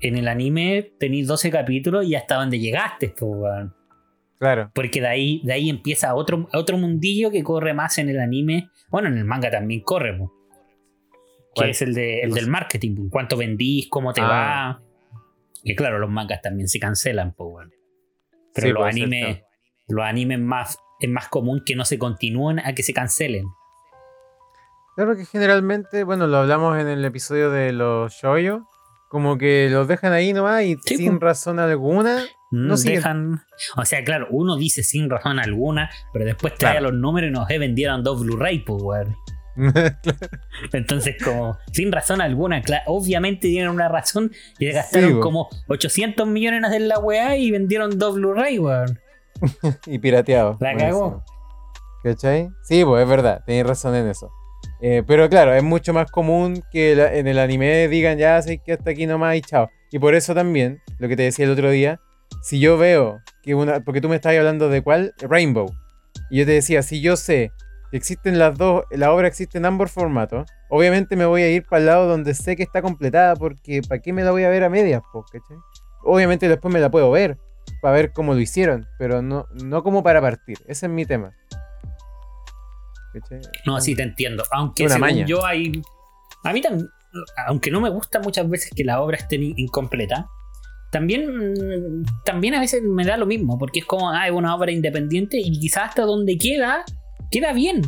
En 0.00 0.16
el 0.16 0.28
anime 0.28 0.92
tenéis 0.98 1.26
12 1.26 1.50
capítulos 1.50 2.06
y 2.06 2.14
hasta 2.14 2.36
donde 2.36 2.58
llegaste, 2.58 3.12
claro. 3.14 4.70
Porque 4.74 5.00
de 5.00 5.06
ahí, 5.06 5.42
de 5.44 5.52
ahí 5.52 5.68
empieza 5.68 6.14
otro, 6.14 6.48
otro 6.54 6.78
mundillo 6.78 7.30
que 7.30 7.42
corre 7.44 7.74
más 7.74 7.98
en 7.98 8.08
el 8.08 8.18
anime. 8.18 8.70
Bueno, 8.90 9.08
en 9.08 9.18
el 9.18 9.24
manga 9.26 9.50
también 9.50 9.82
corre, 9.82 10.16
Que 11.54 11.70
es 11.70 11.82
el, 11.82 11.94
de, 11.94 12.20
el 12.20 12.32
del 12.32 12.46
marketing. 12.48 12.94
po. 12.96 13.02
Cuánto 13.10 13.36
vendís, 13.36 13.88
cómo 13.90 14.12
te 14.12 14.20
Ah. 14.20 14.28
va. 14.28 14.82
Y 15.62 15.74
claro, 15.74 15.98
los 15.98 16.08
mangas 16.10 16.40
también 16.42 16.68
se 16.68 16.78
cancelan, 16.78 17.34
po, 17.34 17.46
weón. 17.46 17.70
Pero 18.54 18.66
Sí, 18.68 18.72
los 18.72 18.82
ser, 18.84 18.90
animes, 18.92 19.42
los 19.88 20.04
animes 20.04 20.38
más, 20.40 20.78
es 21.00 21.08
más 21.10 21.28
común 21.28 21.62
que 21.66 21.74
no 21.76 21.84
se 21.84 21.98
continúen 21.98 22.60
a 22.60 22.74
que 22.74 22.82
se 22.82 22.92
cancelen. 22.94 23.46
Claro 24.96 25.16
que 25.16 25.24
generalmente, 25.24 26.04
bueno, 26.04 26.26
lo 26.26 26.38
hablamos 26.38 26.78
en 26.78 26.88
el 26.88 27.04
episodio 27.04 27.50
de 27.50 27.72
los 27.72 28.12
shoyo, 28.12 28.66
como 29.08 29.38
que 29.38 29.68
los 29.70 29.88
dejan 29.88 30.12
ahí 30.12 30.32
nomás 30.32 30.62
y 30.64 30.76
Sí, 30.84 30.96
sin 30.96 31.18
po. 31.18 31.26
razón 31.26 31.58
alguna. 31.58 32.24
No 32.50 32.74
No 32.74 32.76
dejan. 32.76 33.42
O 33.76 33.84
sea, 33.84 34.02
claro, 34.02 34.26
uno 34.30 34.56
dice 34.56 34.82
sin 34.82 35.08
razón 35.08 35.38
alguna, 35.38 35.88
pero 36.12 36.24
después 36.24 36.54
trae 36.56 36.72
Claro. 36.78 36.90
los 36.90 37.00
números 37.00 37.30
y 37.30 37.32
nos 37.32 37.46
vendieron 37.48 38.02
dos 38.02 38.20
Blu-ray, 38.22 38.60
pues, 38.64 38.82
weón. 38.82 39.16
Entonces, 40.72 41.16
como, 41.22 41.58
sin 41.72 41.92
razón 41.92 42.20
alguna, 42.20 42.62
obviamente 42.86 43.48
tienen 43.48 43.70
una 43.70 43.88
razón 43.88 44.30
y 44.58 44.66
le 44.66 44.72
gastaron 44.72 45.20
como 45.20 45.48
800 45.68 46.26
millones 46.26 46.72
en 46.72 46.88
la 46.88 46.98
weá 46.98 47.36
y 47.36 47.50
vendieron 47.50 47.98
dos 47.98 48.14
Blu-ray, 48.14 48.58
weón. 48.58 48.98
y 49.86 49.98
pirateado. 49.98 50.56
La 50.60 50.76
cagó. 50.76 51.24
¿Cachai? 52.02 52.50
Sí, 52.62 52.84
pues 52.84 53.02
es 53.02 53.08
verdad, 53.08 53.42
tenéis 53.46 53.66
razón 53.66 53.94
en 53.94 54.08
eso. 54.08 54.30
Eh, 54.82 55.02
pero 55.06 55.28
claro, 55.28 55.54
es 55.54 55.62
mucho 55.62 55.92
más 55.92 56.10
común 56.10 56.62
que 56.70 56.94
la- 56.96 57.14
en 57.14 57.26
el 57.26 57.38
anime 57.38 57.88
digan 57.88 58.16
ya, 58.18 58.40
sé 58.40 58.58
que 58.58 58.72
hasta 58.72 58.90
aquí 58.90 59.06
nomás 59.06 59.36
y 59.36 59.42
chao. 59.42 59.68
Y 59.92 59.98
por 59.98 60.14
eso 60.14 60.34
también, 60.34 60.80
lo 60.98 61.08
que 61.08 61.16
te 61.16 61.24
decía 61.24 61.44
el 61.44 61.50
otro 61.50 61.70
día, 61.70 62.00
si 62.42 62.60
yo 62.60 62.78
veo 62.78 63.20
que 63.42 63.54
una. 63.54 63.80
Porque 63.80 64.00
tú 64.00 64.08
me 64.08 64.16
estabas 64.16 64.38
hablando 64.38 64.68
de 64.68 64.82
cuál, 64.82 65.12
Rainbow. 65.18 65.70
Y 66.30 66.38
yo 66.38 66.46
te 66.46 66.52
decía, 66.52 66.82
si 66.82 67.00
yo 67.00 67.16
sé 67.16 67.52
existen 67.92 68.38
las 68.38 68.56
dos, 68.56 68.84
la 68.90 69.12
obra 69.12 69.26
existe 69.28 69.58
en 69.58 69.64
ambos 69.66 69.90
formatos, 69.90 70.48
obviamente 70.68 71.16
me 71.16 71.24
voy 71.26 71.42
a 71.42 71.50
ir 71.50 71.64
para 71.66 71.80
el 71.80 71.86
lado 71.86 72.06
donde 72.06 72.34
sé 72.34 72.56
que 72.56 72.62
está 72.62 72.82
completada, 72.82 73.34
porque 73.36 73.82
¿para 73.88 74.00
qué 74.00 74.12
me 74.12 74.22
la 74.24 74.30
voy 74.30 74.44
a 74.44 74.48
ver 74.48 74.64
a 74.64 74.68
medias, 74.70 75.02
po. 75.12 75.24
Obviamente 76.02 76.48
después 76.48 76.72
me 76.72 76.80
la 76.80 76.90
puedo 76.90 77.10
ver, 77.10 77.36
para 77.82 77.94
ver 77.94 78.12
cómo 78.12 78.34
lo 78.34 78.40
hicieron, 78.40 78.86
pero 78.98 79.22
no, 79.22 79.46
no 79.62 79.82
como 79.82 80.02
para 80.02 80.20
partir. 80.20 80.58
Ese 80.66 80.86
es 80.86 80.92
mi 80.92 81.04
tema. 81.04 81.32
¿Cachai? 83.12 83.40
No, 83.66 83.80
sí 83.80 83.94
te 83.94 84.02
entiendo. 84.02 84.44
Aunque 84.52 84.84
Una 84.84 84.94
según 84.94 85.08
maña. 85.08 85.26
yo 85.26 85.44
hay. 85.44 85.72
A 86.44 86.52
mí 86.52 86.60
también. 86.60 86.88
Aunque 87.48 87.70
no 87.70 87.80
me 87.80 87.90
gusta 87.90 88.20
muchas 88.20 88.48
veces 88.48 88.70
que 88.74 88.84
la 88.84 89.00
obra 89.02 89.16
esté 89.16 89.36
in- 89.36 89.54
incompleta. 89.56 90.28
También, 90.92 92.04
también 92.24 92.54
a 92.54 92.60
veces 92.60 92.82
me 92.82 93.04
da 93.04 93.16
lo 93.16 93.26
mismo, 93.26 93.58
porque 93.58 93.80
es 93.80 93.84
como, 93.84 94.10
ah, 94.10 94.26
es 94.26 94.32
una 94.32 94.54
obra 94.54 94.72
independiente 94.72 95.38
y 95.38 95.52
quizás 95.58 95.90
hasta 95.90 96.02
donde 96.02 96.36
queda, 96.38 96.84
queda 97.30 97.52
bien. 97.52 97.82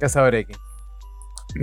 Cazador 0.00 0.34
X. 0.34 0.56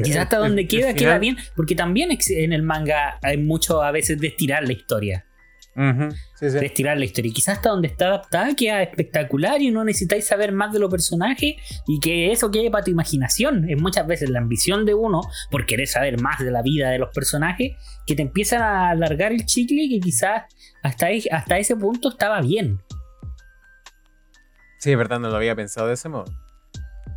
Quizás 0.04 0.24
hasta 0.24 0.38
El- 0.38 0.42
donde 0.44 0.62
el 0.64 0.68
queda, 0.68 0.94
queda 0.94 1.18
bien, 1.20 1.38
porque 1.56 1.76
también 1.76 2.10
en 2.30 2.54
el 2.54 2.64
manga 2.64 3.20
hay 3.22 3.38
mucho 3.38 3.82
a 3.84 3.92
veces 3.92 4.20
de 4.20 4.28
estirar 4.28 4.66
la 4.66 4.74
historia. 4.74 5.26
Sí, 6.40 6.50
sí. 6.50 6.58
De 6.58 6.66
estirar 6.68 6.98
la 6.98 7.04
historia. 7.06 7.30
Y 7.30 7.34
quizás 7.34 7.58
hasta 7.58 7.70
donde 7.70 7.90
está 7.90 8.08
adaptada 8.08 8.56
queda 8.56 8.82
espectacular 8.82 9.62
y 9.62 9.72
no 9.72 9.84
necesitáis 9.84 10.26
saber 10.26 10.54
más 10.54 10.72
de 10.72 10.80
los 10.80 10.90
personajes 10.90 11.56
y 11.86 12.00
que 12.00 12.32
eso 12.32 12.50
quede 12.50 12.72
para 12.72 12.86
tu 12.86 12.92
imaginación. 12.92 13.70
Es 13.70 13.80
muchas 13.82 14.08
veces 14.08 14.30
la 14.30 14.40
ambición 14.40 14.86
de 14.86 14.94
uno 14.94 15.22
por 15.52 15.66
querer 15.66 15.88
saber 15.88 16.20
más 16.22 16.40
de 16.40 16.50
la 16.50 16.62
vida 16.62 16.90
de 16.92 16.98
los 16.98 17.10
personajes 17.14 17.74
que 18.08 18.16
te 18.16 18.22
empiezan 18.22 18.62
a 18.62 18.90
alargar 18.92 19.34
el 19.34 19.46
chicle 19.46 19.88
que 19.90 20.00
quizás 20.00 20.44
hasta, 20.82 21.08
ahí- 21.08 21.28
hasta 21.30 21.58
ese 21.60 21.76
punto 21.76 22.08
estaba 22.10 22.40
bien. 22.42 22.80
Sí, 24.86 24.92
es 24.92 24.98
verdad, 25.00 25.20
no 25.20 25.30
lo 25.30 25.36
había 25.38 25.56
pensado 25.56 25.88
de 25.88 25.96
ese 25.96 26.10
modo. 26.10 26.26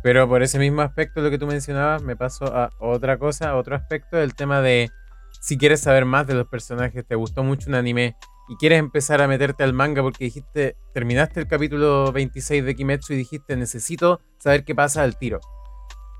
Pero 0.01 0.27
por 0.27 0.41
ese 0.41 0.57
mismo 0.57 0.81
aspecto, 0.81 1.21
lo 1.21 1.29
que 1.29 1.37
tú 1.37 1.45
mencionabas, 1.45 2.01
me 2.01 2.15
paso 2.15 2.45
a 2.45 2.71
otra 2.79 3.19
cosa, 3.19 3.51
a 3.51 3.55
otro 3.57 3.75
aspecto, 3.75 4.17
el 4.17 4.33
tema 4.33 4.59
de 4.59 4.89
si 5.39 5.55
quieres 5.55 5.79
saber 5.81 6.03
más 6.05 6.25
de 6.25 6.33
los 6.33 6.47
personajes, 6.47 7.05
te 7.05 7.13
gustó 7.13 7.43
mucho 7.43 7.69
un 7.69 7.75
anime 7.75 8.15
y 8.47 8.55
quieres 8.55 8.79
empezar 8.79 9.21
a 9.21 9.27
meterte 9.27 9.63
al 9.63 9.73
manga 9.73 10.01
porque 10.01 10.23
dijiste, 10.23 10.77
terminaste 10.95 11.41
el 11.41 11.47
capítulo 11.47 12.11
26 12.11 12.65
de 12.65 12.75
Kimetsu 12.75 13.13
y 13.13 13.17
dijiste, 13.17 13.55
necesito 13.55 14.19
saber 14.39 14.63
qué 14.63 14.73
pasa 14.73 15.03
al 15.03 15.15
tiro. 15.19 15.39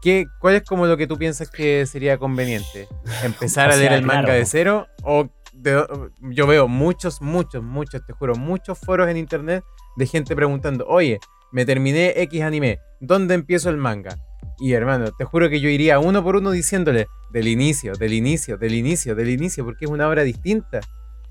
¿Qué, 0.03 0.27
¿Cuál 0.39 0.53
es 0.53 0.63
como 0.65 0.85
lo 0.85 0.97
que 0.97 1.07
tú 1.07 1.17
piensas 1.17 1.49
que 1.49 1.83
sería 1.87 2.19
conveniente? 2.19 2.87
¿Empezar 3.23 3.69
O 3.69 3.73
a 3.73 3.75
leer 3.75 3.89
sea, 3.89 3.97
el 3.97 4.05
manga 4.05 4.21
claro. 4.25 4.37
de 4.37 4.45
cero? 4.45 4.87
O 5.01 5.27
de- 5.51 5.83
yo 6.29 6.45
veo 6.45 6.67
muchos, 6.67 7.23
muchos, 7.23 7.63
muchos, 7.63 8.05
te 8.05 8.13
juro, 8.13 8.35
muchos 8.35 8.77
foros 8.77 9.09
en 9.09 9.17
internet 9.17 9.63
de 9.97 10.05
gente 10.05 10.35
preguntando, 10.35 10.85
oye, 10.87 11.19
me 11.51 11.65
terminé 11.65 12.13
X 12.15 12.41
anime, 12.41 12.79
¿dónde 12.99 13.35
empiezo 13.35 13.69
el 13.69 13.77
manga? 13.77 14.17
Y 14.59 14.73
hermano, 14.73 15.11
te 15.17 15.23
juro 15.23 15.49
que 15.49 15.61
yo 15.61 15.69
iría 15.69 15.99
uno 15.99 16.23
por 16.23 16.35
uno 16.35 16.51
diciéndole 16.51 17.07
del 17.31 17.47
inicio, 17.47 17.93
del 17.95 18.13
inicio, 18.13 18.57
del 18.57 18.75
inicio, 18.75 19.15
del 19.15 19.29
inicio, 19.29 19.63
porque 19.63 19.85
es 19.85 19.91
una 19.91 20.07
obra 20.07 20.23
distinta. 20.23 20.81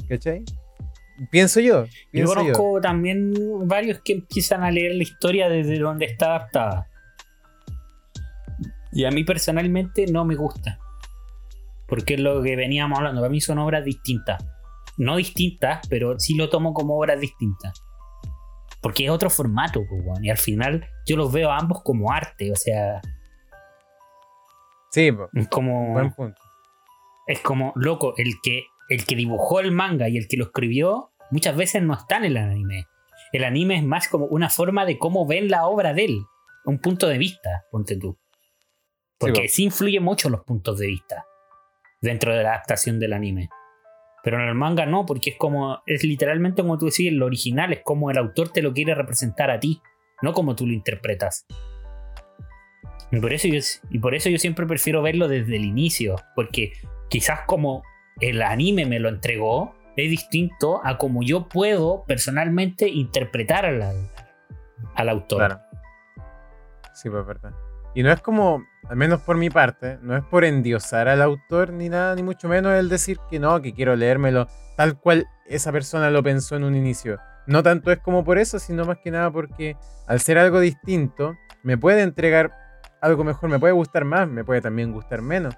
¿Cachai? 0.08 0.44
Pienso 1.30 1.60
yo. 1.60 1.84
Yo 1.84 1.90
Pienso 2.10 2.34
yo. 2.34 2.52
conozco 2.52 2.80
también 2.80 3.34
varios 3.66 4.00
que 4.02 4.14
empiezan 4.14 4.62
a 4.62 4.70
leer 4.70 4.94
la 4.94 5.02
historia 5.02 5.48
desde 5.48 5.78
donde 5.78 6.06
está 6.06 6.36
adaptada. 6.36 6.88
Y 8.92 9.04
a 9.04 9.10
mí 9.10 9.24
personalmente 9.24 10.06
no 10.06 10.24
me 10.24 10.34
gusta. 10.34 10.78
Porque 11.86 12.14
es 12.14 12.20
lo 12.20 12.42
que 12.42 12.56
veníamos 12.56 12.98
hablando. 12.98 13.20
Para 13.20 13.30
mí 13.30 13.40
son 13.40 13.58
obras 13.58 13.84
distintas. 13.84 14.42
No 14.96 15.16
distintas, 15.16 15.86
pero 15.88 16.18
sí 16.18 16.34
lo 16.34 16.48
tomo 16.48 16.72
como 16.72 16.96
obras 16.98 17.20
distintas. 17.20 17.82
Porque 18.80 19.04
es 19.04 19.10
otro 19.10 19.30
formato, 19.30 19.84
pues. 19.88 20.20
Y 20.22 20.30
al 20.30 20.38
final 20.38 20.86
yo 21.06 21.16
los 21.16 21.32
veo 21.32 21.50
a 21.50 21.58
ambos 21.58 21.82
como 21.82 22.12
arte. 22.12 22.52
O 22.52 22.56
sea, 22.56 23.00
Sí, 24.90 25.10
es 25.34 25.48
como. 25.48 25.92
buen 25.92 26.12
punto. 26.12 26.40
Es 27.26 27.40
como, 27.40 27.72
loco, 27.76 28.14
el 28.16 28.40
que, 28.42 28.64
el 28.88 29.04
que 29.04 29.14
dibujó 29.14 29.60
el 29.60 29.70
manga 29.70 30.08
y 30.08 30.16
el 30.16 30.28
que 30.28 30.38
lo 30.38 30.44
escribió 30.44 31.12
muchas 31.30 31.56
veces 31.56 31.82
no 31.82 31.92
está 31.92 32.16
en 32.16 32.24
el 32.24 32.36
anime. 32.38 32.86
El 33.32 33.44
anime 33.44 33.76
es 33.76 33.84
más 33.84 34.08
como 34.08 34.24
una 34.26 34.48
forma 34.48 34.86
de 34.86 34.98
cómo 34.98 35.26
ven 35.26 35.50
la 35.50 35.66
obra 35.66 35.92
de 35.92 36.06
él. 36.06 36.22
Un 36.64 36.78
punto 36.78 37.06
de 37.06 37.18
vista, 37.18 37.66
ponte 37.70 37.96
tú. 37.96 38.18
Porque 39.18 39.42
po. 39.42 39.48
sí, 39.48 39.64
influye 39.64 40.00
mucho 40.00 40.30
los 40.30 40.42
puntos 40.44 40.78
de 40.78 40.86
vista 40.86 41.26
dentro 42.00 42.34
de 42.34 42.42
la 42.42 42.54
adaptación 42.54 42.98
del 42.98 43.12
anime. 43.12 43.50
Pero 44.22 44.42
en 44.42 44.48
el 44.48 44.54
manga 44.54 44.86
no, 44.86 45.06
porque 45.06 45.30
es 45.30 45.36
como, 45.36 45.82
es 45.86 46.04
literalmente 46.04 46.62
como 46.62 46.78
tú 46.78 46.86
decís, 46.86 47.12
lo 47.12 47.26
original 47.26 47.72
es 47.72 47.80
como 47.84 48.10
el 48.10 48.18
autor 48.18 48.50
te 48.50 48.62
lo 48.62 48.72
quiere 48.72 48.94
representar 48.94 49.50
a 49.50 49.60
ti, 49.60 49.80
no 50.22 50.32
como 50.32 50.56
tú 50.56 50.66
lo 50.66 50.72
interpretas. 50.72 51.46
Y 53.10 53.20
por 53.20 53.32
eso 53.32 53.48
yo, 53.48 53.60
y 53.90 53.98
por 53.98 54.14
eso 54.14 54.28
yo 54.28 54.38
siempre 54.38 54.66
prefiero 54.66 55.02
verlo 55.02 55.28
desde 55.28 55.56
el 55.56 55.64
inicio, 55.64 56.16
porque 56.34 56.72
quizás 57.08 57.40
como 57.46 57.82
el 58.20 58.42
anime 58.42 58.84
me 58.84 58.98
lo 58.98 59.08
entregó, 59.08 59.74
es 59.96 60.10
distinto 60.10 60.80
a 60.84 60.98
como 60.98 61.22
yo 61.22 61.48
puedo 61.48 62.04
personalmente 62.06 62.88
interpretar 62.88 63.64
al, 63.64 64.10
al 64.94 65.08
autor. 65.08 65.38
Claro. 65.38 65.60
Sí, 66.94 67.08
pues 67.08 67.26
verdad. 67.26 67.52
Y 67.94 68.02
no 68.02 68.12
es 68.12 68.20
como, 68.20 68.64
al 68.88 68.96
menos 68.96 69.20
por 69.22 69.36
mi 69.36 69.50
parte, 69.50 69.98
no 70.02 70.16
es 70.16 70.24
por 70.24 70.44
endiosar 70.44 71.08
al 71.08 71.22
autor 71.22 71.72
ni 71.72 71.88
nada, 71.88 72.14
ni 72.14 72.22
mucho 72.22 72.48
menos 72.48 72.74
el 72.74 72.88
decir 72.88 73.18
que 73.30 73.38
no, 73.38 73.60
que 73.60 73.72
quiero 73.72 73.96
leérmelo 73.96 74.46
tal 74.76 74.98
cual 74.98 75.26
esa 75.46 75.72
persona 75.72 76.10
lo 76.10 76.22
pensó 76.22 76.56
en 76.56 76.64
un 76.64 76.76
inicio. 76.76 77.18
No 77.46 77.62
tanto 77.62 77.90
es 77.90 77.98
como 77.98 78.24
por 78.24 78.38
eso, 78.38 78.58
sino 78.58 78.84
más 78.84 78.98
que 78.98 79.10
nada 79.10 79.30
porque 79.30 79.76
al 80.06 80.20
ser 80.20 80.38
algo 80.38 80.60
distinto, 80.60 81.36
me 81.62 81.78
puede 81.78 82.02
entregar 82.02 82.52
algo 83.00 83.24
mejor, 83.24 83.48
me 83.48 83.58
puede 83.58 83.72
gustar 83.72 84.04
más, 84.04 84.28
me 84.28 84.44
puede 84.44 84.60
también 84.60 84.92
gustar 84.92 85.22
menos. 85.22 85.54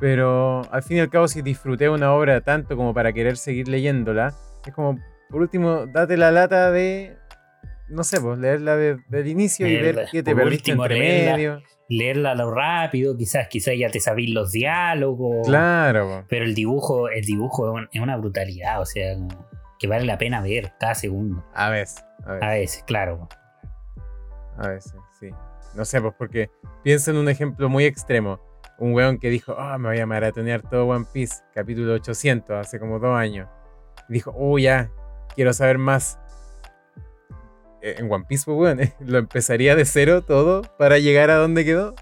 Pero 0.00 0.62
al 0.72 0.82
fin 0.82 0.96
y 0.98 1.00
al 1.00 1.10
cabo, 1.10 1.28
si 1.28 1.42
disfruté 1.42 1.88
una 1.88 2.12
obra 2.12 2.40
tanto 2.40 2.76
como 2.76 2.94
para 2.94 3.12
querer 3.12 3.36
seguir 3.36 3.68
leyéndola, 3.68 4.34
es 4.64 4.72
como, 4.72 4.98
por 5.28 5.42
último, 5.42 5.86
date 5.86 6.16
la 6.16 6.30
lata 6.30 6.70
de, 6.70 7.17
no 7.88 8.04
sé, 8.04 8.20
pues 8.20 8.38
leerla 8.38 8.76
del 8.76 9.26
inicio 9.26 9.66
y 9.66 9.76
ver 9.76 10.06
qué 10.10 10.22
te 10.22 10.34
perdiste 10.34 10.72
entre 10.72 10.98
medio. 10.98 11.62
Leerla 11.88 12.34
lo 12.34 12.50
rápido, 12.50 13.16
quizás, 13.16 13.48
quizás 13.48 13.74
ya 13.78 13.90
te 13.90 13.98
sabís 14.00 14.30
los 14.30 14.52
diálogos. 14.52 15.46
Claro. 15.46 16.24
Pero 16.28 16.44
el 16.44 16.54
dibujo, 16.54 17.08
el 17.08 17.24
dibujo 17.24 17.78
es 17.90 18.00
una 18.00 18.16
brutalidad, 18.18 18.80
o 18.80 18.84
sea, 18.84 19.16
que 19.78 19.86
vale 19.86 20.04
la 20.04 20.18
pena 20.18 20.42
ver 20.42 20.74
cada 20.78 20.94
segundo. 20.94 21.44
A 21.54 21.70
veces. 21.70 22.04
A 22.24 22.32
veces, 22.32 22.42
a 22.42 22.50
veces 22.50 22.84
claro. 22.86 23.28
A 24.58 24.68
veces, 24.68 24.92
sí. 25.18 25.30
No 25.74 25.84
sé, 25.84 26.00
pues 26.02 26.14
porque 26.18 26.50
pienso 26.82 27.10
en 27.10 27.16
un 27.16 27.28
ejemplo 27.28 27.68
muy 27.70 27.84
extremo 27.84 28.40
un 28.78 28.94
weón 28.94 29.18
que 29.18 29.28
dijo, 29.28 29.52
oh, 29.52 29.78
me 29.78 29.88
voy 29.88 29.98
a 29.98 30.06
maratonear 30.06 30.62
todo 30.62 30.86
One 30.86 31.06
Piece, 31.12 31.36
capítulo 31.52 31.94
800, 31.94 32.56
hace 32.56 32.78
como 32.78 32.98
dos 32.98 33.16
años. 33.16 33.48
Y 34.08 34.14
dijo, 34.14 34.32
oh, 34.36 34.58
ya, 34.58 34.90
quiero 35.34 35.52
saber 35.52 35.78
más. 35.78 36.18
Eh, 37.82 37.96
en 37.98 38.10
One 38.10 38.24
Piece, 38.28 38.44
pues, 38.44 38.56
weón, 38.56 38.80
lo 39.00 39.18
empezaría 39.18 39.76
de 39.76 39.84
cero 39.84 40.22
todo 40.22 40.62
para 40.78 40.98
llegar 40.98 41.30
a 41.30 41.36
donde 41.36 41.64
quedó. 41.64 41.94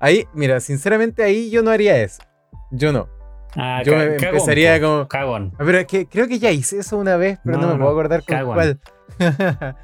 Ahí, 0.00 0.26
mira, 0.34 0.60
sinceramente 0.60 1.22
ahí 1.22 1.50
yo 1.50 1.62
no 1.62 1.70
haría 1.70 1.96
eso. 2.02 2.22
Yo 2.70 2.92
no. 2.92 3.08
Ah, 3.56 3.82
yo 3.84 4.00
empezaría 4.00 4.80
como. 4.80 5.06
Cagón. 5.06 5.52
Pero 5.56 5.78
es 5.78 5.86
que 5.86 6.06
creo 6.06 6.26
que 6.26 6.38
ya 6.38 6.50
hice 6.50 6.78
eso 6.78 6.96
una 6.98 7.16
vez, 7.16 7.38
pero 7.44 7.58
no, 7.58 7.68
me 7.68 7.76
puedo 7.76 7.90
acordar 7.90 8.24
con 8.24 8.44
cuál. 8.46 8.80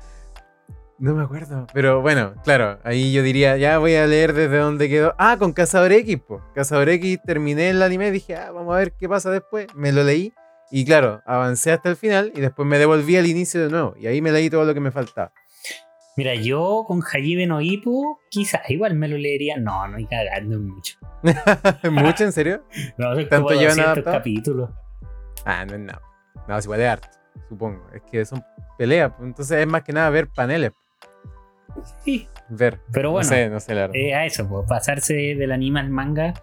No 1.00 1.14
me 1.14 1.22
acuerdo. 1.22 1.66
Pero 1.72 2.02
bueno, 2.02 2.34
claro, 2.44 2.78
ahí 2.84 3.10
yo 3.10 3.22
diría, 3.22 3.56
ya 3.56 3.78
voy 3.78 3.94
a 3.94 4.06
leer 4.06 4.34
desde 4.34 4.58
donde 4.58 4.90
quedó. 4.90 5.14
Ah, 5.16 5.36
con 5.38 5.54
Cazador 5.54 5.92
X, 5.92 6.18
pues. 6.28 6.42
Cazador 6.54 6.90
X 6.90 7.18
terminé 7.24 7.70
el 7.70 7.82
anime, 7.82 8.10
dije, 8.10 8.36
ah, 8.36 8.50
vamos 8.50 8.74
a 8.74 8.78
ver 8.78 8.92
qué 8.92 9.08
pasa 9.08 9.30
después. 9.30 9.66
Me 9.74 9.92
lo 9.92 10.04
leí. 10.04 10.34
Y 10.70 10.84
claro, 10.84 11.22
avancé 11.26 11.72
hasta 11.72 11.88
el 11.88 11.96
final 11.96 12.32
y 12.34 12.40
después 12.40 12.66
me 12.66 12.78
devolví 12.78 13.16
al 13.16 13.26
inicio 13.26 13.62
de 13.62 13.70
nuevo. 13.70 13.94
Y 13.98 14.06
ahí 14.06 14.22
me 14.22 14.30
leí 14.30 14.48
todo 14.48 14.64
lo 14.64 14.74
que 14.74 14.80
me 14.80 14.90
faltaba. 14.90 15.32
Mira, 16.16 16.34
yo 16.34 16.84
con 16.86 17.02
Hajime 17.02 17.46
no 17.46 17.60
Ippo, 17.60 18.20
quizás 18.30 18.68
igual 18.68 18.94
me 18.94 19.08
lo 19.08 19.16
leería. 19.16 19.56
No, 19.56 19.88
no 19.88 19.96
hay 19.96 20.06
cagando 20.06 20.58
mucho. 20.58 20.98
¿Mucho, 21.90 22.24
en 22.24 22.32
serio? 22.32 22.64
no, 22.98 23.14
es 23.14 23.28
¿Tanto 23.28 23.50
llevan 23.50 24.02
capítulos. 24.02 24.70
Ah, 25.44 25.64
no 25.64 25.74
es 25.74 25.80
nada. 25.80 26.02
No, 26.46 26.58
es 26.58 26.64
igual 26.64 26.80
de 26.80 26.88
arte, 26.88 27.08
supongo. 27.48 27.86
Es 27.92 28.02
que 28.02 28.24
son 28.24 28.44
peleas, 28.76 29.12
pues, 29.16 29.28
entonces 29.28 29.58
es 29.58 29.66
más 29.66 29.82
que 29.82 29.92
nada 29.92 30.10
ver 30.10 30.28
paneles. 30.28 30.72
Sí. 32.04 32.28
Ver. 32.48 32.80
Pero 32.92 33.12
bueno, 33.12 33.28
no 33.28 33.34
sé, 33.34 33.48
no 33.48 33.60
sé 33.60 33.74
la 33.74 33.90
eh, 33.92 34.14
a 34.14 34.26
eso, 34.26 34.48
pues, 34.48 34.66
pasarse 34.68 35.14
del 35.14 35.52
anime 35.52 35.80
al 35.80 35.90
manga. 35.90 36.34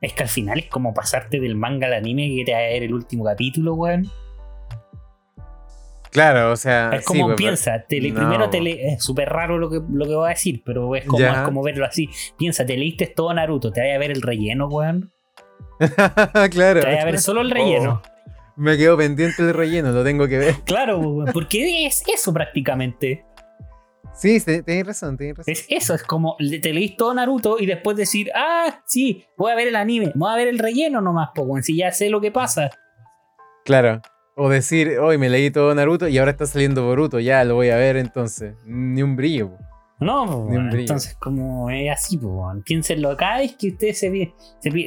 Es 0.00 0.12
que 0.12 0.22
al 0.22 0.28
final 0.28 0.58
es 0.58 0.66
como 0.66 0.94
pasarte 0.94 1.40
del 1.40 1.54
manga 1.54 1.86
al 1.86 1.94
anime 1.94 2.26
y 2.26 2.44
te 2.44 2.52
va 2.52 2.58
a 2.58 2.62
ver 2.62 2.82
el 2.82 2.94
último 2.94 3.24
capítulo, 3.24 3.74
weón. 3.74 4.10
Claro, 6.12 6.52
o 6.52 6.56
sea. 6.56 6.90
Es 6.92 7.06
como 7.06 7.34
piensa, 7.34 7.84
primero 7.88 8.50
te 8.50 8.92
es 8.92 9.02
súper 9.02 9.30
raro 9.30 9.56
lo 9.58 9.70
que, 9.70 9.80
lo 9.90 10.04
que 10.04 10.14
voy 10.14 10.26
a 10.26 10.30
decir, 10.30 10.62
pero 10.64 10.94
es 10.94 11.06
como, 11.06 11.24
es 11.24 11.38
como 11.38 11.62
verlo 11.62 11.86
así. 11.86 12.10
Piensa, 12.36 12.66
te 12.66 12.76
leíste 12.76 13.06
todo 13.06 13.32
Naruto, 13.32 13.72
te 13.72 13.80
vaya 13.80 13.94
a 13.94 13.98
ver 13.98 14.10
el 14.10 14.20
relleno, 14.20 14.68
weón. 14.68 15.10
claro. 16.50 16.80
Te 16.80 16.86
vaya 16.86 17.02
a 17.02 17.06
ver 17.06 17.18
solo 17.18 17.40
el 17.40 17.50
relleno. 17.50 18.02
Oh, 18.04 18.08
me 18.56 18.76
quedo 18.76 18.98
pendiente 18.98 19.42
del 19.42 19.54
relleno, 19.54 19.90
lo 19.90 20.04
tengo 20.04 20.28
que 20.28 20.36
ver. 20.36 20.54
Claro, 20.66 20.98
weón, 20.98 21.30
porque 21.32 21.86
es 21.86 22.02
eso 22.06 22.30
prácticamente. 22.32 23.24
Sí, 24.14 24.40
tenés 24.40 24.86
razón, 24.86 25.16
tenés 25.16 25.38
razón. 25.38 25.52
Es 25.52 25.66
eso, 25.68 25.94
es 25.94 26.02
como 26.02 26.36
te 26.38 26.72
leís 26.72 26.96
todo 26.96 27.14
Naruto 27.14 27.58
y 27.58 27.66
después 27.66 27.96
decir, 27.96 28.30
ah, 28.34 28.82
sí, 28.86 29.24
voy 29.36 29.52
a 29.52 29.54
ver 29.54 29.68
el 29.68 29.76
anime, 29.76 30.12
voy 30.14 30.30
a 30.30 30.36
ver 30.36 30.48
el 30.48 30.58
relleno 30.58 31.00
nomás, 31.00 31.30
pues, 31.34 31.66
si 31.66 31.76
ya 31.76 31.90
sé 31.92 32.10
lo 32.10 32.20
que 32.20 32.30
pasa. 32.30 32.70
Claro. 33.64 34.02
O 34.34 34.48
decir, 34.48 34.98
hoy 34.98 35.18
me 35.18 35.28
leí 35.28 35.50
todo 35.50 35.74
Naruto 35.74 36.08
y 36.08 36.18
ahora 36.18 36.30
está 36.30 36.46
saliendo 36.46 36.84
Boruto, 36.84 37.20
ya 37.20 37.44
lo 37.44 37.54
voy 37.54 37.70
a 37.70 37.76
ver 37.76 37.96
entonces. 37.96 38.54
Ni 38.64 39.02
un 39.02 39.14
brillo. 39.16 39.52
No, 40.00 40.46
Ni 40.48 40.56
un 40.56 40.68
brillo. 40.68 40.80
entonces 40.80 41.16
como 41.20 41.70
es 41.70 41.90
así, 41.90 42.18
pues, 42.18 42.34
piénsenlo 42.64 43.10
acá, 43.10 43.42
es 43.42 43.56
que 43.56 43.68
ustedes 43.68 43.98
se, 43.98 44.34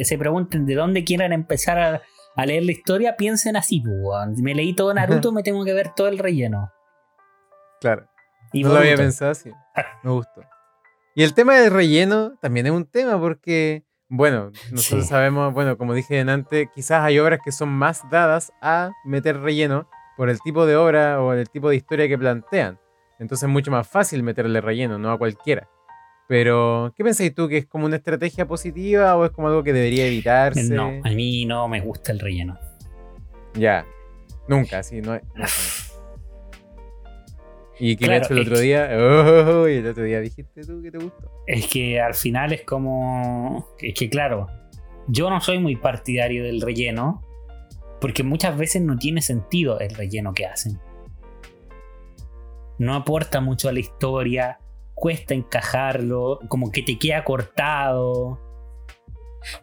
se, 0.03 0.17
pregunten 0.17 0.65
de 0.65 0.75
dónde 0.75 1.03
quieran 1.03 1.31
empezar 1.31 1.79
a, 1.79 2.45
leer 2.45 2.63
la 2.63 2.71
historia, 2.73 3.15
piensen 3.15 3.55
así, 3.55 3.81
pues, 3.81 4.39
me 4.41 4.53
leí 4.53 4.73
todo 4.73 4.93
Naruto, 4.93 5.31
me 5.31 5.41
tengo 5.41 5.63
que 5.63 5.73
ver 5.73 5.91
todo 5.95 6.07
el 6.07 6.19
relleno. 6.19 6.71
Claro 7.81 8.07
no 8.63 8.69
lo 8.69 8.77
había 8.77 8.95
pensado 8.95 9.31
así. 9.31 9.51
Me 10.03 10.11
gustó. 10.11 10.41
Y 11.15 11.23
el 11.23 11.33
tema 11.33 11.55
del 11.55 11.71
relleno 11.71 12.37
también 12.41 12.65
es 12.65 12.73
un 12.73 12.85
tema 12.85 13.19
porque, 13.19 13.83
bueno, 14.09 14.51
nosotros 14.71 15.07
sabemos, 15.07 15.53
bueno, 15.53 15.77
como 15.77 15.93
dije 15.93 16.19
antes, 16.19 16.67
quizás 16.75 17.03
hay 17.03 17.19
obras 17.19 17.39
que 17.43 17.53
son 17.53 17.69
más 17.69 18.01
dadas 18.09 18.51
a 18.61 18.91
meter 19.05 19.39
relleno 19.39 19.89
por 20.17 20.29
el 20.29 20.39
tipo 20.41 20.65
de 20.65 20.75
obra 20.75 21.21
o 21.21 21.33
el 21.33 21.49
tipo 21.49 21.69
de 21.69 21.77
historia 21.77 22.07
que 22.09 22.17
plantean. 22.17 22.79
Entonces 23.17 23.47
es 23.47 23.49
mucho 23.49 23.71
más 23.71 23.87
fácil 23.87 24.23
meterle 24.23 24.59
relleno, 24.59 24.97
no 24.97 25.11
a 25.11 25.17
cualquiera. 25.17 25.69
Pero, 26.27 26.91
¿qué 26.97 27.03
pensáis 27.03 27.33
tú? 27.33 27.47
¿Que 27.47 27.59
es 27.59 27.65
como 27.65 27.85
una 27.85 27.97
estrategia 27.97 28.47
positiva 28.47 29.15
o 29.15 29.25
es 29.25 29.31
como 29.31 29.47
algo 29.47 29.63
que 29.63 29.71
debería 29.71 30.07
evitarse? 30.07 30.63
No, 30.63 30.99
a 31.03 31.09
mí 31.11 31.45
no 31.45 31.67
me 31.67 31.79
gusta 31.79 32.11
el 32.11 32.19
relleno. 32.19 32.57
Ya, 33.53 33.85
nunca, 34.49 34.83
sí, 34.83 35.01
no, 35.01 35.13
no 35.13 35.45
y 37.79 37.97
que 37.97 38.15
hecho 38.15 38.33
el 38.33 38.39
otro 38.39 38.59
día, 38.59 38.89
oh, 38.97 39.67
y 39.67 39.75
el 39.75 39.87
otro 39.87 40.03
día 40.03 40.21
dijiste 40.21 40.61
tú 40.61 40.81
que 40.81 40.91
te 40.91 40.97
gustó. 40.97 41.31
Es 41.45 41.67
que 41.67 41.99
al 41.99 42.13
final 42.13 42.53
es 42.53 42.63
como. 42.63 43.67
Es 43.79 43.93
que 43.93 44.09
claro, 44.09 44.47
yo 45.07 45.29
no 45.29 45.41
soy 45.41 45.59
muy 45.59 45.75
partidario 45.75 46.43
del 46.43 46.61
relleno, 46.61 47.21
porque 47.99 48.23
muchas 48.23 48.57
veces 48.57 48.81
no 48.81 48.97
tiene 48.97 49.21
sentido 49.21 49.79
el 49.79 49.93
relleno 49.93 50.33
que 50.33 50.45
hacen. 50.45 50.79
No 52.77 52.95
aporta 52.95 53.41
mucho 53.41 53.69
a 53.69 53.73
la 53.73 53.79
historia, 53.79 54.59
cuesta 54.93 55.33
encajarlo, 55.33 56.39
como 56.47 56.71
que 56.71 56.81
te 56.81 56.97
queda 56.97 57.23
cortado. 57.23 58.39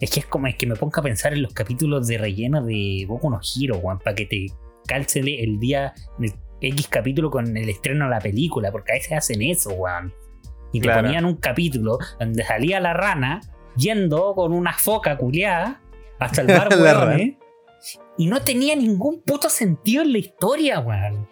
Es 0.01 0.11
que 0.11 0.21
es 0.21 0.27
como 0.27 0.47
es 0.47 0.57
que 0.57 0.67
me 0.67 0.77
ponga 0.77 1.01
a 1.01 1.03
pensar 1.03 1.33
en 1.33 1.43
los 1.43 1.53
capítulos 1.53 2.07
de 2.07 2.19
relleno 2.19 2.65
de 2.65 3.05
Boku 3.09 3.31
no 3.31 3.41
Hero, 3.41 3.81
para 3.83 4.15
que 4.15 4.27
te 4.27 4.47
calce 4.87 5.21
el 5.21 5.59
día, 5.59 5.93
X 6.69 6.89
capítulo 6.89 7.31
con 7.31 7.57
el 7.57 7.69
estreno 7.69 8.05
de 8.05 8.11
la 8.11 8.21
película, 8.21 8.71
porque 8.71 8.93
a 8.93 8.95
veces 8.95 9.13
hacen 9.13 9.43
eso, 9.43 9.71
weón. 9.71 10.15
Y 10.73 10.81
te 10.81 10.89
ponían 10.89 11.25
un 11.25 11.37
capítulo 11.37 11.99
donde 12.19 12.45
salía 12.45 12.81
la 12.81 12.95
rana 12.95 13.41
yendo 13.77 14.35
con 14.35 14.53
una 14.53 14.73
foca 14.73 15.17
culiada 15.19 15.83
hasta 16.19 16.41
el 16.43 16.47
bar, 16.47 16.69
weón. 16.71 17.39
y 18.17 18.27
no 18.27 18.41
tenía 18.41 18.77
ningún 18.77 19.21
puto 19.23 19.49
sentido 19.49 20.03
en 20.03 20.13
la 20.13 20.19
historia, 20.19 20.81
weón. 20.81 21.29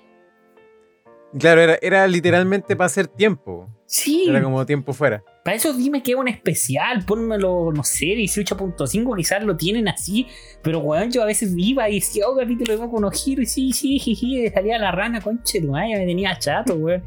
Claro, 1.38 1.60
era, 1.60 1.78
era 1.80 2.06
literalmente 2.06 2.76
para 2.76 2.86
hacer 2.86 3.06
tiempo. 3.06 3.68
Sí. 3.90 4.26
Era 4.28 4.40
como 4.40 4.64
tiempo 4.64 4.92
fuera. 4.92 5.24
Para 5.44 5.56
eso 5.56 5.72
dime 5.72 6.00
que 6.00 6.12
es 6.12 6.16
un 6.16 6.28
especial, 6.28 7.04
ponmelo, 7.04 7.72
no 7.72 7.82
sé, 7.82 8.06
18.5, 8.06 9.16
quizás 9.16 9.42
lo 9.42 9.56
tienen 9.56 9.88
así. 9.88 10.28
Pero 10.62 10.78
weón, 10.78 11.10
yo 11.10 11.24
a 11.24 11.26
veces 11.26 11.52
iba 11.56 11.88
y 11.88 11.96
decía, 11.96 12.28
oh, 12.28 12.36
capítulo 12.36 12.72
de 12.72 12.78
Boku 12.78 13.00
no 13.00 13.10
Hiro, 13.10 13.42
y 13.42 13.46
sí, 13.46 13.72
sí, 13.72 13.98
jiji, 13.98 14.48
salía 14.50 14.78
la 14.78 14.92
rana, 14.92 15.20
conche 15.20 15.60
tu 15.60 15.72
me 15.72 16.06
tenía 16.06 16.38
chato, 16.38 16.74
weón. 16.74 17.02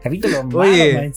Capítulo 0.00 0.48
Oye, 0.54 0.94
malo, 0.94 1.12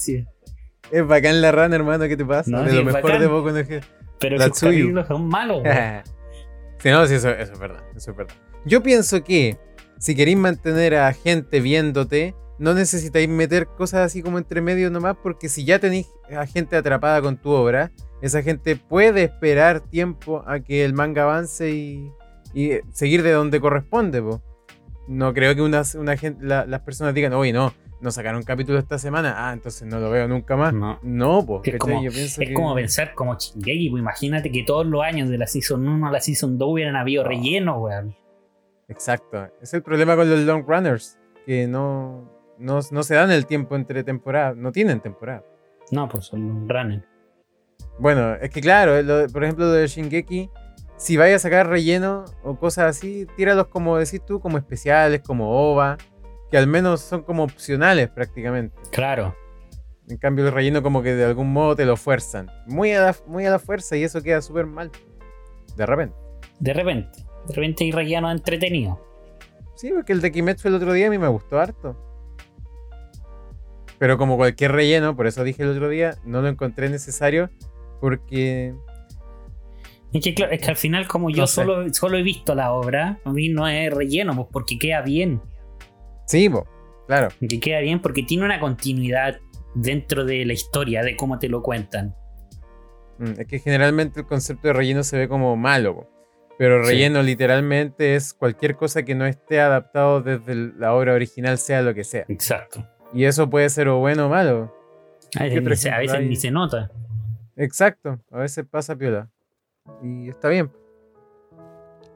Es 0.90 1.06
bacán 1.06 1.40
la 1.40 1.52
rana, 1.52 1.76
hermano, 1.76 2.08
¿qué 2.08 2.16
te 2.16 2.24
pasa? 2.24 2.62
de 2.62 2.72
lo 2.72 2.84
mejor 2.84 3.20
de 3.20 3.26
Boku 3.28 3.50
no 3.50 3.60
Hiro. 3.60 3.86
Pero 4.18 4.38
los 4.38 4.58
capítulos 4.58 5.06
son 5.06 5.28
malos, 5.28 5.62
weón. 5.62 6.02
sí, 6.78 6.88
no, 6.90 7.06
sí, 7.06 7.14
eso, 7.14 7.30
eso 7.30 7.52
es 7.52 7.58
verdad, 7.60 7.84
eso 7.94 8.10
es 8.10 8.16
verdad. 8.16 8.34
Yo 8.64 8.82
pienso 8.82 9.22
que 9.22 9.56
si 10.00 10.16
queréis 10.16 10.36
mantener 10.36 10.96
a 10.96 11.12
gente 11.12 11.60
viéndote, 11.60 12.34
no 12.58 12.74
necesitáis 12.74 13.28
meter 13.28 13.66
cosas 13.66 14.00
así 14.00 14.22
como 14.22 14.38
entre 14.38 14.60
medio 14.60 14.90
nomás, 14.90 15.16
porque 15.22 15.48
si 15.48 15.64
ya 15.64 15.78
tenéis 15.78 16.08
a 16.34 16.46
gente 16.46 16.76
atrapada 16.76 17.20
con 17.20 17.36
tu 17.36 17.50
obra, 17.50 17.90
esa 18.22 18.42
gente 18.42 18.76
puede 18.76 19.24
esperar 19.24 19.80
tiempo 19.80 20.42
a 20.46 20.60
que 20.60 20.84
el 20.84 20.94
manga 20.94 21.24
avance 21.24 21.70
y, 21.70 22.10
seguir 22.92 23.22
de 23.22 23.32
donde 23.32 23.60
corresponde. 23.60 24.22
No 25.08 25.34
creo 25.34 25.54
que 25.54 25.62
una, 25.62 25.82
una 25.98 26.16
gente, 26.16 26.44
las 26.44 26.80
personas 26.80 27.14
digan, 27.14 27.34
oye, 27.34 27.52
no, 27.52 27.72
no 28.00 28.10
sacaron 28.10 28.42
capítulo 28.42 28.78
esta 28.78 28.98
semana, 28.98 29.48
ah, 29.48 29.52
entonces 29.52 29.86
no 29.86 30.00
lo 30.00 30.10
veo 30.10 30.26
nunca 30.28 30.56
más. 30.56 30.72
No, 30.72 30.98
no 31.02 31.44
pues. 31.46 31.62
Es, 31.66 31.78
como, 31.78 32.06
es 32.06 32.38
como, 32.54 32.74
pensar 32.74 33.14
como 33.14 33.36
Chingeki, 33.36 33.90
pues 33.90 34.00
imagínate 34.00 34.50
que 34.50 34.62
todos 34.64 34.86
los 34.86 35.02
años 35.02 35.28
de 35.28 35.38
la 35.38 35.46
Season 35.46 35.86
1 35.86 36.06
a 36.06 36.10
la 36.10 36.20
Season 36.20 36.58
2 36.58 36.68
hubieran 36.68 36.96
habido 36.96 37.24
relleno, 37.24 37.78
weón. 37.78 38.16
Exacto. 38.88 39.48
Es 39.60 39.74
el 39.74 39.82
problema 39.82 40.16
con 40.16 40.28
los 40.30 40.40
long 40.40 40.64
runners, 40.66 41.18
que 41.44 41.66
no, 41.66 42.35
no, 42.58 42.82
se 42.82 43.14
dan 43.14 43.30
el 43.30 43.46
tiempo 43.46 43.76
entre 43.76 44.02
temporadas, 44.04 44.56
no 44.56 44.72
tienen 44.72 45.00
temporada. 45.00 45.44
No, 45.90 46.08
pues 46.08 46.26
son 46.26 46.68
runners. 46.68 47.04
Bueno, 47.98 48.34
es 48.34 48.50
que 48.50 48.60
claro, 48.60 49.00
lo- 49.02 49.26
por 49.28 49.44
ejemplo, 49.44 49.66
lo 49.66 49.72
de 49.72 49.86
Shingeki, 49.86 50.50
si 50.96 51.16
vaya 51.16 51.36
a 51.36 51.38
sacar 51.38 51.68
relleno 51.68 52.24
o 52.42 52.58
cosas 52.58 52.96
así, 52.96 53.26
tíralos 53.36 53.66
como 53.68 53.96
decís 53.98 54.22
tú, 54.24 54.40
como 54.40 54.58
especiales, 54.58 55.20
como 55.22 55.50
OVA, 55.72 55.96
que 56.50 56.56
al 56.58 56.66
menos 56.66 57.00
son 57.00 57.22
como 57.22 57.44
opcionales 57.44 58.08
prácticamente. 58.08 58.76
Claro. 58.92 59.34
En 60.08 60.18
cambio, 60.18 60.46
el 60.46 60.52
relleno 60.52 60.82
como 60.82 61.02
que 61.02 61.14
de 61.14 61.24
algún 61.24 61.52
modo 61.52 61.74
te 61.74 61.84
lo 61.84 61.96
fuerzan. 61.96 62.48
Muy 62.66 62.92
a 62.92 63.00
la, 63.02 63.16
muy 63.26 63.44
a 63.44 63.50
la 63.50 63.58
fuerza 63.58 63.96
y 63.96 64.04
eso 64.04 64.22
queda 64.22 64.40
súper 64.40 64.66
mal. 64.66 64.90
De 65.76 65.84
repente. 65.84 66.16
De 66.60 66.72
repente. 66.72 67.18
De 67.48 67.54
repente 67.54 67.84
hay 67.84 67.90
relleno 67.92 68.30
entretenido. 68.30 69.00
Sí, 69.74 69.90
porque 69.92 70.12
el 70.12 70.20
de 70.20 70.30
Kimetsu 70.32 70.68
el 70.68 70.74
otro 70.76 70.92
día 70.92 71.08
a 71.08 71.10
mí 71.10 71.18
me 71.18 71.28
gustó 71.28 71.58
harto. 71.58 71.96
Pero 73.98 74.18
como 74.18 74.36
cualquier 74.36 74.72
relleno, 74.72 75.16
por 75.16 75.26
eso 75.26 75.42
dije 75.44 75.62
el 75.62 75.70
otro 75.70 75.88
día, 75.88 76.16
no 76.24 76.42
lo 76.42 76.48
encontré 76.48 76.88
necesario 76.90 77.50
porque... 78.00 78.74
Es 80.12 80.22
que, 80.22 80.30
es 80.50 80.60
que 80.60 80.70
al 80.70 80.76
final, 80.76 81.06
como 81.08 81.30
yo 81.30 81.42
No 81.42 81.46
sé. 81.46 81.54
solo, 81.56 81.92
solo 81.92 82.16
he 82.16 82.22
visto 82.22 82.54
la 82.54 82.72
obra, 82.72 83.18
a 83.24 83.32
mí 83.32 83.48
no 83.48 83.66
es 83.68 83.92
relleno, 83.92 84.34
pues 84.34 84.48
porque 84.52 84.78
queda 84.78 85.02
bien. 85.02 85.40
Sí, 86.26 86.48
bo, 86.48 86.66
claro. 87.06 87.28
Que 87.40 87.60
queda 87.60 87.80
bien 87.80 88.00
porque 88.00 88.22
tiene 88.22 88.44
una 88.44 88.60
continuidad 88.60 89.38
dentro 89.74 90.24
de 90.24 90.44
la 90.46 90.52
historia, 90.52 91.02
de 91.02 91.16
cómo 91.16 91.38
te 91.38 91.48
lo 91.48 91.62
cuentan. 91.62 92.14
Mm, 93.18 93.40
Es 93.40 93.46
que 93.46 93.58
generalmente 93.58 94.20
el 94.20 94.26
concepto 94.26 94.68
de 94.68 94.74
relleno 94.74 95.02
se 95.02 95.18
ve 95.18 95.28
como 95.28 95.56
malo, 95.56 95.94
bo. 95.94 96.10
pero 96.58 96.82
Sí. 96.82 96.90
relleno 96.92 97.22
literalmente 97.22 98.14
es 98.14 98.32
cualquier 98.32 98.76
cosa 98.76 99.02
que 99.04 99.14
no 99.14 99.26
esté 99.26 99.60
adaptado 99.60 100.22
desde 100.22 100.54
la 100.54 100.94
obra 100.94 101.12
original, 101.12 101.58
sea 101.58 101.82
lo 101.82 101.92
que 101.94 102.04
sea. 102.04 102.24
Exacto. 102.28 102.86
Y 103.12 103.24
eso 103.24 103.48
puede 103.48 103.68
ser 103.70 103.88
o 103.88 103.98
bueno 103.98 104.26
o 104.26 104.28
malo. 104.28 104.74
A 105.38 105.44
veces, 105.44 105.62
ni 105.62 105.76
se, 105.76 105.90
a 105.90 105.98
veces 105.98 106.20
ni 106.22 106.36
se 106.36 106.50
nota. 106.50 106.90
Exacto, 107.56 108.20
a 108.30 108.38
veces 108.38 108.64
pasa 108.70 108.96
piola. 108.96 109.30
Y 110.02 110.28
está 110.28 110.48
bien. 110.48 110.70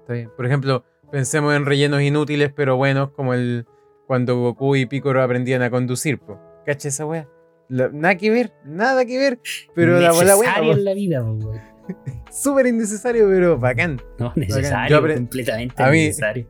Está 0.01 0.13
bien. 0.15 0.31
Por 0.37 0.47
ejemplo, 0.47 0.85
pensemos 1.11 1.55
en 1.55 1.67
rellenos 1.67 2.03
inútiles 2.03 2.53
pero 2.55 2.77
buenos 2.77 3.11
como 3.11 3.35
el 3.35 3.67
cuando 4.07 4.37
Goku 4.41 4.77
y 4.77 4.87
Piccolo 4.87 5.23
aprendían 5.23 5.63
a 5.63 5.71
conducir, 5.71 6.19
po. 6.19 6.39
¿Cacha 6.67 6.89
esa 6.89 7.07
wea? 7.07 7.29
La- 7.69 7.89
nada 7.89 8.17
que 8.17 8.31
ver, 8.31 8.53
nada 8.65 9.05
que 9.05 9.17
ver. 9.19 9.41
Pero 9.75 10.01
la 10.01 10.11
bola 10.13 10.35
buena, 10.35 10.59
en 10.59 10.85
la 10.85 10.95
vida, 10.95 11.25
súper 12.33 12.67
innecesario, 12.67 13.29
pero 13.29 13.59
bacán. 13.59 14.01
No, 14.19 14.33
necesario, 14.35 14.97
Yo 14.99 15.03
apre- 15.07 15.15
completamente 15.15 15.83
a 15.83 15.91
mí- 15.91 16.07
necesario. 16.07 16.47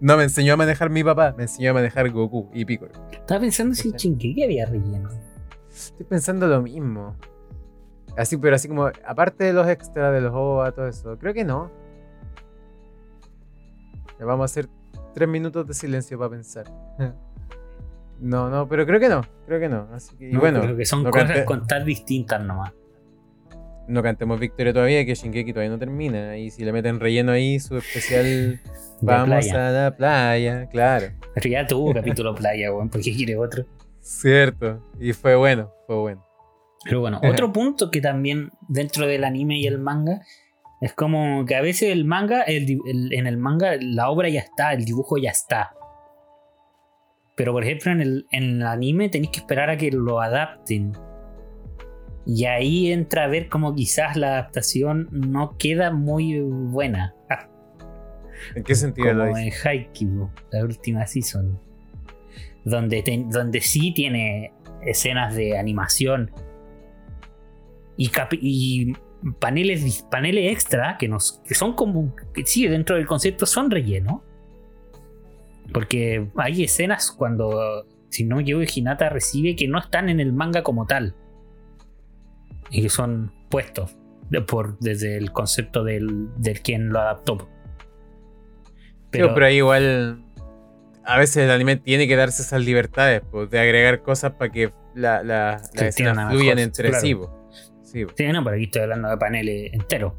No, 0.00 0.16
me 0.16 0.24
enseñó 0.24 0.54
a 0.54 0.56
manejar 0.56 0.90
mi 0.90 1.02
papá, 1.02 1.34
me 1.36 1.44
enseñó 1.44 1.70
a 1.70 1.74
manejar 1.74 2.10
Goku 2.10 2.50
y 2.52 2.64
Piccolo. 2.64 2.92
Estaba 3.12 3.40
pensando 3.40 3.74
si 3.74 3.90
¿Cachai? 3.92 4.16
chingue 4.18 4.44
había 4.44 4.66
relleno. 4.66 5.08
Estoy 5.70 6.06
pensando 6.06 6.46
lo 6.46 6.60
mismo. 6.62 7.16
Así, 8.16 8.36
pero 8.36 8.56
así 8.56 8.68
como, 8.68 8.86
aparte 9.06 9.44
de 9.44 9.52
los 9.52 9.66
extras, 9.68 10.12
de 10.12 10.20
los 10.20 10.32
OVA, 10.34 10.72
todo 10.72 10.86
eso, 10.88 11.18
creo 11.18 11.32
que 11.34 11.44
no. 11.44 11.70
Le 14.18 14.24
vamos 14.24 14.44
a 14.44 14.46
hacer 14.46 14.68
tres 15.14 15.28
minutos 15.28 15.66
de 15.66 15.74
silencio 15.74 16.18
para 16.18 16.30
pensar. 16.30 16.64
No, 18.18 18.48
no, 18.48 18.66
pero 18.66 18.86
creo 18.86 18.98
que 18.98 19.10
no, 19.10 19.20
creo 19.44 19.60
que 19.60 19.68
no. 19.68 19.88
Así 19.92 20.16
que, 20.16 20.30
No, 20.32 20.40
bueno, 20.40 20.62
creo 20.62 20.74
que 20.74 20.86
son 20.86 21.02
no 21.02 21.10
cosas 21.10 21.28
cante- 21.32 21.44
con 21.44 21.66
tan 21.66 21.84
distintas 21.84 22.40
nomás. 22.42 22.72
No 23.88 24.02
cantemos 24.02 24.38
victoria 24.40 24.72
todavía, 24.72 25.04
que 25.04 25.14
Shingeki 25.14 25.52
todavía 25.52 25.70
no 25.70 25.78
termina. 25.78 26.36
Y 26.36 26.50
si 26.50 26.64
le 26.64 26.72
meten 26.72 27.00
relleno 27.00 27.32
ahí, 27.32 27.58
su 27.60 27.76
especial 27.76 28.60
Vamos 29.00 29.50
a 29.52 29.70
la 29.70 29.94
playa, 29.96 30.66
claro. 30.68 31.08
Pero 31.34 31.48
ya 31.50 31.66
tuvo 31.66 31.92
capítulo 31.92 32.34
playa, 32.34 32.72
weón, 32.72 32.88
¿por 32.88 33.00
qué 33.02 33.14
quiere 33.14 33.36
otro? 33.36 33.64
Cierto. 34.00 34.82
Y 34.98 35.12
fue 35.12 35.36
bueno, 35.36 35.70
fue 35.86 35.96
bueno. 35.96 36.24
Pero 36.84 37.00
bueno, 37.00 37.20
otro 37.22 37.52
punto 37.52 37.90
que 37.90 38.00
también 38.00 38.50
dentro 38.68 39.06
del 39.06 39.24
anime 39.24 39.58
y 39.58 39.66
el 39.66 39.78
manga 39.78 40.20
es 40.80 40.92
como 40.94 41.44
que 41.44 41.56
a 41.56 41.60
veces 41.60 41.90
el 41.90 42.04
manga, 42.04 42.42
el- 42.42 42.80
en 43.12 43.26
el 43.26 43.36
manga 43.36 43.76
la 43.80 44.08
obra 44.10 44.28
ya 44.28 44.40
está, 44.40 44.72
el 44.72 44.84
dibujo 44.84 45.18
ya 45.18 45.30
está. 45.30 45.72
Pero 47.34 47.52
por 47.52 47.64
ejemplo 47.64 47.92
en 47.92 48.00
el, 48.00 48.26
en 48.30 48.44
el 48.44 48.62
anime 48.62 49.08
tenéis 49.10 49.30
que 49.30 49.40
esperar 49.40 49.68
a 49.68 49.76
que 49.76 49.90
lo 49.90 50.20
adapten. 50.20 50.92
Y 52.26 52.44
ahí 52.46 52.90
entra 52.90 53.24
a 53.24 53.26
ver 53.28 53.48
como 53.48 53.74
quizás 53.74 54.16
la 54.16 54.28
adaptación 54.32 55.08
no 55.12 55.56
queda 55.58 55.92
muy 55.92 56.40
buena. 56.40 57.14
¿En 58.54 58.64
qué 58.64 58.74
sentido 58.74 59.10
como 59.12 59.38
en 59.38 59.52
Haikyuu, 59.64 60.30
la 60.50 60.64
última 60.64 61.06
season. 61.06 61.58
Donde, 62.64 63.02
te- 63.02 63.24
donde 63.30 63.60
sí 63.60 63.92
tiene 63.94 64.52
escenas 64.84 65.36
de 65.36 65.56
animación 65.56 66.32
y, 67.96 68.10
paneles, 69.38 70.04
paneles 70.10 70.52
extra 70.52 70.96
que, 70.98 71.08
nos, 71.08 71.40
que 71.46 71.54
son 71.54 71.74
como. 71.74 72.14
que 72.34 72.44
sí, 72.44 72.66
dentro 72.66 72.96
del 72.96 73.06
concepto 73.06 73.46
son 73.46 73.70
relleno. 73.70 74.22
Porque 75.72 76.28
hay 76.36 76.64
escenas 76.64 77.10
cuando, 77.10 77.86
si 78.10 78.24
no 78.24 78.40
equivoco, 78.40 78.64
Hinata 78.74 79.08
recibe 79.08 79.56
que 79.56 79.66
no 79.68 79.78
están 79.78 80.08
en 80.08 80.20
el 80.20 80.32
manga 80.32 80.62
como 80.62 80.86
tal. 80.86 81.14
Y 82.70 82.82
que 82.82 82.88
son 82.88 83.32
puestos 83.48 83.96
de- 84.30 84.40
por, 84.40 84.78
desde 84.78 85.16
el 85.16 85.32
concepto 85.32 85.84
del, 85.84 86.28
del 86.36 86.60
quien 86.62 86.88
lo 86.90 87.00
adaptó. 87.00 87.48
Pero, 89.10 89.32
pero 89.34 89.46
ahí 89.46 89.56
igual. 89.56 90.22
A 91.04 91.18
veces 91.18 91.36
el 91.44 91.50
anime 91.50 91.76
tiene 91.76 92.08
que 92.08 92.16
darse 92.16 92.42
esas 92.42 92.64
libertades, 92.64 93.22
pues, 93.30 93.48
de 93.48 93.60
agregar 93.60 94.02
cosas 94.02 94.32
para 94.32 94.50
que 94.50 94.72
la, 94.94 95.22
la, 95.22 95.60
las 95.74 95.82
escenas 95.82 96.16
mejor, 96.16 96.32
fluyan 96.32 96.58
entre 96.58 96.88
claro. 96.88 97.06
sí. 97.06 97.16
Sí, 97.84 98.04
po. 98.04 98.12
Sí, 98.16 98.26
no, 98.26 98.42
pero 98.42 98.56
aquí 98.56 98.64
estoy 98.64 98.82
hablando 98.82 99.08
de 99.10 99.16
paneles 99.16 99.72
enteros. 99.72 100.12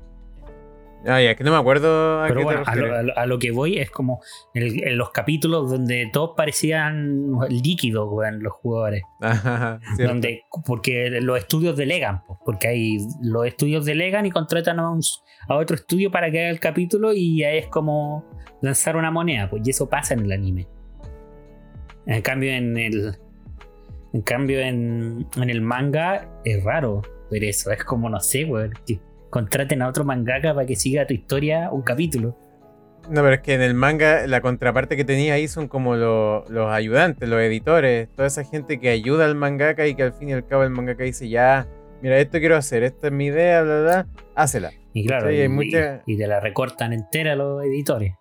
Ah, 1.05 1.21
ya, 1.21 1.35
que 1.35 1.43
no 1.43 1.51
me 1.51 1.57
acuerdo 1.57 2.21
a 2.21 2.27
Pero 2.27 2.39
qué 2.39 2.43
bueno, 2.43 2.63
a 2.65 2.75
lo, 2.75 2.81
refieres. 2.81 2.99
a 2.99 3.03
lo- 3.03 3.17
a 3.17 3.25
lo 3.27 3.39
que 3.39 3.51
voy 3.51 3.77
es 3.77 3.89
como 3.91 4.19
el- 4.53 4.83
en 4.83 4.97
los 4.97 5.11
capítulos 5.11 5.69
donde 5.69 6.09
todos 6.11 6.31
parecían 6.35 7.31
líquidos, 7.49 8.07
weón, 8.11 8.41
los 8.41 8.53
jugadores. 8.53 9.03
Ajá. 9.21 9.79
Donde, 9.99 10.41
porque 10.65 11.09
los 11.21 11.37
estudios 11.37 11.77
delegan, 11.77 12.23
pues, 12.25 12.39
porque 12.43 12.67
hay 12.67 12.97
los 13.21 13.45
estudios 13.45 13.85
delegan 13.85 14.25
y 14.25 14.31
contratan 14.31 14.79
a, 14.79 14.89
un- 14.89 15.01
a 15.47 15.55
otro 15.55 15.75
estudio 15.75 16.11
para 16.11 16.29
que 16.31 16.39
haga 16.41 16.49
el 16.49 16.59
capítulo 16.59 17.13
y 17.13 17.43
ahí 17.43 17.59
es 17.59 17.67
como 17.67 18.25
lanzar 18.61 18.97
una 18.97 19.11
moneda, 19.11 19.49
pues 19.49 19.61
y 19.65 19.69
eso 19.69 19.87
pasa 19.87 20.13
en 20.15 20.21
el 20.21 20.31
anime. 20.31 20.67
En 22.05 22.21
cambio, 22.21 22.51
en 22.51 22.77
el. 22.77 23.15
En 24.13 24.21
cambio, 24.21 24.59
en, 24.61 25.27
en 25.35 25.49
el 25.49 25.61
manga 25.61 26.27
es 26.43 26.63
raro 26.63 27.01
ver 27.29 27.43
eso. 27.43 27.71
Es 27.71 27.83
como, 27.83 28.09
no 28.09 28.19
sé, 28.19 28.45
weón, 28.45 28.73
contraten 29.37 29.81
a 29.83 29.87
otro 29.87 30.03
mangaka 30.03 30.53
para 30.55 30.65
que 30.65 30.75
siga 30.75 31.05
tu 31.05 31.13
historia 31.13 31.69
un 31.71 31.83
capítulo. 31.83 32.35
No, 33.09 33.21
pero 33.21 33.35
es 33.35 33.41
que 33.41 33.53
en 33.53 33.61
el 33.61 33.73
manga 33.75 34.25
la 34.27 34.41
contraparte 34.41 34.97
que 34.97 35.05
tenía 35.05 35.35
ahí 35.35 35.47
son 35.47 35.67
como 35.67 35.95
lo- 35.95 36.43
los 36.49 36.69
ayudantes, 36.71 37.29
los 37.29 37.39
editores, 37.39 38.09
toda 38.15 38.27
esa 38.27 38.43
gente 38.43 38.79
que 38.79 38.89
ayuda 38.89 39.25
al 39.25 39.35
mangaka 39.35 39.85
y 39.87 39.93
que 39.95 40.03
al 40.03 40.13
fin 40.13 40.29
y 40.29 40.33
al 40.33 40.45
cabo 40.45 40.63
el 40.63 40.71
mangaka 40.71 41.03
dice, 41.03 41.29
ya, 41.29 41.67
mira, 42.01 42.17
esto 42.17 42.39
quiero 42.39 42.55
hacer, 42.57 42.83
esta 42.83 43.07
es 43.07 43.13
mi 43.13 43.27
idea, 43.27 43.61
bla, 43.61 43.81
bla, 43.81 44.07
hácela. 44.35 44.71
Y 44.93 45.05
claro, 45.07 45.31
y, 45.31 45.39
hay 45.39 45.47
mucha- 45.47 46.01
y 46.07 46.17
te 46.17 46.25
la 46.27 46.39
recortan 46.39 46.91
entera 46.91 47.35
los 47.35 47.63
editores. 47.63 48.13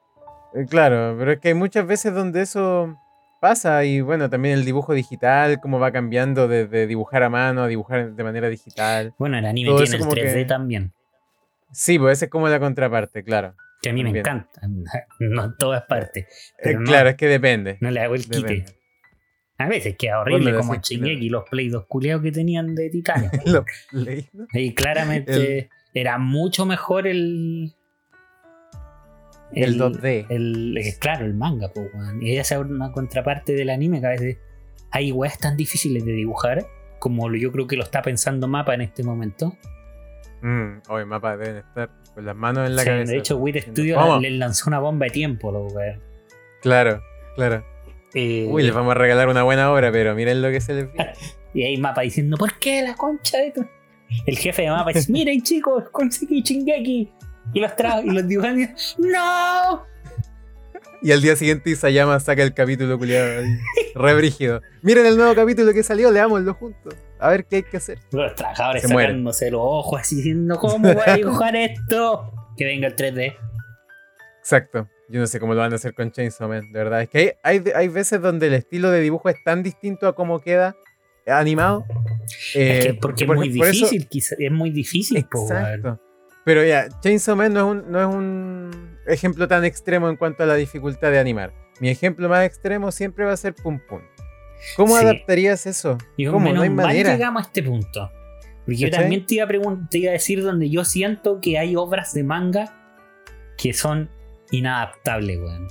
Eh, 0.54 0.66
Claro, 0.68 1.16
pero 1.18 1.32
es 1.32 1.38
que 1.40 1.48
hay 1.48 1.54
muchas 1.54 1.86
veces 1.86 2.12
donde 2.14 2.42
eso 2.42 2.96
pasa 3.40 3.84
y 3.84 4.00
bueno, 4.02 4.30
también 4.30 4.54
el 4.54 4.64
dibujo 4.64 4.94
digital, 4.94 5.58
cómo 5.60 5.78
va 5.78 5.90
cambiando 5.92 6.48
desde 6.48 6.86
dibujar 6.86 7.22
a 7.24 7.28
mano 7.28 7.62
a 7.62 7.66
dibujar 7.68 8.12
de 8.12 8.24
manera 8.24 8.48
digital. 8.48 9.14
Bueno, 9.18 9.36
el 9.38 9.44
anime 9.46 9.68
Todo 9.70 9.80
tiene 9.82 9.96
el 9.96 10.00
como 10.00 10.12
3D 10.14 10.34
que- 10.34 10.44
también. 10.44 10.92
Sí, 11.72 11.98
pues 11.98 12.18
esa 12.18 12.26
es 12.26 12.30
como 12.30 12.48
la 12.48 12.58
contraparte, 12.60 13.22
claro. 13.24 13.54
Que 13.82 13.90
a 13.90 13.92
mí 13.92 14.02
me 14.02 14.10
encanta. 14.18 14.60
No 15.20 15.44
en 15.44 15.56
todas 15.58 15.84
partes. 15.84 16.26
Eh, 16.62 16.74
no- 16.74 16.84
claro, 16.84 17.10
es 17.10 17.16
que 17.16 17.26
depende. 17.26 17.78
No 17.80 17.90
le 17.90 18.00
hago 18.00 18.14
el 18.14 18.22
quite. 18.24 18.36
depende. 18.40 18.76
A 19.58 19.68
veces 19.68 19.96
queda 19.98 20.20
horrible, 20.20 20.54
como. 20.54 20.74
Shingeki, 20.74 21.28
los 21.30 21.44
Play 21.48 21.68
2 21.70 21.86
culeados 21.86 22.22
que 22.22 22.30
tenían 22.32 22.74
de 22.74 22.90
¿no? 23.46 23.64
Y 24.52 24.74
claramente 24.74 25.70
era 25.94 26.18
mucho 26.18 26.66
mejor 26.66 27.06
el. 27.06 27.72
El 29.52 29.78
2D. 29.78 30.26
el- 30.28 30.76
el- 30.76 30.98
claro, 30.98 31.24
el 31.24 31.34
manga, 31.34 31.70
pues. 31.72 31.88
Y 32.20 32.36
esa 32.36 32.56
es 32.56 32.60
una 32.62 32.92
contraparte 32.92 33.54
del 33.54 33.70
anime 33.70 34.00
que 34.00 34.06
a 34.06 34.10
veces 34.10 34.38
hay 34.90 35.12
weas 35.12 35.38
tan 35.38 35.56
difíciles 35.56 36.04
de 36.04 36.12
dibujar 36.12 36.66
como 36.98 37.32
yo 37.34 37.52
creo 37.52 37.66
que 37.66 37.76
lo 37.76 37.84
está 37.84 38.02
pensando 38.02 38.48
Mapa 38.48 38.74
en 38.74 38.80
este 38.82 39.02
momento. 39.04 39.56
Mm, 40.46 40.82
hoy 40.88 41.04
mapas 41.04 41.38
deben 41.38 41.56
estar 41.56 41.90
con 42.14 42.24
las 42.24 42.36
manos 42.36 42.66
en 42.68 42.76
la 42.76 42.82
Sí, 42.82 42.88
cabeza. 42.88 43.12
de 43.12 43.18
hecho, 43.18 43.36
Wit 43.38 43.56
Studio 43.56 43.96
"Vamos". 43.96 44.22
les 44.22 44.32
lanzó 44.32 44.70
una 44.70 44.78
bomba 44.78 45.04
de 45.06 45.10
tiempo, 45.10 45.50
los 45.50 45.72
weón. 45.72 46.00
Claro, 46.62 47.02
claro. 47.34 47.64
Eh, 48.14 48.46
Uy, 48.48 48.62
les 48.62 48.72
vamos 48.74 48.92
a 48.92 48.94
regalar 48.94 49.28
una 49.28 49.42
buena 49.42 49.72
obra, 49.72 49.90
pero 49.90 50.14
miren 50.14 50.40
lo 50.42 50.50
que 50.50 50.60
se 50.60 50.74
les 50.74 50.92
viene. 50.92 51.12
Y 51.54 51.62
ahí 51.64 51.78
Mapa 51.78 52.02
diciendo, 52.02 52.36
¿por 52.36 52.58
qué 52.58 52.82
la 52.82 52.94
concha 52.94 53.38
de 53.38 53.50
tu-?" 53.50 53.66
El 54.26 54.36
jefe 54.38 54.62
de 54.62 54.70
Mapa 54.70 54.92
dice, 54.92 55.10
miren 55.10 55.42
chicos, 55.42 55.84
conseguí 55.90 56.42
Shingeki. 56.42 57.10
Y 57.54 57.60
los 57.60 57.74
tra 57.76 58.00
y 58.02 58.10
los 58.10 58.26
dibujantes, 58.28 58.94
¡No! 58.98 59.84
Y 61.02 61.12
al 61.12 61.22
día 61.22 61.34
siguiente 61.36 61.70
Isayama 61.70 62.18
saca 62.20 62.42
el 62.42 62.54
capítulo 62.54 62.98
culiado 62.98 63.40
ahí. 63.40 63.46
Re 63.94 64.14
brígido. 64.14 64.60
Miren 64.82 65.06
el 65.06 65.16
nuevo 65.16 65.34
capítulo 65.34 65.72
que 65.72 65.82
salió, 65.82 66.10
leámoslo 66.10 66.54
juntos. 66.54 66.94
A 67.18 67.30
ver 67.30 67.46
qué 67.46 67.56
hay 67.56 67.62
que 67.62 67.76
hacer. 67.78 67.98
Los 68.12 68.34
trabajadores 68.34 68.82
Se 68.82 68.88
mueren. 68.88 69.10
sacándose 69.12 69.50
los 69.50 69.60
ojos 69.62 70.00
así 70.00 70.16
diciendo, 70.16 70.58
¿cómo 70.58 70.78
voy 70.94 71.02
a 71.06 71.14
dibujar 71.16 71.56
esto? 71.56 72.32
Que 72.56 72.64
venga 72.64 72.86
el 72.88 72.96
3D. 72.96 73.36
Exacto. 74.40 74.88
Yo 75.08 75.20
no 75.20 75.26
sé 75.26 75.38
cómo 75.38 75.54
lo 75.54 75.60
van 75.60 75.72
a 75.72 75.76
hacer 75.76 75.94
con 75.94 76.10
Chainsaw 76.10 76.48
Man, 76.48 76.72
de 76.72 76.78
verdad. 76.78 77.02
Es 77.02 77.08
que 77.08 77.18
hay, 77.42 77.62
hay, 77.62 77.72
hay 77.74 77.88
veces 77.88 78.20
donde 78.20 78.48
el 78.48 78.54
estilo 78.54 78.90
de 78.90 79.00
dibujo 79.00 79.28
es 79.28 79.36
tan 79.44 79.62
distinto 79.62 80.08
a 80.08 80.14
cómo 80.16 80.40
queda 80.40 80.74
animado. 81.26 81.84
es 82.28 82.52
que 82.84 82.88
eh, 82.90 82.98
porque 83.00 83.24
es 83.24 83.28
muy 83.30 83.56
por 83.56 83.68
eso- 83.68 83.86
difícil, 83.86 84.08
quizá- 84.08 84.36
es 84.38 84.50
muy 84.50 84.70
difícil. 84.70 85.16
Exacto. 85.18 86.00
Pero 86.44 86.64
ya, 86.64 86.88
Chainsaw 87.00 87.34
Man 87.36 87.52
no 87.52 87.60
es, 87.60 87.66
un, 87.84 87.90
no 87.92 88.00
es 88.00 88.06
un 88.14 88.98
ejemplo 89.06 89.48
tan 89.48 89.64
extremo 89.64 90.08
en 90.08 90.16
cuanto 90.16 90.42
a 90.44 90.46
la 90.46 90.54
dificultad 90.54 91.10
de 91.10 91.18
animar. 91.18 91.52
Mi 91.80 91.88
ejemplo 91.88 92.28
más 92.28 92.44
extremo 92.44 92.90
siempre 92.92 93.24
va 93.24 93.32
a 93.32 93.36
ser 93.36 93.54
Pum 93.54 93.80
Pum. 93.88 94.00
¿Cómo 94.74 94.96
Sí. 94.96 95.04
adaptarías 95.04 95.66
eso? 95.66 95.98
Y 96.16 96.26
¿Cómo? 96.26 96.40
menos 96.40 96.56
No 96.56 96.62
hay 96.62 96.70
mal 96.70 96.86
manera. 96.86 97.12
llegamos 97.12 97.42
a 97.44 97.46
este 97.46 97.62
punto. 97.62 98.10
Porque 98.64 98.76
yo 98.78 98.90
también 98.90 99.24
te 99.26 99.36
iba, 99.36 99.44
a 99.44 99.48
te 99.88 99.98
iba 99.98 100.10
a 100.10 100.12
decir 100.14 100.42
donde 100.42 100.68
yo 100.68 100.84
siento 100.84 101.40
que 101.40 101.58
hay 101.58 101.76
obras 101.76 102.12
de 102.14 102.24
manga 102.24 102.74
que 103.56 103.72
son 103.72 104.10
inadaptables, 104.50 105.38
weón. 105.38 105.68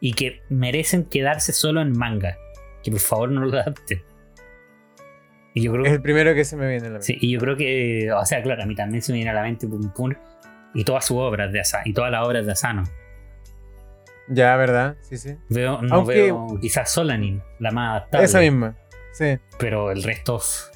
Y 0.00 0.12
que 0.12 0.42
merecen 0.50 1.04
quedarse 1.04 1.52
solo 1.52 1.80
en 1.80 1.92
manga. 1.96 2.36
Que 2.82 2.90
por 2.90 3.00
favor 3.00 3.30
no 3.30 3.44
lo 3.44 3.58
adapten. 3.58 4.02
Y 5.54 5.62
yo 5.62 5.72
creo 5.72 5.86
Es 5.86 5.92
el 5.92 6.02
primero 6.02 6.34
que 6.34 6.44
se 6.44 6.56
me 6.56 6.68
viene 6.68 6.82
a 6.86 6.90
la 6.90 6.98
mente. 6.98 7.06
Sí, 7.06 7.16
y 7.20 7.32
yo 7.32 7.40
creo 7.40 7.56
que, 7.56 8.12
o 8.12 8.24
sea, 8.26 8.42
claro, 8.42 8.62
a 8.62 8.66
mí 8.66 8.74
también 8.74 9.02
se 9.02 9.12
me 9.12 9.16
viene 9.16 9.30
a 9.30 9.34
la 9.34 9.42
mente 9.42 9.66
Pum 9.66 9.90
Pum 9.92 10.12
y 10.74 10.84
todas 10.84 11.06
sus 11.06 11.16
obras 11.16 11.50
de 11.52 11.60
Asano, 11.60 11.82
y 11.86 11.92
todas 11.94 12.12
las 12.12 12.24
obras 12.24 12.44
de 12.46 12.52
Asano. 12.52 12.84
Ya, 14.30 14.56
¿verdad? 14.56 14.96
Sí, 15.02 15.16
sí. 15.16 15.36
Veo, 15.48 15.80
no 15.82 15.94
Aunque- 15.96 16.14
veo 16.14 16.58
quizás 16.60 16.90
Solanin, 16.90 17.42
la 17.58 17.70
más 17.70 17.90
adaptable. 17.90 18.24
Esa 18.26 18.40
misma. 18.40 18.76
Sí. 19.12 19.38
Pero 19.58 19.90
el 19.90 20.02
resto 20.02 20.36
f- 20.36 20.70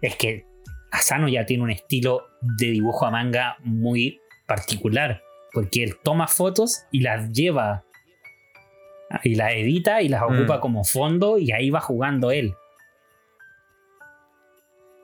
es 0.00 0.16
que 0.16 0.46
Asano 0.90 1.28
ya 1.28 1.44
tiene 1.46 1.62
un 1.62 1.70
estilo 1.70 2.28
de 2.40 2.66
dibujo 2.70 3.06
a 3.06 3.10
manga 3.10 3.56
muy 3.60 4.20
particular. 4.46 5.22
Porque 5.52 5.82
él 5.84 5.96
toma 6.02 6.28
fotos 6.28 6.84
y 6.90 7.00
las 7.00 7.30
lleva 7.32 7.84
y 9.22 9.34
las 9.34 9.52
edita 9.52 10.02
y 10.02 10.08
las 10.08 10.22
Mm. 10.22 10.24
ocupa 10.34 10.60
como 10.60 10.84
fondo 10.84 11.38
y 11.38 11.52
ahí 11.52 11.70
va 11.70 11.80
jugando 11.80 12.30
él. 12.30 12.54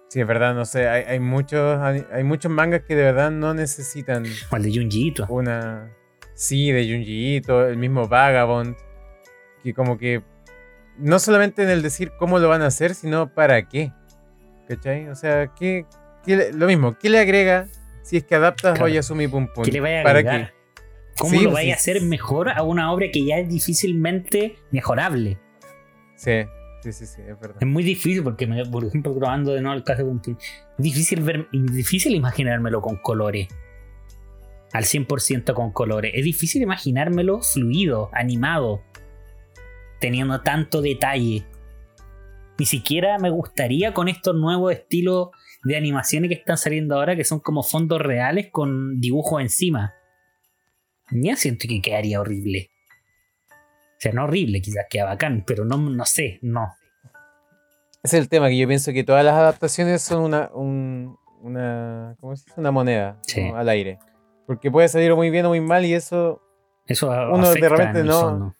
Sí, 0.08 0.20
es 0.20 0.26
verdad, 0.26 0.54
no 0.54 0.64
sé. 0.64 0.88
Hay, 0.88 1.02
hay 1.04 1.20
muchos, 1.20 1.80
hay 1.80 2.24
muchos 2.24 2.50
mangas 2.52 2.82
que 2.82 2.94
de 2.94 3.02
verdad 3.02 3.30
no 3.30 3.52
necesitan 3.54 4.24
O 4.50 4.56
el 4.56 4.62
de 4.62 4.70
Junji 4.74 5.08
Ito. 5.08 5.26
una. 5.28 5.90
Sí, 6.34 6.70
de 6.72 6.82
Junji 6.88 7.36
Ito, 7.36 7.66
el 7.68 7.76
mismo 7.76 8.08
Vagabond. 8.08 8.76
Que 9.62 9.72
como 9.74 9.98
que. 9.98 10.22
No 10.98 11.18
solamente 11.18 11.62
en 11.62 11.70
el 11.70 11.82
decir 11.82 12.12
cómo 12.18 12.38
lo 12.38 12.48
van 12.48 12.62
a 12.62 12.66
hacer, 12.66 12.94
sino 12.94 13.32
para 13.32 13.68
qué. 13.68 13.92
¿Cachai? 14.68 15.08
O 15.08 15.14
sea, 15.14 15.48
¿qué, 15.58 15.86
qué 16.24 16.50
lo 16.52 16.66
mismo, 16.66 16.96
¿qué 16.98 17.10
le 17.10 17.18
agrega 17.18 17.66
si 18.02 18.16
es 18.16 18.24
que 18.24 18.34
adaptas 18.34 18.72
Claro. 18.74 18.86
Oyasumi 18.86 19.28
Pum 19.28 19.48
Pum? 19.52 19.64
¿Qué 19.64 19.72
le 19.72 19.80
vaya 19.80 20.00
a 20.00 20.04
¿Para 20.04 20.18
agregar? 20.20 20.54
¿Cómo 21.18 21.30
Sí, 21.30 21.36
lo 21.38 21.42
pues, 21.50 21.54
vaya 21.54 21.74
a 21.74 21.76
hacer 21.76 22.00
mejor 22.02 22.48
a 22.50 22.62
una 22.62 22.90
obra 22.92 23.06
que 23.12 23.24
ya 23.24 23.38
es 23.38 23.48
difícilmente 23.48 24.56
mejorable? 24.70 25.38
Sí, 26.16 26.42
sí, 26.82 26.92
sí, 26.92 27.06
sí, 27.06 27.20
es 27.28 27.38
verdad. 27.38 27.56
Es 27.60 27.66
muy 27.68 27.82
difícil 27.82 28.22
porque, 28.22 28.46
me- 28.46 28.64
por 28.64 28.84
ejemplo, 28.84 29.14
probando 29.16 29.52
de 29.52 29.60
nuevo 29.60 29.76
el 29.76 29.84
caso 29.84 29.98
de 30.02 30.04
Pum 30.08 30.20
Pum, 30.20 30.36
difícil, 30.78 31.20
ver, 31.22 31.46
difícil 31.52 32.14
imaginármelo 32.14 32.80
con 32.80 32.96
colores. 32.96 33.48
Al 34.74 34.84
100% 34.84 35.54
con 35.54 35.70
colores. 35.72 36.12
Es 36.14 36.24
difícil 36.24 36.60
imaginármelo 36.62 37.40
fluido, 37.40 38.10
animado, 38.12 38.82
teniendo 40.00 40.42
tanto 40.42 40.82
detalle. 40.82 41.46
Ni 42.58 42.66
siquiera 42.66 43.18
me 43.18 43.30
gustaría 43.30 43.94
con 43.94 44.08
estos 44.08 44.34
nuevos 44.36 44.72
estilos 44.72 45.28
de 45.62 45.76
animaciones 45.76 46.28
que 46.28 46.34
están 46.34 46.58
saliendo 46.58 46.96
ahora, 46.96 47.16
que 47.16 47.24
son 47.24 47.40
como 47.40 47.62
fondos 47.62 48.00
reales 48.00 48.48
con 48.50 49.00
dibujos 49.00 49.40
encima. 49.40 49.94
Ya 51.10 51.36
siento 51.36 51.66
que 51.68 51.80
quedaría 51.80 52.20
horrible. 52.20 52.70
O 53.48 54.00
sea, 54.00 54.12
no 54.12 54.24
horrible, 54.24 54.60
quizás 54.60 54.86
queda 54.90 55.04
bacán, 55.04 55.44
pero 55.46 55.64
no, 55.64 55.76
no 55.78 56.04
sé, 56.04 56.38
no. 56.42 56.68
Ese 58.02 58.18
es 58.18 58.22
el 58.24 58.28
tema, 58.28 58.48
que 58.48 58.58
yo 58.58 58.68
pienso 58.68 58.92
que 58.92 59.04
todas 59.04 59.24
las 59.24 59.34
adaptaciones 59.34 60.02
son 60.02 60.22
una, 60.24 60.50
un- 60.52 61.16
una, 61.40 62.16
¿cómo 62.20 62.34
se 62.36 62.44
dice? 62.44 62.60
Una 62.60 62.70
moneda 62.70 63.20
al 63.54 63.68
aire. 63.68 63.98
Porque 64.46 64.70
puede 64.70 64.88
salir 64.88 65.14
muy 65.14 65.30
bien 65.30 65.46
o 65.46 65.48
muy 65.50 65.60
mal 65.60 65.84
y 65.84 65.94
eso, 65.94 66.40
Eso 66.86 67.08
Uno 67.08 67.50
de 67.52 67.68
repente 67.68 68.04
no- 68.04 68.20
fondo. 68.20 68.54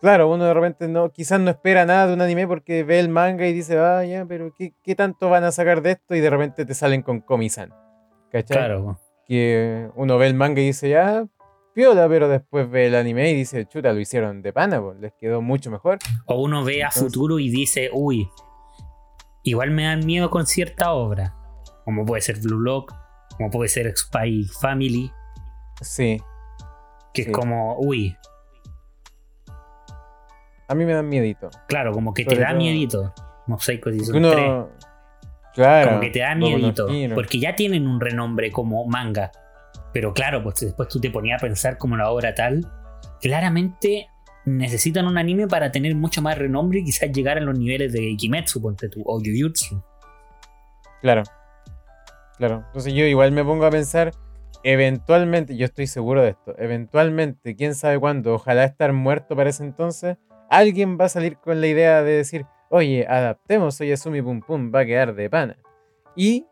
claro, 0.00 0.30
uno 0.30 0.44
de 0.44 0.54
repente 0.54 0.86
no, 0.88 1.10
quizás 1.10 1.40
no 1.40 1.50
espera 1.50 1.84
nada 1.84 2.06
de 2.06 2.14
un 2.14 2.20
anime 2.20 2.46
porque 2.46 2.84
ve 2.84 3.00
el 3.00 3.08
manga 3.08 3.46
y 3.46 3.52
dice, 3.52 3.78
ah, 3.78 4.04
ya, 4.04 4.24
pero 4.24 4.52
¿qué, 4.56 4.72
qué 4.84 4.94
tanto 4.94 5.28
van 5.28 5.42
a 5.44 5.50
sacar 5.52 5.82
de 5.82 5.92
esto? 5.92 6.14
Y 6.14 6.20
de 6.20 6.30
repente 6.30 6.64
te 6.64 6.74
salen 6.74 7.02
con 7.02 7.20
Komi-san. 7.20 7.74
¿Cachai? 8.30 8.56
Claro. 8.56 9.00
Que 9.26 9.90
uno 9.96 10.16
ve 10.18 10.28
el 10.28 10.34
manga 10.34 10.60
y 10.60 10.66
dice, 10.66 10.88
ya, 10.90 11.26
piola, 11.74 12.08
pero 12.08 12.28
después 12.28 12.70
ve 12.70 12.86
el 12.86 12.94
anime 12.94 13.30
y 13.30 13.34
dice, 13.34 13.66
chuta, 13.66 13.92
lo 13.92 13.98
hicieron 13.98 14.42
de 14.42 14.52
pana, 14.52 14.80
po, 14.80 14.94
les 14.94 15.12
quedó 15.14 15.42
mucho 15.42 15.70
mejor. 15.72 15.98
O 16.26 16.40
uno 16.40 16.62
ve 16.64 16.84
a 16.84 16.90
futuro 16.92 17.40
y 17.40 17.50
dice, 17.50 17.90
uy, 17.92 18.28
igual 19.42 19.72
me 19.72 19.84
dan 19.84 20.06
miedo 20.06 20.30
con 20.30 20.46
cierta 20.46 20.92
obra. 20.92 21.34
Como 21.84 22.04
puede 22.04 22.22
ser 22.22 22.38
Blue 22.40 22.60
Lock, 22.60 22.92
como 23.36 23.50
puede 23.50 23.68
ser 23.68 23.92
Spy 23.96 24.44
Family, 24.60 25.10
Sí, 25.80 26.20
que 27.12 27.22
Sí. 27.24 27.30
es 27.30 27.34
como, 27.36 27.76
uy, 27.78 28.16
a 30.68 30.74
mí 30.74 30.84
me 30.84 30.94
dan 30.94 31.08
miedito. 31.08 31.50
claro, 31.68 31.92
como 31.92 32.12
que 32.12 32.24
te 32.24 32.36
da 32.36 32.48
todo- 32.48 32.56
miedito. 32.58 33.14
Mosaico 33.46 33.90
Season 33.92 34.20
3. 34.22 34.34
uno, 34.34 34.68
claro, 35.54 35.88
Como 35.90 36.00
que 36.00 36.10
te 36.10 36.18
da 36.18 36.34
miedito. 36.34 36.88
Porque 37.14 37.38
ya 37.38 37.54
tienen 37.54 37.86
un 37.86 38.00
renombre 38.00 38.50
como 38.50 38.84
manga. 38.86 39.30
Pero 39.92 40.12
claro, 40.12 40.42
pues 40.42 40.56
después 40.60 40.88
tú 40.88 41.00
te 41.00 41.10
ponías 41.10 41.40
a 41.40 41.46
pensar 41.46 41.78
como 41.78 41.96
la 41.96 42.10
obra 42.10 42.34
tal. 42.34 42.60
Claramente 43.20 44.08
necesitan 44.44 45.06
un 45.06 45.16
anime 45.16 45.46
para 45.46 45.70
tener 45.70 45.94
mucho 45.94 46.20
más 46.22 46.36
renombre 46.36 46.80
y 46.80 46.84
quizás 46.84 47.10
llegar 47.12 47.38
a 47.38 47.40
los 47.40 47.56
niveles 47.56 47.92
de 47.92 48.14
Kimetsu, 48.16 48.60
ponte 48.60 48.88
tú, 48.88 49.02
o 49.06 49.20
Jujutsu. 49.20 49.80
Claro. 51.02 51.22
Claro. 52.36 52.64
Entonces 52.66 52.92
yo 52.92 53.04
igual 53.04 53.30
me 53.32 53.44
pongo 53.44 53.64
a 53.64 53.70
pensar, 53.70 54.10
eventualmente, 54.66 55.56
yo 55.56 55.64
estoy 55.64 55.86
seguro 55.86 56.22
de 56.22 56.30
esto, 56.30 56.54
eventualmente, 56.58 57.54
quién 57.54 57.76
sabe 57.76 58.00
cuándo, 58.00 58.34
ojalá 58.34 58.64
estar 58.64 58.92
muerto 58.92 59.36
para 59.36 59.50
ese 59.50 59.62
entonces, 59.62 60.16
alguien 60.50 60.98
va 61.00 61.04
a 61.04 61.08
salir 61.08 61.36
con 61.36 61.60
la 61.60 61.68
idea 61.68 62.02
de 62.02 62.10
decir, 62.10 62.46
oye, 62.68 63.06
adaptemos 63.08 63.80
Oyasumi 63.80 64.20
Pum 64.22 64.40
Pum, 64.40 64.72
va 64.74 64.80
a 64.80 64.86
quedar 64.86 65.14
de 65.14 65.30
pana. 65.30 65.56
Y 66.16 66.46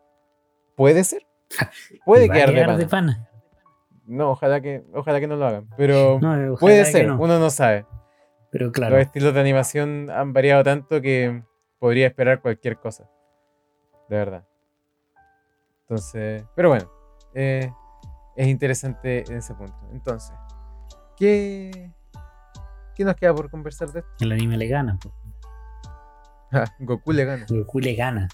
puede 0.75 1.03
ser. 1.03 1.27
Puede 2.05 2.29
quedar 2.29 2.53
de 2.53 2.61
pana. 2.65 2.77
de 2.77 2.85
pana. 2.87 3.29
No, 4.05 4.31
ojalá 4.31 4.61
que, 4.61 4.83
ojalá 4.93 5.19
que 5.19 5.27
no 5.27 5.35
lo 5.35 5.45
hagan. 5.47 5.67
Pero 5.75 6.17
No, 6.21 6.55
puede 6.55 6.85
ser, 6.85 7.07
no. 7.07 7.19
uno 7.19 7.37
no 7.37 7.49
sabe. 7.49 7.85
Pero 8.49 8.71
claro. 8.71 8.95
Los 8.95 9.05
estilos 9.05 9.33
de 9.33 9.41
animación 9.41 10.09
han 10.09 10.31
variado 10.31 10.63
tanto 10.63 11.01
que 11.01 11.43
podría 11.79 12.07
esperar 12.07 12.41
cualquier 12.41 12.77
cosa. 12.77 13.09
De 14.07 14.15
verdad. 14.15 14.45
Entonces, 15.81 16.45
pero 16.55 16.69
bueno, 16.69 16.89
eh, 17.33 17.71
es 18.35 18.47
interesante 18.47 19.23
en 19.29 19.37
ese 19.37 19.53
punto. 19.53 19.75
Entonces, 19.91 20.35
¿qué, 21.17 21.91
¿qué 22.95 23.03
nos 23.05 23.15
queda 23.15 23.33
por 23.33 23.49
conversar 23.49 23.89
de 23.91 23.99
esto? 23.99 24.11
El 24.19 24.31
anime 24.31 24.57
le 24.57 24.67
gana. 24.67 24.97
Ah, 26.51 26.65
Goku 26.79 27.11
le 27.11 27.25
gana. 27.25 27.45
Goku 27.49 27.79
le 27.79 27.95
gana. 27.95 28.27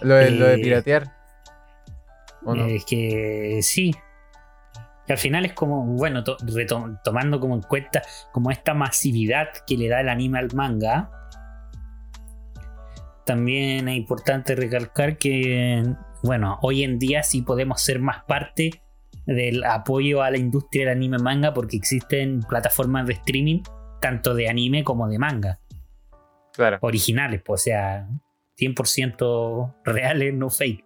Lo 0.00 0.14
de, 0.16 0.30
lo 0.30 0.46
de 0.46 0.54
Eh, 0.54 0.58
piratear. 0.58 1.14
¿O 2.44 2.54
no? 2.54 2.64
Es 2.66 2.84
que 2.84 3.60
sí. 3.62 3.94
Que 5.06 5.12
al 5.12 5.18
final 5.18 5.44
es 5.44 5.52
como, 5.52 5.84
bueno, 5.84 6.24
to- 6.24 6.36
tomando 7.02 7.38
como 7.40 7.54
en 7.54 7.62
cuenta 7.62 8.02
como 8.32 8.50
esta 8.50 8.74
masividad 8.74 9.48
que 9.66 9.76
le 9.76 9.88
da 9.88 10.00
el 10.00 10.08
anime 10.08 10.38
al 10.38 10.48
manga. 10.54 11.10
También 13.24 13.88
es 13.88 13.96
importante 13.96 14.54
recalcar 14.54 15.16
que, 15.16 15.82
bueno, 16.22 16.58
hoy 16.62 16.84
en 16.84 16.98
día 16.98 17.22
sí 17.22 17.40
podemos 17.42 17.80
ser 17.80 17.98
más 18.00 18.22
parte 18.24 18.82
del 19.26 19.64
apoyo 19.64 20.22
a 20.22 20.30
la 20.30 20.38
industria 20.38 20.86
del 20.86 20.96
anime 20.96 21.18
manga 21.18 21.54
porque 21.54 21.76
existen 21.76 22.40
plataformas 22.40 23.06
de 23.06 23.14
streaming 23.14 23.62
tanto 24.00 24.34
de 24.34 24.48
anime 24.48 24.84
como 24.84 25.08
de 25.08 25.18
manga 25.18 25.60
claro. 26.52 26.78
originales, 26.80 27.42
pues, 27.44 27.62
o 27.62 27.64
sea, 27.64 28.08
100% 28.58 29.74
reales, 29.84 30.34
no 30.34 30.50
fake. 30.50 30.84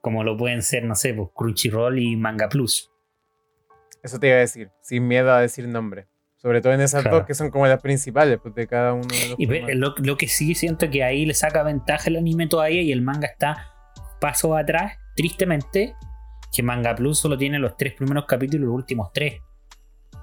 Como 0.00 0.24
lo 0.24 0.36
pueden 0.36 0.62
ser, 0.62 0.84
no 0.84 0.94
sé, 0.94 1.14
pues, 1.14 1.28
Crunchyroll 1.34 1.98
y 1.98 2.16
Manga 2.16 2.48
Plus. 2.48 2.90
Eso 4.02 4.18
te 4.20 4.28
iba 4.28 4.36
a 4.36 4.40
decir, 4.40 4.70
sin 4.82 5.06
miedo 5.06 5.32
a 5.32 5.40
decir 5.40 5.66
nombre. 5.66 6.06
Sobre 6.36 6.60
todo 6.60 6.74
en 6.74 6.80
esas 6.80 7.02
Claro. 7.02 7.18
dos 7.18 7.26
que 7.26 7.34
son 7.34 7.50
como 7.50 7.66
las 7.66 7.80
principales 7.80 8.38
pues, 8.40 8.54
de 8.54 8.66
cada 8.68 8.92
uno 8.92 9.06
de 9.06 9.28
los 9.30 9.40
Y 9.40 9.74
lo, 9.74 9.94
lo 9.96 10.16
que 10.16 10.28
sí 10.28 10.54
siento 10.54 10.90
que 10.90 11.02
ahí 11.02 11.24
le 11.24 11.34
saca 11.34 11.62
ventaja 11.62 12.08
el 12.08 12.16
anime 12.16 12.46
todavía 12.46 12.82
y 12.82 12.92
el 12.92 13.02
manga 13.02 13.26
está 13.26 13.72
paso 14.20 14.56
atrás, 14.56 14.92
tristemente, 15.16 15.94
que 16.56 16.62
Manga 16.62 16.94
Plus 16.94 17.18
solo 17.18 17.36
tiene 17.36 17.58
los 17.58 17.76
tres 17.76 17.92
primeros 17.94 18.24
capítulos 18.24 18.62
y 18.64 18.66
los 18.66 18.74
últimos 18.74 19.12
tres. 19.12 19.40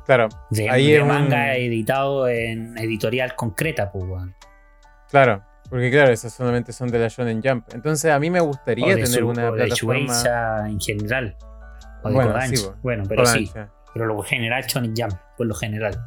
Claro, 0.06 0.28
De, 0.50 0.70
Ahí 0.70 0.88
de 0.88 0.96
es 0.98 1.02
un- 1.02 1.08
manga 1.08 1.56
editado 1.56 2.28
en 2.28 2.78
editorial 2.78 3.36
concreta, 3.36 3.92
pues, 3.92 4.04
claro. 5.10 5.44
Porque 5.70 5.90
claro, 5.90 6.12
esas 6.12 6.34
solamente 6.34 6.72
son 6.74 6.90
de 6.90 7.00
la 7.00 7.08
Shonen 7.08 7.42
Jump. 7.44 7.66
Entonces 7.74 8.12
a 8.12 8.20
mí 8.20 8.30
me 8.30 8.40
gustaría 8.42 8.86
de 8.88 8.94
tener 9.04 9.08
su- 9.08 9.28
una 9.28 9.50
o 9.50 9.56
de 9.56 9.64
plataforma... 9.66 10.02
Shueisha 10.06 10.68
en 10.68 10.80
general. 10.80 11.38
O 12.04 12.10
de 12.10 12.14
Bueno, 12.16 12.32
Kodansha. 12.34 12.56
sí, 12.58 12.66
bo. 12.66 12.76
bueno, 12.84 13.04
pero 13.08 13.26
sí. 13.26 13.52
Pero 13.94 14.06
lo 14.06 14.22
general 14.24 14.64
Shonen 14.66 14.94
Jump, 14.96 15.14
por 15.38 15.48
lo 15.48 15.56
general. 15.56 16.00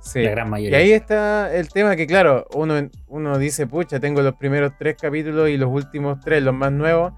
Sí. 0.00 0.22
La 0.22 0.30
gran 0.30 0.46
Y 0.46 0.50
mayoría. 0.50 0.78
ahí 0.78 0.92
está 0.92 1.52
el 1.54 1.68
tema 1.70 1.96
que, 1.96 2.06
claro, 2.06 2.46
uno, 2.54 2.88
uno 3.08 3.38
dice, 3.38 3.66
pucha, 3.66 3.98
tengo 4.00 4.22
los 4.22 4.34
primeros 4.36 4.72
tres 4.78 4.96
capítulos 5.00 5.48
y 5.48 5.56
los 5.56 5.70
últimos 5.70 6.20
tres, 6.20 6.42
los 6.42 6.54
más 6.54 6.70
nuevos, 6.72 7.12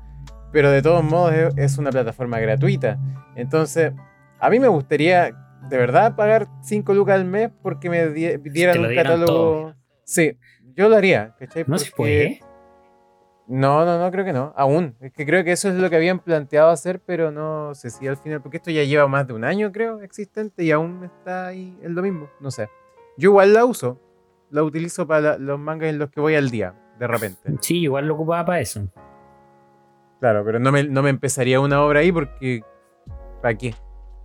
pero 0.56 0.70
de 0.70 0.80
todos 0.80 1.04
modos 1.04 1.34
es, 1.54 1.76
una 1.76 1.90
plataforma 1.90 2.38
gratuita. 2.40 2.98
Entonces, 3.34 3.92
a 4.40 4.48
mí 4.48 4.58
me 4.58 4.68
gustaría, 4.68 5.36
de 5.68 5.76
verdad, 5.76 6.16
pagar 6.16 6.46
5 6.62 6.94
lucas 6.94 7.16
al 7.16 7.26
mes 7.26 7.50
porque 7.62 7.90
me 7.90 8.08
di- 8.08 8.38
dieran 8.38 8.78
un 8.82 8.94
catálogo. 8.94 9.26
todo. 9.26 9.74
Sí, 10.04 10.38
yo 10.74 10.88
lo 10.88 10.96
haría, 10.96 11.34
¿cachai? 11.38 11.64
No 11.66 11.76
se 11.76 11.90
puede. 11.90 12.40
No, 13.46 13.84
no, 13.84 13.98
no, 13.98 14.10
creo 14.10 14.24
que 14.24 14.32
no. 14.32 14.54
Aún. 14.56 14.96
Es 14.98 15.12
que 15.12 15.26
creo 15.26 15.44
que 15.44 15.52
eso 15.52 15.68
es 15.68 15.74
lo 15.74 15.90
que 15.90 15.96
habían 15.96 16.20
planteado 16.20 16.70
hacer, 16.70 17.00
pero 17.04 17.30
no 17.30 17.74
sé 17.74 17.90
si 17.90 18.08
al 18.08 18.16
final, 18.16 18.40
porque 18.40 18.56
esto 18.56 18.70
ya 18.70 18.82
lleva 18.84 19.06
más 19.08 19.26
de 19.26 19.34
un 19.34 19.44
año, 19.44 19.70
creo, 19.72 20.00
existente 20.00 20.64
y 20.64 20.70
aún 20.70 21.04
está 21.04 21.48
ahí 21.48 21.78
en 21.82 21.94
lo 21.94 22.00
mismo. 22.00 22.30
No 22.40 22.50
sé. 22.50 22.70
Yo 23.18 23.28
igual 23.28 23.52
la 23.52 23.66
uso. 23.66 24.00
La 24.48 24.62
utilizo 24.62 25.06
para 25.06 25.20
la- 25.20 25.38
los 25.38 25.58
mangas 25.58 25.90
en 25.90 25.98
los 25.98 26.08
que 26.08 26.18
voy 26.20 26.34
al 26.34 26.48
día, 26.48 26.72
de 26.98 27.06
repente. 27.06 27.52
Sí, 27.60 27.80
igual 27.80 28.08
lo 28.08 28.14
ocupaba 28.14 28.42
para 28.46 28.60
eso. 28.60 28.88
Claro, 30.20 30.42
pero 30.44 30.58
no 30.58 30.72
me, 30.72 30.84
no 30.84 31.02
me 31.02 31.10
empezaría 31.10 31.60
una 31.60 31.82
obra 31.82 32.00
ahí 32.00 32.12
porque. 32.12 32.62
¿Para 33.42 33.56
qué? 33.56 33.74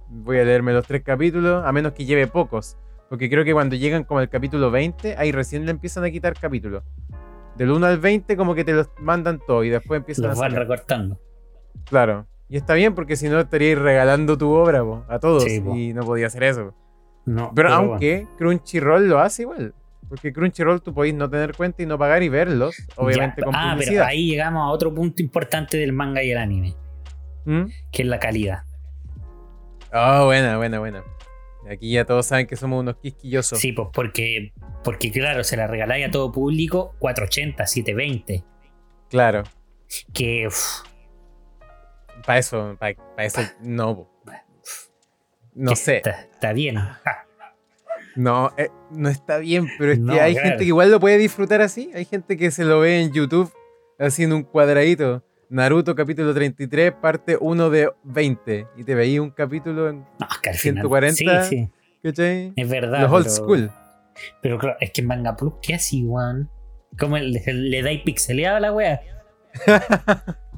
Voy 0.09 0.39
a 0.39 0.43
leerme 0.43 0.73
los 0.73 0.85
tres 0.87 1.03
capítulos, 1.03 1.63
a 1.65 1.71
menos 1.71 1.93
que 1.93 2.05
lleve 2.05 2.27
pocos. 2.27 2.77
Porque 3.09 3.29
creo 3.29 3.43
que 3.43 3.53
cuando 3.53 3.75
llegan 3.75 4.03
como 4.05 4.19
al 4.21 4.29
capítulo 4.29 4.71
20, 4.71 5.17
ahí 5.17 5.31
recién 5.31 5.65
le 5.65 5.71
empiezan 5.71 6.03
a 6.05 6.11
quitar 6.11 6.33
capítulos. 6.39 6.83
Del 7.57 7.69
1 7.71 7.85
al 7.85 7.99
20 7.99 8.37
como 8.37 8.55
que 8.55 8.63
te 8.63 8.73
los 8.73 8.89
mandan 8.99 9.39
todo 9.45 9.63
y 9.65 9.69
después 9.69 9.99
empiezan 9.99 10.27
Los 10.29 10.37
a 10.37 10.41
van 10.41 10.51
sacar. 10.51 10.67
recortando. 10.67 11.19
Claro. 11.85 12.25
Y 12.47 12.55
está 12.57 12.73
bien 12.73 12.95
porque 12.95 13.15
si 13.17 13.27
no 13.29 13.39
estaríais 13.39 13.77
regalando 13.77 14.37
tu 14.37 14.51
obra 14.51 14.81
po, 14.83 15.03
a 15.09 15.19
todos 15.19 15.43
Sí, 15.43 15.61
y 15.75 15.93
no 15.93 16.03
podía 16.03 16.27
hacer 16.27 16.43
eso. 16.43 16.73
No, 17.25 17.51
Pero, 17.53 17.69
aunque 17.69 18.27
Crunchyroll 18.37 19.07
lo 19.07 19.19
hace 19.19 19.43
igual. 19.43 19.73
Porque 20.11 20.33
Crunchyroll 20.33 20.81
tú 20.81 20.93
podéis 20.93 21.15
no 21.15 21.29
tener 21.29 21.55
cuenta 21.55 21.81
y 21.81 21.85
no 21.85 21.97
pagar 21.97 22.21
y 22.21 22.27
verlos, 22.27 22.75
obviamente 22.97 23.39
Ya, 23.39 23.45
con 23.45 23.55
ah, 23.55 23.77
pero 23.79 24.03
ahí 24.03 24.27
llegamos 24.27 24.61
a 24.61 24.69
otro 24.69 24.93
punto 24.93 25.21
importante 25.21 25.77
del 25.77 25.93
manga 25.93 26.21
y 26.21 26.31
el 26.31 26.37
anime, 26.37 26.75
¿Mm? 27.45 27.67
que 27.93 28.01
es 28.01 28.07
la 28.09 28.19
calidad. 28.19 28.63
Ah, 29.89 30.23
buena, 30.25 30.57
buena, 30.57 30.79
buena. 30.79 31.01
Aquí 31.71 31.93
ya 31.93 32.03
todos 32.03 32.25
saben 32.25 32.45
que 32.45 32.57
somos 32.57 32.81
unos 32.81 32.97
quisquillosos. 32.97 33.57
Sí, 33.57 33.71
pues 33.71 33.87
porque, 33.93 34.51
porque 34.83 35.13
claro, 35.13 35.45
se 35.45 35.55
la 35.55 35.65
regaláis 35.67 36.05
a 36.09 36.11
todo 36.11 36.29
público 36.29 36.93
480, 36.99 37.65
720. 37.65 38.43
Claro. 39.09 39.43
Que 40.13 40.49
Para 42.25 42.37
eso, 42.37 42.75
para 42.77 42.95
eso, 43.19 43.41
no. 43.61 44.11
No 45.53 45.75
sé. 45.77 45.97
Está, 45.97 46.27
está 46.33 46.51
bien. 46.51 46.75
Ja, 46.75 47.25
No, 48.15 48.51
eh, 48.57 48.69
no 48.91 49.09
está 49.09 49.37
bien, 49.37 49.67
pero 49.77 49.91
es 49.93 49.99
No, 49.99 50.13
que 50.13 50.19
hay 50.21 50.33
claro. 50.33 50.47
gente 50.49 50.63
que 50.63 50.67
igual 50.67 50.91
lo 50.91 50.99
puede 50.99 51.17
disfrutar 51.17 51.61
así. 51.61 51.91
Hay 51.95 52.05
gente 52.05 52.35
que 52.37 52.51
se 52.51 52.65
lo 52.65 52.79
ve 52.81 53.01
en 53.01 53.11
YouTube 53.13 53.51
en 53.99 54.33
un 54.33 54.43
cuadradito. 54.43 55.23
Naruto 55.49 55.95
capítulo 55.95 56.33
33, 56.33 56.93
parte 56.93 57.37
1 57.39 57.69
de 57.69 57.89
20. 58.03 58.67
Y 58.77 58.83
te 58.83 58.95
veía 58.95 59.21
un 59.21 59.31
capítulo 59.31 59.89
en. 59.89 59.99
No, 60.19 60.27
es 60.31 60.37
que 60.39 60.49
al 60.49 60.55
final- 60.55 60.83
140. 60.87 61.43
Sí, 61.45 61.57
sí, 61.57 61.69
¿Cachai? 62.03 62.53
es 62.55 62.69
verdad. 62.69 63.01
Los 63.01 63.11
old 63.11 63.25
pero- 63.25 63.35
school. 63.35 63.71
Pero 64.41 64.57
claro, 64.59 64.77
es 64.81 64.91
que 64.91 65.01
en 65.01 65.07
Manga 65.07 65.35
Plus, 65.35 65.53
¿qué 65.61 65.73
así, 65.75 66.03
weón? 66.03 66.49
¿Cómo 66.99 67.17
le, 67.17 67.41
le 67.53 67.81
dais 67.81 68.01
pixeleado 68.01 68.57
a 68.57 68.59
la 68.59 68.73
wea? 68.73 69.01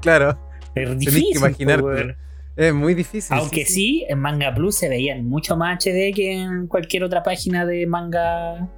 Claro, 0.01 0.37
Es 0.75 0.97
difícil. 0.97 1.31
que 1.33 1.37
imaginarte. 1.37 2.17
Es 2.55 2.73
muy 2.73 2.93
difícil. 2.93 3.35
Aunque 3.37 3.65
sí, 3.65 4.05
en 4.07 4.19
Manga 4.19 4.53
Plus 4.53 4.75
se 4.75 4.89
veían 4.89 5.27
mucho 5.27 5.57
más 5.57 5.83
HD 5.83 6.13
que 6.13 6.33
en 6.33 6.67
cualquier 6.67 7.03
otra 7.03 7.23
página 7.23 7.65
de 7.65 7.87
manga 7.87 8.69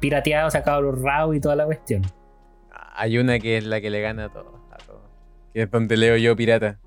pirateado, 0.00 0.50
sacado 0.50 0.82
los 0.82 1.00
RAW 1.00 1.34
y 1.34 1.40
toda 1.40 1.56
la 1.56 1.64
cuestión. 1.64 2.02
Hay 2.94 3.16
una 3.18 3.38
que 3.38 3.56
es 3.56 3.64
la 3.64 3.80
que 3.80 3.88
le 3.88 4.02
gana 4.02 4.26
a 4.26 4.28
todo, 4.28 4.60
a 4.70 4.76
todo. 4.76 5.02
Que 5.54 5.62
es 5.62 5.70
donde 5.70 5.96
leo 5.96 6.16
yo 6.16 6.36
pirata. 6.36 6.78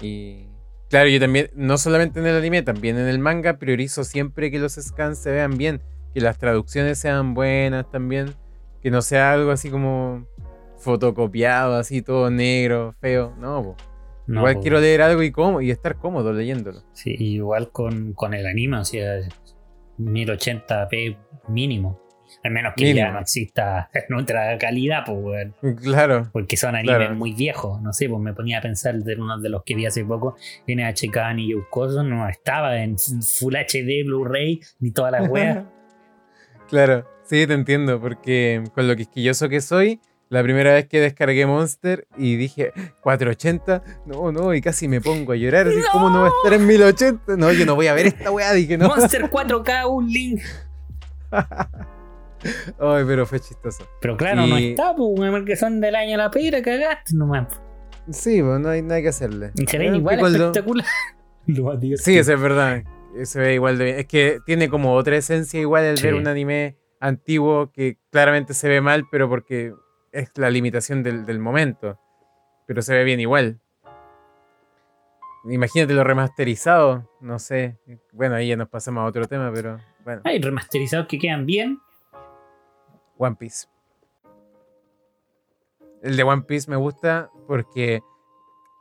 Y. 0.00 0.46
Claro, 0.88 1.08
yo 1.08 1.18
también, 1.18 1.50
no 1.54 1.76
solamente 1.78 2.20
en 2.20 2.26
el 2.26 2.36
anime, 2.36 2.62
también 2.62 2.96
en 2.96 3.08
el 3.08 3.18
manga, 3.18 3.58
priorizo 3.58 4.04
siempre 4.04 4.50
que 4.50 4.58
los 4.58 4.74
scans 4.74 5.18
se 5.18 5.32
vean 5.32 5.58
bien. 5.58 5.82
Que 6.14 6.20
las 6.20 6.38
traducciones 6.38 6.98
sean 6.98 7.34
buenas 7.34 7.90
también. 7.90 8.34
Que 8.80 8.90
no 8.90 9.02
sea 9.02 9.32
algo 9.32 9.50
así 9.50 9.68
como 9.68 10.26
fotocopiado, 10.78 11.74
así 11.74 12.00
todo 12.00 12.30
negro, 12.30 12.94
feo. 13.00 13.34
No, 13.38 13.62
po. 13.62 13.76
No, 14.26 14.40
igual 14.40 14.60
quiero 14.60 14.80
leer 14.80 15.02
algo 15.02 15.22
y, 15.22 15.30
cómo, 15.30 15.60
y 15.60 15.70
estar 15.70 15.96
cómodo 15.96 16.32
leyéndolo. 16.32 16.82
Sí, 16.92 17.14
igual 17.18 17.70
con, 17.70 18.12
con 18.12 18.34
el 18.34 18.46
anime, 18.46 18.78
o 18.78 18.84
sea, 18.84 19.20
1080p 19.98 21.16
mínimo. 21.48 22.00
Al 22.42 22.50
menos 22.50 22.74
que 22.76 22.92
ya 22.92 23.12
no 23.12 23.20
exista 23.20 23.88
en 23.94 24.14
ultra 24.14 24.58
calidad, 24.58 25.04
pues, 25.06 25.18
weón. 25.62 25.76
Claro. 25.76 26.28
Porque 26.32 26.56
son 26.56 26.74
animes 26.74 26.96
Claro. 26.96 27.14
muy 27.14 27.32
viejos. 27.32 27.80
No 27.80 27.92
sé, 27.92 28.08
pues 28.08 28.20
me 28.20 28.34
ponía 28.34 28.58
a 28.58 28.60
pensar 28.62 28.94
de 28.96 29.14
uno 29.14 29.38
de 29.38 29.48
los 29.48 29.62
que 29.64 29.74
vi 29.76 29.86
hace 29.86 30.04
poco, 30.04 30.36
NHK 30.66 31.16
ni 31.36 31.50
Yukoso, 31.50 32.02
no 32.02 32.28
estaba 32.28 32.76
en 32.82 32.96
Full 32.98 33.54
HD, 33.54 34.04
Blu-ray, 34.04 34.60
ni 34.80 34.90
todas 34.90 35.12
las 35.12 35.28
weas. 35.28 35.64
Claro, 36.68 37.06
sí, 37.22 37.46
te 37.46 37.54
entiendo, 37.54 38.00
porque 38.00 38.64
con 38.74 38.88
lo 38.88 38.96
quisquilloso 38.96 39.48
que 39.48 39.60
soy, 39.60 40.00
la 40.28 40.42
primera 40.42 40.74
vez 40.74 40.86
que 40.86 41.00
descargué 41.00 41.46
Monster 41.46 42.06
y 42.16 42.36
dije 42.36 42.72
480, 43.00 43.82
no, 44.06 44.32
no, 44.32 44.54
y 44.54 44.60
casi 44.60 44.88
me 44.88 45.00
pongo 45.00 45.32
a 45.32 45.36
llorar, 45.36 45.68
así, 45.68 45.78
¿cómo 45.92 46.10
no 46.10 46.22
va 46.22 46.26
a 46.26 46.30
estar 46.30 46.52
en 46.52 46.66
1080? 46.66 47.36
No, 47.36 47.52
yo 47.52 47.64
no 47.64 47.74
voy 47.74 47.86
a 47.86 47.94
ver 47.94 48.06
esta 48.06 48.30
weá, 48.30 48.52
dije, 48.52 48.76
no. 48.76 48.88
Monster 48.88 49.30
4K, 49.30 49.88
un 49.88 50.08
link. 50.08 50.42
Ay, 52.78 53.04
pero 53.06 53.26
fue 53.26 53.40
chistoso. 53.40 53.88
Pero 54.00 54.16
claro, 54.16 54.46
no 54.46 54.56
está, 54.56 54.94
pues, 54.94 55.30
porque 55.30 55.56
son 55.56 55.80
del 55.80 55.94
año 55.94 56.16
la 56.16 56.30
pera, 56.30 56.62
cagaste 56.62 57.14
nomás. 57.14 57.48
Sí, 58.10 58.40
pues 58.42 58.60
no 58.60 58.68
hay 58.68 58.82
nada 58.82 59.02
que 59.02 59.08
hacerle. 59.08 59.52
Y 59.56 59.66
se 59.66 59.78
ven 59.78 59.96
igual 59.96 60.20
espectacular. 60.20 60.86
Lo. 61.46 61.78
Sí, 61.96 62.18
eso 62.18 62.32
es 62.34 62.40
verdad. 62.40 62.82
Se 63.22 63.38
ve 63.38 63.54
igual 63.54 63.78
de 63.78 63.84
bien. 63.84 63.98
Es 63.98 64.06
que 64.06 64.38
tiene 64.44 64.68
como 64.68 64.94
otra 64.94 65.16
esencia 65.16 65.60
igual 65.60 65.84
el 65.84 66.00
ver 66.02 66.14
un 66.14 66.26
anime 66.26 66.76
antiguo 67.00 67.70
que 67.72 67.98
claramente 68.10 68.52
se 68.52 68.68
ve 68.68 68.80
mal, 68.80 69.04
pero 69.10 69.28
porque 69.28 69.72
es 70.16 70.30
la 70.36 70.50
limitación 70.50 71.02
del, 71.02 71.26
del 71.26 71.38
momento. 71.38 71.98
Pero 72.66 72.82
se 72.82 72.94
ve 72.94 73.04
bien 73.04 73.20
igual. 73.20 73.60
Imagínate 75.48 75.94
lo 75.94 76.02
remasterizado, 76.02 77.08
no 77.20 77.38
sé. 77.38 77.78
Bueno, 78.12 78.34
ahí 78.34 78.48
ya 78.48 78.56
nos 78.56 78.68
pasamos 78.68 79.02
a 79.02 79.06
otro 79.06 79.26
tema, 79.26 79.52
pero 79.54 79.78
bueno. 80.04 80.22
Hay 80.24 80.40
remasterizados 80.40 81.06
que 81.06 81.18
quedan 81.18 81.46
bien. 81.46 81.78
One 83.18 83.36
Piece. 83.38 83.68
El 86.02 86.16
de 86.16 86.22
One 86.22 86.42
Piece 86.42 86.70
me 86.70 86.76
gusta 86.76 87.30
porque 87.46 88.00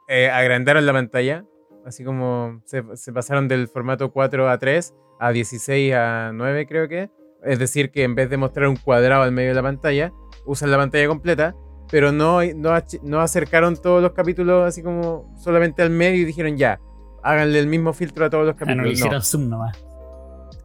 eh, 0.08 0.30
agrandaron 0.30 0.86
la 0.86 0.94
pantalla. 0.94 1.46
Así 1.86 2.04
como 2.04 2.62
se, 2.66 2.84
se 2.96 3.14
pasaron 3.14 3.48
del 3.48 3.68
formato 3.68 4.12
4 4.12 4.50
a 4.50 4.58
3 4.58 4.96
a 5.20 5.32
16 5.32 5.94
a 5.94 6.32
9 6.34 6.66
creo 6.66 6.88
que. 6.88 7.12
Es 7.44 7.60
decir, 7.60 7.92
que 7.92 8.04
en 8.04 8.16
vez 8.16 8.30
de 8.30 8.38
mostrar 8.38 8.68
un 8.68 8.76
cuadrado 8.76 9.22
al 9.22 9.32
medio 9.32 9.50
de 9.50 9.56
la 9.56 9.62
pantalla, 9.62 10.12
usan 10.46 10.72
la 10.72 10.78
pantalla 10.78 11.08
completa. 11.08 11.56
Pero 11.92 12.12
no, 12.12 12.40
no, 12.56 12.72
no 13.04 13.22
acercaron 13.22 13.76
todos 13.78 14.02
los 14.02 14.14
capítulos 14.14 14.68
así 14.68 14.82
como 14.82 15.32
solamente 15.38 15.84
al 15.84 15.92
medio 15.92 16.22
y 16.22 16.26
dijeron 16.26 16.58
ya, 16.58 16.80
háganle 17.24 17.60
el 17.60 17.68
mismo 17.68 17.94
filtro 17.94 18.26
a 18.26 18.30
todos 18.30 18.44
los 18.46 18.56
Ah, 18.56 18.60
no 18.62 18.66
capítulos. 18.66 18.86
le 18.86 18.90
No. 18.90 18.94
hicieron 18.98 19.22
zoom 19.22 19.50
nomás. 19.50 19.86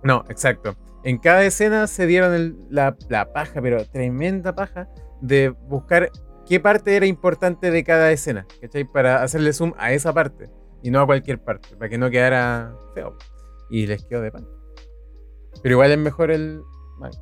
No, 0.03 0.25
exacto. 0.31 0.75
En 1.05 1.19
cada 1.19 1.45
escena 1.45 1.87
se 1.87 2.07
dieron 2.07 2.33
el- 2.33 2.57
la, 2.71 2.97
la 3.11 3.33
paja, 3.35 3.61
pero 3.61 3.85
tremenda 3.85 4.55
paja, 4.55 4.89
de 5.21 5.51
buscar 5.51 6.11
qué 6.47 6.59
parte 6.59 6.97
era 6.97 7.05
importante 7.05 7.71
de 7.71 7.85
cada 7.85 8.11
escena, 8.13 8.47
¿cachai? 8.63 8.85
Para 8.85 9.23
hacerle 9.23 9.53
zoom 9.53 9.75
a 9.77 9.93
esa 9.93 10.15
parte 10.15 10.49
y 10.83 10.91
no 10.91 11.01
a 11.03 11.07
cualquier 11.07 11.39
parte, 11.39 11.77
para 11.77 11.91
que 11.91 11.99
no 11.99 12.09
quedara 12.09 12.75
feo. 12.95 13.17
Y 13.69 13.87
les 13.87 14.05
quedó 14.07 14.23
de 14.23 14.33
pan. 14.33 14.47
Pero 15.63 15.75
igual 15.75 15.91
es 15.93 15.99
mejor 15.99 16.31
el... 16.31 16.63
manga. 16.99 17.19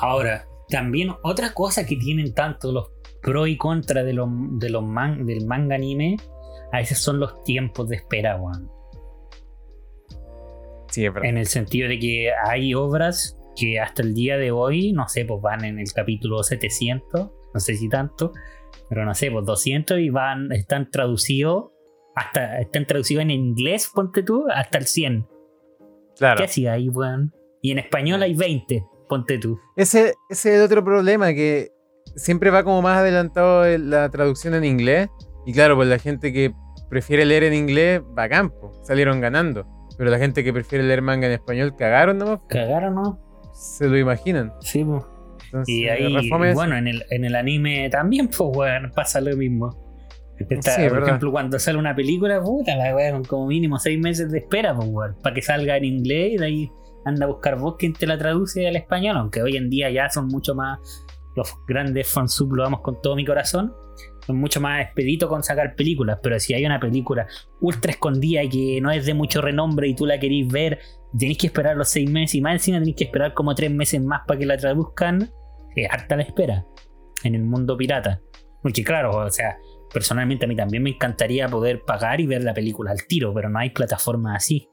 Ahora, 0.00 0.46
también 0.70 1.10
otra 1.22 1.52
cosa 1.52 1.84
que 1.86 1.96
tienen 1.96 2.32
tanto 2.34 2.72
los 2.72 2.90
pro 3.22 3.46
y 3.46 3.56
contra 3.56 4.02
de 4.02 4.12
los, 4.14 4.28
de 4.58 4.70
los 4.70 4.82
man- 4.82 5.26
del 5.26 5.46
manga 5.46 5.74
anime, 5.74 6.16
a 6.72 6.78
veces 6.78 6.98
son 6.98 7.20
los 7.20 7.42
tiempos 7.44 7.88
de 7.88 7.96
espera, 7.96 8.36
weón. 8.36 8.70
Sí, 10.90 11.04
es 11.04 11.12
verdad. 11.14 11.28
En 11.28 11.36
el 11.38 11.46
sentido 11.46 11.88
de 11.88 11.98
que 11.98 12.30
hay 12.32 12.74
obras 12.74 13.36
que 13.56 13.78
hasta 13.78 14.02
el 14.02 14.14
día 14.14 14.36
de 14.38 14.50
hoy, 14.50 14.92
no 14.92 15.08
sé, 15.08 15.24
pues 15.24 15.40
van 15.40 15.64
en 15.64 15.78
el 15.78 15.92
capítulo 15.92 16.42
700, 16.42 17.30
no 17.54 17.60
sé 17.60 17.74
si 17.76 17.88
tanto, 17.88 18.32
pero 18.88 19.04
no 19.04 19.14
sé, 19.14 19.30
pues 19.30 19.44
200 19.44 19.98
y 19.98 20.10
van, 20.10 20.50
están 20.52 20.90
traducidos, 20.90 21.70
hasta, 22.16 22.58
están 22.60 22.86
traducidos 22.86 23.22
en 23.22 23.30
inglés, 23.30 23.90
ponte 23.94 24.22
tú, 24.22 24.46
hasta 24.52 24.78
el 24.78 24.86
100. 24.86 25.28
Claro. 26.16 26.38
¿Qué 26.38 26.44
hacía 26.44 26.72
ahí, 26.72 26.88
weón? 26.88 27.32
Y 27.62 27.70
en 27.72 27.78
español 27.78 28.22
hay 28.22 28.34
20, 28.34 28.84
ponte 29.10 29.36
tú. 29.38 29.58
Ese, 29.76 30.14
ese 30.30 30.50
es 30.54 30.58
el 30.58 30.62
otro 30.62 30.82
problema, 30.82 31.34
que 31.34 31.68
siempre 32.16 32.48
va 32.50 32.64
como 32.64 32.80
más 32.80 32.96
adelantado 32.98 33.66
el- 33.66 33.90
la 33.90 34.08
traducción 34.08 34.54
en 34.54 34.64
inglés. 34.64 35.08
Y 35.44 35.52
claro, 35.52 35.76
pues 35.76 35.88
la 35.88 35.98
gente 35.98 36.32
que 36.32 36.52
prefiere 36.88 37.24
leer 37.26 37.44
en 37.44 37.54
inglés, 37.54 38.00
va 38.18 38.22
a 38.24 38.28
campo, 38.28 38.72
salieron 38.84 39.20
ganando. 39.20 39.66
Pero 39.98 40.10
la 40.10 40.18
gente 40.18 40.42
que 40.42 40.52
prefiere 40.52 40.82
leer 40.84 41.02
manga 41.02 41.26
en 41.26 41.32
español, 41.34 41.74
cagaron 41.76 42.16
nomás, 42.18 42.40
¿Cagaron, 42.48 42.94
no? 42.94 43.20
se 43.52 43.86
lo 43.88 43.98
imaginan. 43.98 44.52
Sí, 44.60 44.82
pues. 44.84 45.02
Entonces, 45.46 45.74
Y 45.74 45.88
ahí, 45.88 46.30
bueno, 46.54 46.76
en 46.76 46.86
el, 46.88 47.04
en 47.10 47.24
el 47.24 47.34
anime 47.34 47.90
también, 47.90 48.28
pues, 48.28 48.50
weón, 48.56 48.92
pasa 48.94 49.20
lo 49.20 49.36
mismo. 49.36 49.76
Esta- 50.38 50.70
Sí, 50.70 50.82
por 50.84 50.92
verdad. 50.92 51.08
ejemplo, 51.08 51.32
cuando 51.32 51.58
sale 51.58 51.76
una 51.78 51.94
película, 51.94 52.40
puta, 52.40 52.74
la 52.76 52.94
weón, 52.94 53.24
como 53.24 53.46
mínimo 53.48 53.78
seis 53.78 53.98
meses 54.00 54.30
de 54.30 54.38
espera, 54.38 54.74
pues, 54.74 54.88
weón, 54.90 55.16
para 55.22 55.34
que 55.34 55.42
salga 55.42 55.76
en 55.76 55.84
inglés 55.84 56.32
y 56.34 56.36
de 56.38 56.44
ahí 56.46 56.70
anda 57.04 57.26
a 57.26 57.28
buscar 57.28 57.58
vos 57.58 57.76
quien 57.78 57.92
te 57.92 58.06
la 58.06 58.18
traduce 58.18 58.66
al 58.66 58.76
español, 58.76 59.16
aunque 59.16 59.42
hoy 59.42 59.56
en 59.56 59.70
día 59.70 59.90
ya 59.90 60.08
son 60.08 60.28
mucho 60.28 60.54
más, 60.54 60.78
los 61.36 61.54
grandes 61.66 62.08
fansub 62.08 62.54
lo 62.54 62.62
damos 62.64 62.80
con 62.80 63.00
todo 63.00 63.16
mi 63.16 63.24
corazón, 63.24 63.72
son 64.26 64.36
mucho 64.36 64.60
más 64.60 64.82
expeditos 64.82 65.28
con 65.28 65.42
sacar 65.42 65.74
películas, 65.74 66.18
pero 66.22 66.38
si 66.38 66.54
hay 66.54 66.64
una 66.66 66.80
película 66.80 67.26
ultra 67.60 67.92
escondida 67.92 68.42
y 68.42 68.48
que 68.48 68.80
no 68.80 68.90
es 68.90 69.06
de 69.06 69.14
mucho 69.14 69.40
renombre 69.40 69.88
y 69.88 69.94
tú 69.94 70.06
la 70.06 70.18
querís 70.18 70.50
ver, 70.50 70.78
tenéis 71.18 71.38
que 71.38 71.46
esperar 71.46 71.76
los 71.76 71.88
seis 71.88 72.10
meses 72.10 72.34
y 72.34 72.40
más 72.40 72.54
encima 72.54 72.78
tenéis 72.78 72.96
que 72.96 73.04
esperar 73.04 73.34
como 73.34 73.54
tres 73.54 73.70
meses 73.70 74.02
más 74.02 74.22
para 74.26 74.38
que 74.38 74.46
la 74.46 74.56
traduzcan, 74.56 75.30
es 75.74 75.90
harta 75.90 76.16
la 76.16 76.22
espera 76.22 76.66
en 77.24 77.34
el 77.34 77.44
mundo 77.44 77.76
pirata. 77.76 78.20
Porque 78.62 78.84
claro, 78.84 79.16
o 79.16 79.30
sea, 79.30 79.56
personalmente 79.92 80.44
a 80.44 80.48
mí 80.48 80.56
también 80.56 80.82
me 80.82 80.90
encantaría 80.90 81.48
poder 81.48 81.82
pagar 81.84 82.20
y 82.20 82.26
ver 82.26 82.44
la 82.44 82.54
película 82.54 82.90
al 82.90 83.06
tiro, 83.06 83.32
pero 83.34 83.48
no 83.48 83.58
hay 83.58 83.70
plataformas 83.70 84.36
así. 84.36 84.68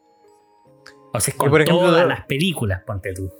O 1.13 1.19
sea, 1.19 1.31
es 1.31 1.37
con 1.37 1.49
por 1.49 1.61
ejemplo, 1.61 1.87
todas 1.87 2.07
las 2.07 2.25
películas, 2.25 2.83
ponte 2.85 3.13
tú. 3.13 3.31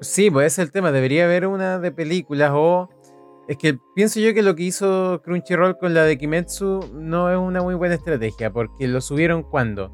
Sí, 0.00 0.30
pues 0.30 0.52
ese 0.52 0.62
es 0.62 0.68
el 0.68 0.72
tema. 0.72 0.92
Debería 0.92 1.24
haber 1.24 1.46
una 1.46 1.78
de 1.78 1.92
películas 1.92 2.50
o. 2.54 2.88
Es 3.48 3.56
que 3.56 3.76
pienso 3.94 4.20
yo 4.20 4.32
que 4.34 4.42
lo 4.42 4.54
que 4.54 4.62
hizo 4.62 5.20
Crunchyroll 5.24 5.76
con 5.76 5.94
la 5.94 6.04
de 6.04 6.16
Kimetsu 6.16 6.90
no 6.94 7.30
es 7.30 7.36
una 7.36 7.60
muy 7.60 7.74
buena 7.74 7.96
estrategia, 7.96 8.52
porque 8.52 8.86
lo 8.86 9.00
subieron 9.00 9.42
cuando? 9.42 9.92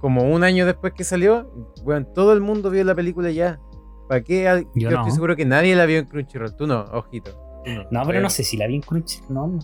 Como 0.00 0.22
un 0.22 0.42
año 0.42 0.64
después 0.64 0.94
que 0.94 1.04
salió. 1.04 1.50
Bueno, 1.84 2.06
todo 2.06 2.32
el 2.32 2.40
mundo 2.40 2.70
vio 2.70 2.84
la 2.84 2.94
película 2.94 3.30
ya. 3.30 3.60
¿Para 4.08 4.22
qué? 4.22 4.44
Yo 4.44 4.70
Yo, 4.74 4.90
no. 4.90 4.96
estoy 4.98 5.12
seguro 5.12 5.36
que 5.36 5.44
nadie 5.44 5.76
la 5.76 5.84
vio 5.86 5.98
en 5.98 6.06
Crunchyroll. 6.06 6.56
Tú 6.56 6.66
no, 6.66 6.80
ojito. 6.92 7.32
tú 7.64 7.70
No, 7.90 8.02
pero 8.06 8.20
no 8.20 8.30
sé 8.30 8.42
si 8.42 8.56
la 8.56 8.66
vi 8.66 8.76
en 8.76 8.80
Crunch. 8.82 9.22
No, 9.28 9.58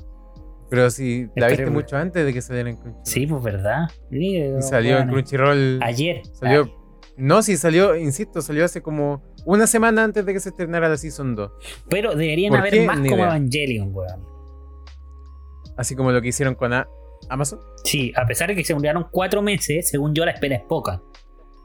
Pero 0.75 0.91
si 0.91 1.29
la 1.37 1.49
viste 1.49 1.67
mucho 1.71 1.97
antes 1.97 2.25
de 2.25 2.33
que 2.33 2.41
saliera 2.43 2.71
en 2.71 2.77
Crunchyroll. 2.77 3.07
sí, 3.07 3.27
pues 3.27 3.43
verdad. 3.43 3.89
Sí, 4.11 4.37
Y 4.39 4.63
salió 4.63 4.99
en 4.99 5.09
Crunchyroll. 5.09 5.81
Ayer. 5.83 6.23
Salió. 6.33 6.65
Ah, 6.69 6.81
No, 7.17 7.43
sí, 7.43 7.57
salió, 7.57 7.95
insisto, 7.97 8.43
salió 8.43 8.65
hace 8.65 8.83
como 8.83 9.23
una 9.47 9.67
semana 9.67 10.03
antes 10.05 10.27
de 10.27 10.33
que 10.33 10.41
se 10.41 10.49
estrenara 10.49 10.89
la 10.89 10.97
Season 10.97 11.35
2. 11.37 11.51
pero 11.89 12.11
deberían 12.15 12.51
¿Por 12.51 12.61
haber 12.61 12.73
qué? 12.73 12.87
más 12.87 12.99
Ni 12.99 13.09
como 13.09 13.23
idea. 13.23 13.37
Evangelion, 13.37 13.91
weón. 13.95 14.25
Así 15.77 15.95
como 15.97 16.13
lo 16.13 16.21
que 16.23 16.29
hicieron 16.29 16.55
con 16.55 16.73
A- 16.73 16.89
Amazon. 17.29 17.59
Sí, 17.85 18.13
a 18.17 18.27
pesar 18.27 18.49
de 18.49 18.57
que 18.57 18.65
se 18.65 18.75
murieron 18.75 19.07
cuatro 19.11 19.43
meses, 19.43 19.89
según 19.89 20.15
yo 20.15 20.25
la 20.25 20.33
espera 20.33 20.57
es 20.57 20.63
poca. 20.63 21.01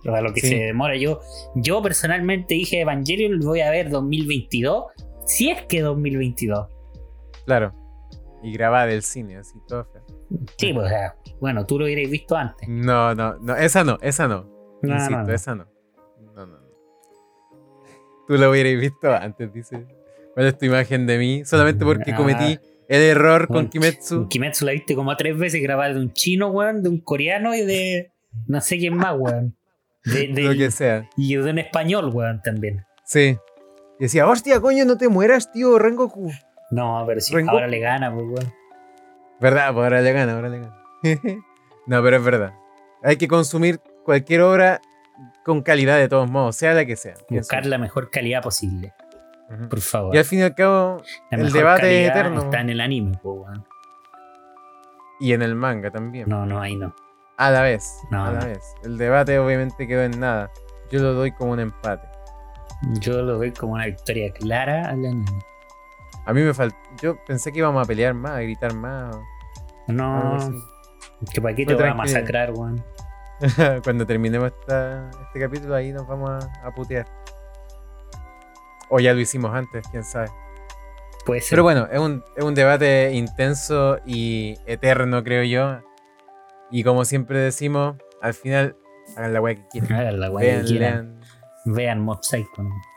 Para 0.03 0.21
lo 0.21 0.33
que 0.33 0.39
Sí. 0.41 0.47
se 0.49 0.55
demora 0.55 0.95
yo. 0.95 1.19
Yo 1.55 1.81
personalmente 1.81 2.53
dije 2.55 2.79
Evangelion 2.81 3.37
lo 3.39 3.45
voy 3.47 3.61
a 3.61 3.69
ver 3.69 3.89
2022. 3.89 4.85
Si 5.25 5.49
es 5.51 5.61
que 5.63 5.81
2022. 5.81 6.67
Claro. 7.45 7.73
Y 8.41 8.53
grabada 8.53 8.85
del 8.87 9.01
cine, 9.03 9.37
así 9.37 9.57
todo 9.67 9.85
feo. 9.85 10.01
Sí, 10.57 10.73
pues, 10.73 10.91
bueno, 11.39 11.65
tú 11.65 11.77
lo 11.77 11.85
hubierais 11.85 12.09
visto 12.09 12.35
antes. 12.37 12.67
No, 12.69 13.13
no, 13.15 13.37
no, 13.39 13.55
esa 13.55 13.83
no, 13.83 13.97
esa 14.01 14.27
no. 14.27 14.43
No, 14.81 14.93
Insisto, 14.93 15.17
no, 15.17 15.23
no. 15.25 15.33
esa 15.33 15.55
no. 15.55 15.67
No, 16.21 16.33
no, 16.33 16.45
no. 16.45 16.59
Tú 18.27 18.35
lo 18.37 18.49
hubieras 18.51 18.79
visto 18.79 19.11
antes, 19.13 19.51
dice. 19.53 19.85
¿Cuál 20.33 20.45
es 20.47 20.57
tu 20.57 20.65
imagen 20.65 21.05
de 21.07 21.17
mí? 21.17 21.43
Solamente 21.45 21.83
porque 21.83 22.11
Ah. 22.13 22.15
cometí 22.15 22.59
el 22.87 23.01
error 23.01 23.47
con 23.47 23.55
Bueno, 23.55 23.69
Kimetsu. 23.71 24.27
Kimetsu 24.29 24.65
la 24.65 24.71
viste 24.71 24.95
como 24.95 25.15
tres 25.17 25.37
veces 25.37 25.61
grabada 25.61 25.93
de 25.93 25.99
un 25.99 26.13
chino, 26.13 26.47
weón, 26.49 26.81
de 26.83 26.89
un 26.89 27.01
coreano 27.01 27.55
y 27.55 27.61
de 27.65 28.11
no 28.47 28.61
sé 28.61 28.77
quién 28.77 28.95
más, 28.95 29.15
weón. 29.17 29.55
De, 30.05 30.27
de- 30.33 30.41
Lo 30.43 30.53
que 30.53 30.71
sea. 30.71 31.09
y 31.17 31.35
de 31.35 31.49
un 31.49 31.59
español, 31.59 32.09
weón, 32.13 32.41
también. 32.41 32.85
Sí. 33.05 33.37
Y 33.99 34.03
decía, 34.03 34.27
hostia, 34.27 34.61
coño, 34.61 34.85
no 34.85 34.97
te 34.97 35.09
mueras, 35.09 35.51
tío, 35.51 35.77
Rengoku. 35.77 36.31
No, 36.71 37.03
pero 37.07 37.19
sí, 37.19 37.33
Rengoku. 37.33 37.55
ahora 37.55 37.67
le 37.67 37.79
gana, 37.79 38.13
pues, 38.13 38.25
weón. 38.25 38.53
¿Verdad? 39.39 39.73
Pues 39.73 39.83
ahora 39.83 40.01
le 40.01 40.11
gana, 40.13 40.33
ahora 40.35 40.49
le 40.49 40.59
gana. 40.59 40.83
no, 41.87 42.03
pero 42.03 42.17
es 42.17 42.23
verdad. 42.23 42.53
Hay 43.03 43.17
que 43.17 43.27
consumir 43.27 43.79
cualquier 44.03 44.41
obra 44.41 44.81
con 45.43 45.61
calidad 45.61 45.97
de 45.97 46.07
todos 46.09 46.29
modos, 46.29 46.55
sea 46.55 46.73
la 46.73 46.85
que 46.85 46.95
sea. 46.95 47.15
Buscar 47.29 47.65
la 47.65 47.77
mejor 47.77 48.09
calidad 48.11 48.41
posible, 48.41 48.93
por 49.69 49.79
favor. 49.81 50.13
Y 50.15 50.17
al 50.17 50.25
fin 50.25 50.39
y 50.39 50.41
al 50.43 50.53
cabo, 50.55 51.01
la 51.31 51.37
el 51.37 51.43
mejor 51.45 51.57
debate 51.57 52.03
es 52.03 52.09
eterno. 52.09 52.41
Está 52.41 52.61
en 52.61 52.69
el 52.69 52.81
anime, 52.81 53.17
pues, 53.21 53.39
weón. 53.39 53.65
y 55.19 55.33
en 55.33 55.41
el 55.41 55.55
manga 55.55 55.89
también. 55.91 56.27
No, 56.29 56.45
no, 56.45 56.61
ahí 56.61 56.75
no. 56.75 56.93
A 57.37 57.49
la 57.51 57.61
vez. 57.61 57.97
No, 58.11 58.25
a 58.25 58.31
la 58.33 58.39
no. 58.41 58.45
vez. 58.47 58.61
El 58.83 58.97
debate 58.97 59.39
obviamente 59.39 59.87
quedó 59.87 60.03
en 60.03 60.19
nada. 60.19 60.51
Yo 60.91 60.99
lo 60.99 61.13
doy 61.13 61.31
como 61.31 61.53
un 61.53 61.59
empate. 61.61 62.07
Yo 62.99 63.21
lo 63.21 63.39
veo 63.39 63.53
como 63.57 63.73
una 63.73 63.85
victoria 63.85 64.31
clara 64.33 64.89
al 64.89 65.05
anime. 65.05 65.25
A 66.25 66.33
mí 66.33 66.41
me 66.41 66.53
faltó. 66.53 66.77
Yo 67.01 67.17
pensé 67.25 67.51
que 67.51 67.59
íbamos 67.59 67.83
a 67.83 67.87
pelear 67.87 68.13
más, 68.13 68.31
a 68.31 68.41
gritar 68.41 68.73
más. 68.73 69.17
No, 69.87 70.37
que 71.33 71.41
para 71.41 71.55
qué 71.55 71.65
te 71.65 71.73
va 71.75 71.89
a 71.89 71.93
masacrar, 71.93 72.51
weón. 72.51 72.83
Cuando 73.83 74.05
terminemos 74.05 74.51
esta- 74.51 75.09
este 75.27 75.39
capítulo, 75.39 75.73
ahí 75.75 75.91
nos 75.91 76.05
vamos 76.07 76.29
a, 76.29 76.67
a 76.67 76.71
putear. 76.75 77.05
O 78.89 78.99
ya 78.99 79.13
lo 79.13 79.19
hicimos 79.19 79.53
antes, 79.53 79.87
quién 79.89 80.03
sabe. 80.03 80.27
Puede 81.25 81.41
ser. 81.41 81.51
Pero 81.51 81.63
bueno, 81.63 81.87
es 81.91 81.99
un, 81.99 82.23
es 82.35 82.43
un 82.43 82.55
debate 82.55 83.11
intenso 83.13 83.97
y 84.05 84.55
eterno, 84.65 85.23
creo 85.23 85.43
yo. 85.43 85.79
Y 86.71 86.83
como 86.83 87.05
siempre 87.05 87.39
decimos, 87.39 87.95
al 88.21 88.33
final, 88.33 88.75
hagan 89.15 89.33
la 89.33 89.41
weá 89.41 89.55
que 89.55 89.67
quieran. 89.69 89.93
Hagan 89.99 90.19
la 90.19 90.29
weá 90.31 90.45
que 90.45 90.51
Vean, 90.55 90.65
quieran. 90.65 91.19
lean. 91.19 91.19
Vean 91.65 91.99
Mob 92.01 92.19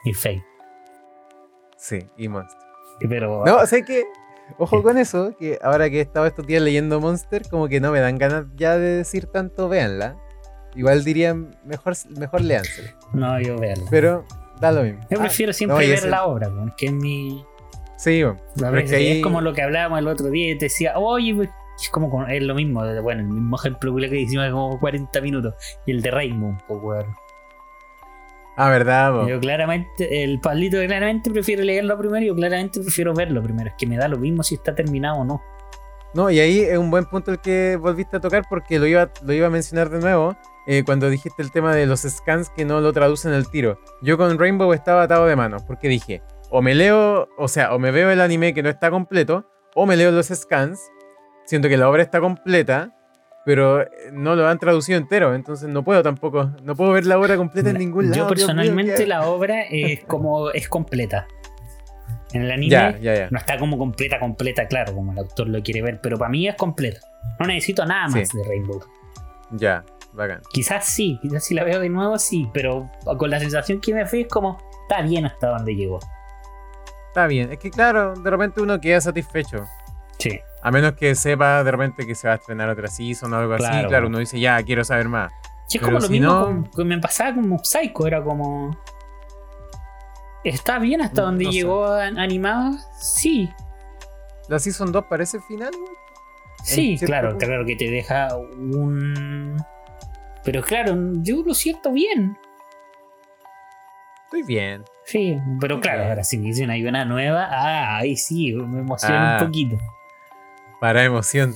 y 0.04 0.14
Fate. 0.14 0.44
Sí, 1.76 1.98
y 2.16 2.28
Monster. 2.28 2.60
Pero 3.08 3.44
No, 3.44 3.56
o 3.58 3.66
sea 3.66 3.82
que, 3.82 4.04
ojo 4.58 4.82
con 4.82 4.98
eso, 4.98 5.34
que 5.38 5.58
ahora 5.62 5.88
que 5.90 5.98
he 5.98 6.00
estado 6.02 6.26
estos 6.26 6.46
días 6.46 6.62
leyendo 6.62 7.00
Monster, 7.00 7.42
como 7.50 7.68
que 7.68 7.80
no 7.80 7.90
me 7.92 8.00
dan 8.00 8.18
ganas 8.18 8.44
ya 8.56 8.76
de 8.78 8.96
decir 8.98 9.26
tanto, 9.26 9.68
véanla. 9.68 10.16
Igual 10.74 11.04
dirían, 11.04 11.54
mejor, 11.64 11.94
mejor 12.18 12.40
léansela. 12.40 12.96
no, 13.12 13.38
yo 13.40 13.58
verla. 13.58 13.84
Pero 13.90 14.24
da 14.60 14.72
lo 14.72 14.82
mismo. 14.82 15.00
Yo 15.10 15.18
prefiero 15.18 15.52
siempre 15.52 15.74
no, 15.74 15.80
ver 15.80 15.98
ese- 15.98 16.08
la 16.08 16.24
obra, 16.24 16.48
weón, 16.48 16.72
que 16.76 16.86
es 16.86 16.92
mi. 16.92 17.44
Sí, 17.98 18.22
bueno, 18.22 18.40
es 18.56 18.72
veces 18.72 18.90
que 18.90 18.96
ahí- 18.96 19.16
Es 19.18 19.22
como 19.22 19.40
lo 19.40 19.52
que 19.52 19.62
hablábamos 19.62 19.98
el 19.98 20.08
otro 20.08 20.30
día 20.30 20.50
y 20.52 20.58
te 20.58 20.64
decía, 20.66 20.98
oye, 20.98 21.34
pues, 21.34 21.50
es 21.80 21.88
como 21.90 22.10
con- 22.10 22.30
es 22.30 22.42
lo 22.42 22.54
mismo, 22.54 22.80
bueno, 23.02 23.20
el 23.20 23.28
mismo 23.28 23.56
ejemplo 23.56 23.94
que 23.96 24.20
hicimos 24.20 24.50
como 24.50 24.80
40 24.80 25.20
minutos. 25.20 25.54
Y 25.86 25.92
el 25.92 26.02
de 26.02 26.10
Rainbow, 26.10 26.56
pues, 26.66 26.80
weón. 26.82 27.06
Ah, 28.56 28.68
verdad. 28.68 29.26
Yo 29.26 29.40
claramente, 29.40 30.24
el 30.24 30.40
Pablito 30.40 30.78
claramente 30.84 31.30
prefiere 31.30 31.64
leerlo 31.64 31.96
primero 31.98 32.24
y 32.24 32.28
yo 32.28 32.34
claramente 32.34 32.80
prefiero 32.80 33.14
verlo 33.14 33.42
primero. 33.42 33.70
Es 33.70 33.76
que 33.78 33.86
me 33.86 33.96
da 33.96 34.08
lo 34.08 34.18
mismo 34.18 34.42
si 34.42 34.56
está 34.56 34.74
terminado 34.74 35.20
o 35.20 35.24
no. 35.24 35.42
No, 36.14 36.30
y 36.30 36.38
ahí 36.40 36.60
es 36.60 36.76
un 36.76 36.90
buen 36.90 37.06
punto 37.06 37.30
el 37.30 37.38
que 37.38 37.76
volviste 37.80 38.18
a 38.18 38.20
tocar 38.20 38.44
porque 38.48 38.78
lo 38.78 38.86
iba, 38.86 39.10
lo 39.22 39.32
iba 39.32 39.46
a 39.46 39.50
mencionar 39.50 39.88
de 39.88 39.98
nuevo 39.98 40.36
eh, 40.66 40.84
cuando 40.84 41.08
dijiste 41.08 41.42
el 41.42 41.50
tema 41.50 41.74
de 41.74 41.86
los 41.86 42.00
scans 42.02 42.50
que 42.50 42.66
no 42.66 42.80
lo 42.80 42.92
traducen 42.92 43.32
al 43.32 43.50
tiro. 43.50 43.78
Yo 44.02 44.18
con 44.18 44.38
Rainbow 44.38 44.72
estaba 44.74 45.04
atado 45.04 45.24
de 45.26 45.36
manos 45.36 45.62
porque 45.62 45.88
dije, 45.88 46.22
o 46.50 46.60
me 46.60 46.74
leo, 46.74 47.28
o 47.38 47.48
sea, 47.48 47.74
o 47.74 47.78
me 47.78 47.90
veo 47.90 48.10
el 48.10 48.20
anime 48.20 48.52
que 48.52 48.62
no 48.62 48.68
está 48.68 48.90
completo, 48.90 49.46
o 49.74 49.86
me 49.86 49.96
leo 49.96 50.10
los 50.10 50.26
scans, 50.26 50.80
siento 51.46 51.68
que 51.70 51.78
la 51.78 51.88
obra 51.88 52.02
está 52.02 52.20
completa, 52.20 52.94
pero 53.44 53.82
eh, 53.82 53.88
no 54.12 54.34
lo 54.36 54.46
han 54.48 54.58
traducido 54.58 54.98
entero, 54.98 55.34
entonces 55.34 55.68
no 55.68 55.82
puedo 55.82 56.02
tampoco, 56.02 56.50
no 56.62 56.74
puedo 56.76 56.92
ver 56.92 57.06
la 57.06 57.18
obra 57.18 57.36
completa 57.36 57.70
en 57.70 57.78
ningún 57.78 58.10
lado. 58.10 58.16
Yo 58.22 58.28
personalmente 58.28 58.94
¿qué- 58.94 59.06
la 59.06 59.26
obra 59.26 59.62
es 59.70 60.04
como 60.06 60.50
es 60.50 60.68
completa. 60.68 61.26
En 62.32 62.42
el 62.42 62.50
anime 62.50 62.70
Ya, 62.70 62.98
ya, 62.98 63.14
ya. 63.14 63.28
no 63.30 63.36
está 63.38 63.58
como 63.58 63.76
completa, 63.76 64.18
completa, 64.18 64.66
claro, 64.66 64.94
como 64.94 65.12
el 65.12 65.18
autor 65.18 65.48
lo 65.48 65.62
quiere 65.62 65.82
ver, 65.82 66.00
pero 66.02 66.16
para 66.16 66.30
mí 66.30 66.48
es 66.48 66.54
completa. 66.54 67.00
No 67.38 67.46
necesito 67.46 67.84
nada 67.84 68.08
más 68.08 68.28
Sí. 68.28 68.38
de 68.38 68.44
Rainbow. 68.48 68.80
Ya, 69.50 69.84
bacán. 70.14 70.40
Quizás 70.50 70.86
sí, 70.86 71.18
quizás 71.20 71.44
si 71.44 71.54
la 71.54 71.62
veo 71.64 71.78
de 71.78 71.90
nuevo 71.90 72.18
sí, 72.18 72.48
pero 72.54 72.90
con 73.18 73.28
la 73.30 73.38
sensación 73.38 73.80
que 73.82 73.92
me 73.92 74.06
fui 74.06 74.22
es 74.22 74.28
como 74.28 74.56
está 74.88 75.02
bien 75.02 75.26
hasta 75.26 75.48
donde 75.48 75.74
llegó. 75.74 75.98
Está 77.08 77.26
bien, 77.26 77.52
es 77.52 77.58
que 77.58 77.70
claro, 77.70 78.14
de 78.14 78.30
repente 78.30 78.62
uno 78.62 78.80
queda 78.80 79.00
satisfecho. 79.02 79.66
Sí. 80.18 80.40
A 80.62 80.70
menos 80.70 80.92
que 80.92 81.14
sepa 81.14 81.64
de 81.64 81.70
repente 81.72 82.06
que 82.06 82.14
se 82.14 82.28
va 82.28 82.34
a 82.34 82.36
estrenar 82.36 82.68
otra 82.68 82.86
season 82.88 83.32
o 83.32 83.36
algo 83.36 83.54
así, 83.54 83.86
Claro. 83.88 84.06
uno 84.06 84.18
dice, 84.18 84.38
ya, 84.38 84.62
quiero 84.62 84.84
saber 84.84 85.08
más. 85.08 85.32
Y 85.68 85.76
es 85.78 85.82
Pero 85.82 85.86
como 85.86 85.98
lo 85.98 86.06
si 86.06 86.12
mismo 86.12 86.26
no- 86.28 86.44
con- 86.44 86.64
que 86.70 86.84
me 86.84 86.98
pasaba 86.98 87.34
con 87.34 87.58
Psycho, 87.64 88.06
era 88.06 88.22
como. 88.22 88.76
¿Está 90.44 90.78
bien 90.78 91.00
hasta 91.00 91.20
No- 91.22 91.26
donde 91.28 91.44
no 91.44 91.50
llegó 91.50 91.92
an- 91.92 92.18
animada? 92.18 92.72
Sí, 93.00 93.48
¿La 94.48 94.58
Season 94.58 94.90
2 94.92 95.04
parece 95.08 95.40
final? 95.40 95.70
sí, 96.64 96.96
claro, 96.98 97.30
punto. 97.30 97.46
claro 97.46 97.64
que 97.64 97.76
te 97.76 97.90
deja 97.90 98.36
un. 98.36 99.56
Pero 100.44 100.62
claro, 100.62 100.94
yo 101.22 101.42
lo 101.46 101.54
siento 101.54 101.92
bien. 101.92 102.36
Estoy 104.24 104.42
bien. 104.42 104.84
Sí, 105.04 105.38
pero 105.60 105.78
claro, 105.80 106.04
ahora 106.04 106.24
si 106.24 106.38
me 106.38 106.46
dicen 106.46 106.70
hay 106.70 106.84
una 106.86 107.04
nueva, 107.04 107.46
ah, 107.50 107.98
ahí 107.98 108.16
sí, 108.16 108.52
me 108.52 108.80
emociona 108.80 109.36
Ah. 109.36 109.38
un 109.40 109.46
poquito. 109.46 109.76
Para 110.82 111.04
emoción. 111.04 111.54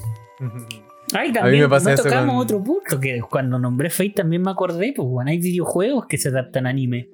Ay, 1.13 1.19
A 1.19 1.23
mí 1.27 1.33
también 1.33 1.63
me 1.65 1.69
pasa 1.69 1.91
no 1.91 1.97
tocamos 1.97 2.35
con- 2.37 2.45
otro 2.45 2.63
punto, 2.63 3.01
que 3.01 3.21
cuando 3.29 3.59
nombré 3.59 3.91
Fate 3.91 4.13
también 4.15 4.41
me 4.43 4.53
acordé, 4.53 4.93
pues 4.95 5.09
bueno, 5.09 5.29
hay 5.33 5.39
videojuegos 5.39 6.07
que 6.07 6.17
se 6.17 6.29
adaptan 6.29 6.65
a 6.65 6.71
anime. 6.71 7.11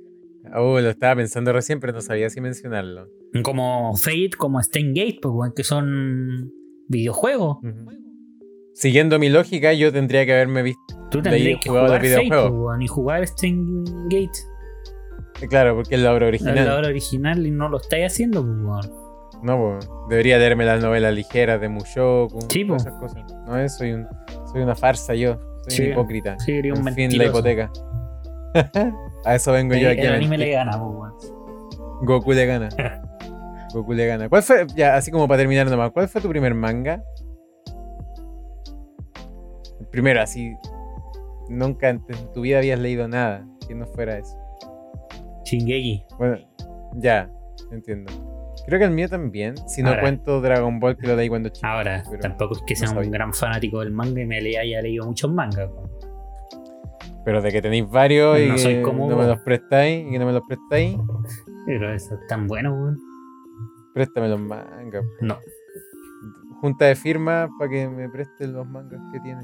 Oh, 0.55 0.79
lo 0.79 0.91
estaba 0.91 1.17
pensando 1.17 1.55
recién, 1.55 1.81
pero 1.81 1.95
no 1.95 2.03
sabía 2.03 2.29
si 2.29 2.43
mencionarlo. 2.43 3.09
Como 3.43 3.97
Fate, 3.97 4.33
como 4.37 4.59
Gate, 4.61 5.21
pues 5.23 5.33
bueno, 5.33 5.55
que 5.57 5.65
son 5.65 6.53
videojuegos. 6.87 7.57
Siguiendo 8.75 9.19
mi 9.19 9.31
lógica, 9.31 9.73
yo 9.73 9.91
tendría 9.91 10.27
que 10.27 10.35
haberme 10.35 10.63
visto. 10.63 10.83
Tú 11.11 11.23
tendrías 11.23 11.63
que 11.63 11.71
jugar 11.71 11.89
Fate, 11.89 12.29
pues, 12.29 12.51
bueno, 12.51 12.83
y 12.85 12.89
jugar 12.89 13.25
Gate, 14.11 14.31
eh, 15.41 15.49
Claro, 15.49 15.77
porque 15.77 15.95
es 15.95 16.01
la 16.03 16.13
obra 16.13 16.27
la, 16.27 16.29
original. 16.29 16.55
la 16.67 16.77
obra 16.77 16.89
original, 16.89 17.47
y 17.47 17.51
no 17.51 17.71
lo 17.71 17.79
estáis 17.79 18.05
haciendo, 18.13 18.45
pues 18.45 18.59
bueno. 18.63 19.02
No, 19.43 19.79
debería 20.09 20.39
leerme 20.39 20.65
las 20.65 20.81
novelas 20.83 21.13
ligeras 21.15 21.61
de 21.61 21.69
Mushoku. 21.69 22.39
Sí, 22.49 22.65
po. 22.65 22.77
esas 22.77 22.93
cosas. 22.95 23.25
No 23.47 23.59
es, 23.59 23.77
soy, 23.77 23.93
un, 23.93 24.07
soy 24.51 24.63
una 24.63 24.75
farsa 24.77 25.15
yo. 25.15 25.39
Soy 25.65 25.71
Sí. 25.77 25.83
un 25.85 25.89
hipócrita. 25.93 26.39
Sí, 26.39 26.53
sería 26.53 26.75
un 26.75 26.85
fin, 26.95 27.17
la 27.19 27.25
hipoteca. 27.27 27.71
a 29.25 29.35
eso 29.35 29.53
vengo 29.53 29.75
yo 29.75 29.91
aquí. 29.91 30.01
el 30.01 30.13
a 30.13 30.15
anime 30.17 30.31
mentir. 30.31 30.49
le 30.49 30.53
gana. 30.55 30.77
Goku 32.03 32.33
le 32.33 32.47
gana. 32.47 32.69
Goku 33.73 33.93
le 33.95 34.07
gana. 34.07 34.29
¿Cuál 34.29 34.43
fue, 34.43 34.67
ya, 34.77 34.97
así 34.97 35.11
como 35.11 35.27
para 35.27 35.39
terminar 35.39 35.69
nomás, 35.71 35.91
cuál 35.93 36.09
fue 36.09 36.21
tu 36.21 36.29
primer 36.29 36.55
manga? 36.55 37.03
El 39.81 39.87
primero, 39.87 40.21
así. 40.21 40.55
Nunca 41.49 41.89
antes 41.89 42.19
en 42.21 42.33
tu 42.33 42.43
vida 42.43 42.59
habías 42.59 42.79
leído 42.79 43.09
nada 43.09 43.45
que 43.67 43.75
no 43.75 43.87
fuera 43.87 44.19
eso. 44.19 44.37
Shingeki. 45.45 46.05
Bueno, 46.19 46.39
ya, 46.97 47.31
entiendo. 47.71 48.13
Creo 48.67 48.79
que 48.79 48.85
el 48.85 48.91
mío 48.93 49.09
también. 49.09 49.57
Si 49.69 49.83
no 49.83 49.89
Ahora. 49.91 50.03
cuento 50.03 50.41
Dragon 50.41 50.79
Ball 50.79 50.97
que 50.97 51.07
lo 51.07 51.17
leí 51.17 51.29
cuando 51.29 51.49
chico. 51.49 51.67
Ahora, 51.67 52.03
tampoco 52.21 52.55
es 52.55 52.63
que 52.67 52.75
no 52.75 52.87
sea 52.93 52.99
un 53.01 53.11
gran 53.11 53.33
fanático 53.33 53.81
del 53.81 53.91
manga 53.93 54.21
y 54.21 54.27
me 54.27 54.41
le 54.41 54.57
haya 54.59 54.81
leído 54.83 55.05
muchos 55.07 55.33
mangas. 55.33 55.69
Pero 57.25 57.41
de 57.41 57.51
que 57.53 57.63
tenéis 57.63 57.89
varios 57.89 58.39
y 58.41 58.49
No 58.49 58.59
soy 58.59 58.75
que 58.77 58.83
como 58.83 59.09
no 59.09 59.17
me 59.17 59.27
los 59.27 59.39
prestáis 59.41 60.07
y 60.07 60.11
que 60.11 60.19
no 60.19 60.27
me 60.27 60.33
los 60.33 60.43
prestáis, 60.47 60.97
Pero 61.67 61.93
eso 61.93 62.15
es 62.15 62.27
tan 62.29 62.47
bueno, 62.47 62.73
weón. 62.75 62.99
préstame 63.95 64.29
los 64.29 64.41
mangas. 64.41 65.05
No. 65.21 65.39
Junta 66.61 66.85
de 66.87 66.95
firmas 66.97 67.49
para 67.59 67.71
que 67.71 67.89
me 67.89 68.09
presten 68.09 68.53
los 68.53 68.67
mangas 68.67 69.01
que 69.13 69.21
tiene. 69.21 69.43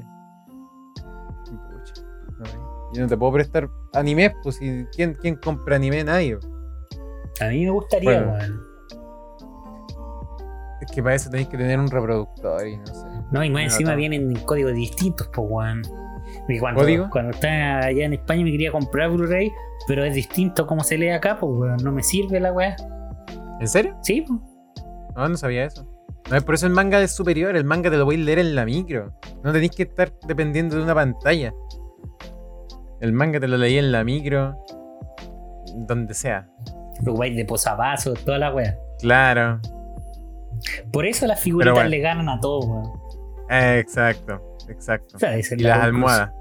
Pucha, 1.45 2.01
no, 2.37 2.91
yo 2.93 3.01
no 3.01 3.07
te 3.07 3.17
puedo 3.17 3.33
prestar 3.33 3.69
animes, 3.93 4.33
pues 4.43 4.55
si 4.55 4.85
¿quién, 4.95 5.13
quién 5.15 5.35
compra 5.35 5.75
anime? 5.77 6.03
Nadie. 6.03 6.37
A 7.41 7.47
mí 7.47 7.65
me 7.65 7.71
gustaría, 7.71 8.21
Bueno. 8.23 8.33
weón. 8.33 8.68
Es 10.81 10.91
que 10.91 11.03
para 11.03 11.15
eso 11.15 11.29
tenéis 11.29 11.49
que 11.49 11.57
tener 11.57 11.79
un 11.79 11.89
reproductor 11.89 12.65
y 12.65 12.77
no 12.77 12.85
sé. 12.85 13.07
No, 13.31 13.43
y 13.43 13.49
más 13.49 13.63
encima 13.63 13.95
vienen 13.95 14.31
en 14.31 14.43
códigos 14.43 14.73
distintos, 14.73 15.29
pues, 15.33 15.47
weón. 15.49 15.81
Cuando, 16.59 16.81
¿Código? 16.81 17.09
cuando 17.11 17.31
estaba 17.31 17.85
allá 17.85 18.05
en 18.05 18.13
España 18.13 18.43
me 18.43 18.51
quería 18.51 18.71
comprar 18.71 19.09
Blu-ray, 19.09 19.51
pero 19.87 20.03
es 20.03 20.13
distinto 20.13 20.65
como 20.67 20.83
se 20.83 20.97
lee 20.97 21.09
acá, 21.09 21.37
pues, 21.39 21.51
weón. 21.53 21.77
No 21.83 21.91
me 21.91 22.03
sirve 22.03 22.39
la 22.39 22.51
weá. 22.51 22.75
¿En 23.59 23.67
serio? 23.67 23.97
Sí, 24.03 24.21
pues. 24.21 24.39
No, 25.15 25.27
no 25.27 25.37
sabía 25.37 25.65
eso. 25.65 25.85
No, 26.29 26.37
es 26.37 26.43
por 26.43 26.55
eso 26.55 26.67
el 26.67 26.73
manga 26.73 27.01
es 27.01 27.11
superior. 27.11 27.55
El 27.55 27.65
manga 27.65 27.89
te 27.89 27.97
lo 27.97 28.05
podéis 28.05 28.23
leer 28.23 28.39
en 28.39 28.55
la 28.55 28.65
micro. 28.65 29.13
No 29.43 29.51
tenéis 29.51 29.71
que 29.71 29.83
estar 29.83 30.13
dependiendo 30.27 30.77
de 30.77 30.83
una 30.83 30.95
pantalla. 30.95 31.53
El 33.01 33.13
manga 33.13 33.39
te 33.39 33.47
lo 33.47 33.57
leí 33.57 33.77
en 33.77 33.91
la 33.91 34.03
micro. 34.03 34.57
Donde 35.75 36.13
sea. 36.13 36.47
Preocupáis 37.01 37.35
de 37.35 37.45
posavasos, 37.45 38.23
toda 38.23 38.37
la 38.37 38.53
weá. 38.53 38.77
Claro. 38.99 39.59
Por 40.91 41.05
eso 41.05 41.27
las 41.27 41.39
figuritas 41.39 41.73
bueno. 41.73 41.89
le 41.89 41.99
ganan 41.99 42.29
a 42.29 42.39
todos, 42.39 42.65
weón. 42.65 42.91
Eh, 43.49 43.79
exacto. 43.79 44.41
Exacto. 44.69 45.15
O 45.15 45.19
sea, 45.19 45.37
Y 45.37 45.43
la 45.57 45.69
las 45.69 45.83
almohadas. 45.85 46.31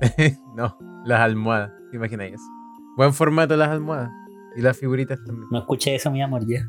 no, 0.54 0.78
las 1.04 1.20
almohadas. 1.20 1.70
¿Te 1.90 1.96
imagináis 1.96 2.34
eso? 2.34 2.44
Buen 2.96 3.14
formato 3.14 3.56
las 3.56 3.70
almohadas. 3.70 4.10
Y 4.56 4.60
las 4.60 4.76
figuritas 4.76 5.18
también. 5.24 5.48
No 5.50 5.60
escuché 5.60 5.94
eso, 5.94 6.10
mi 6.10 6.22
amor, 6.22 6.42
ya. 6.46 6.68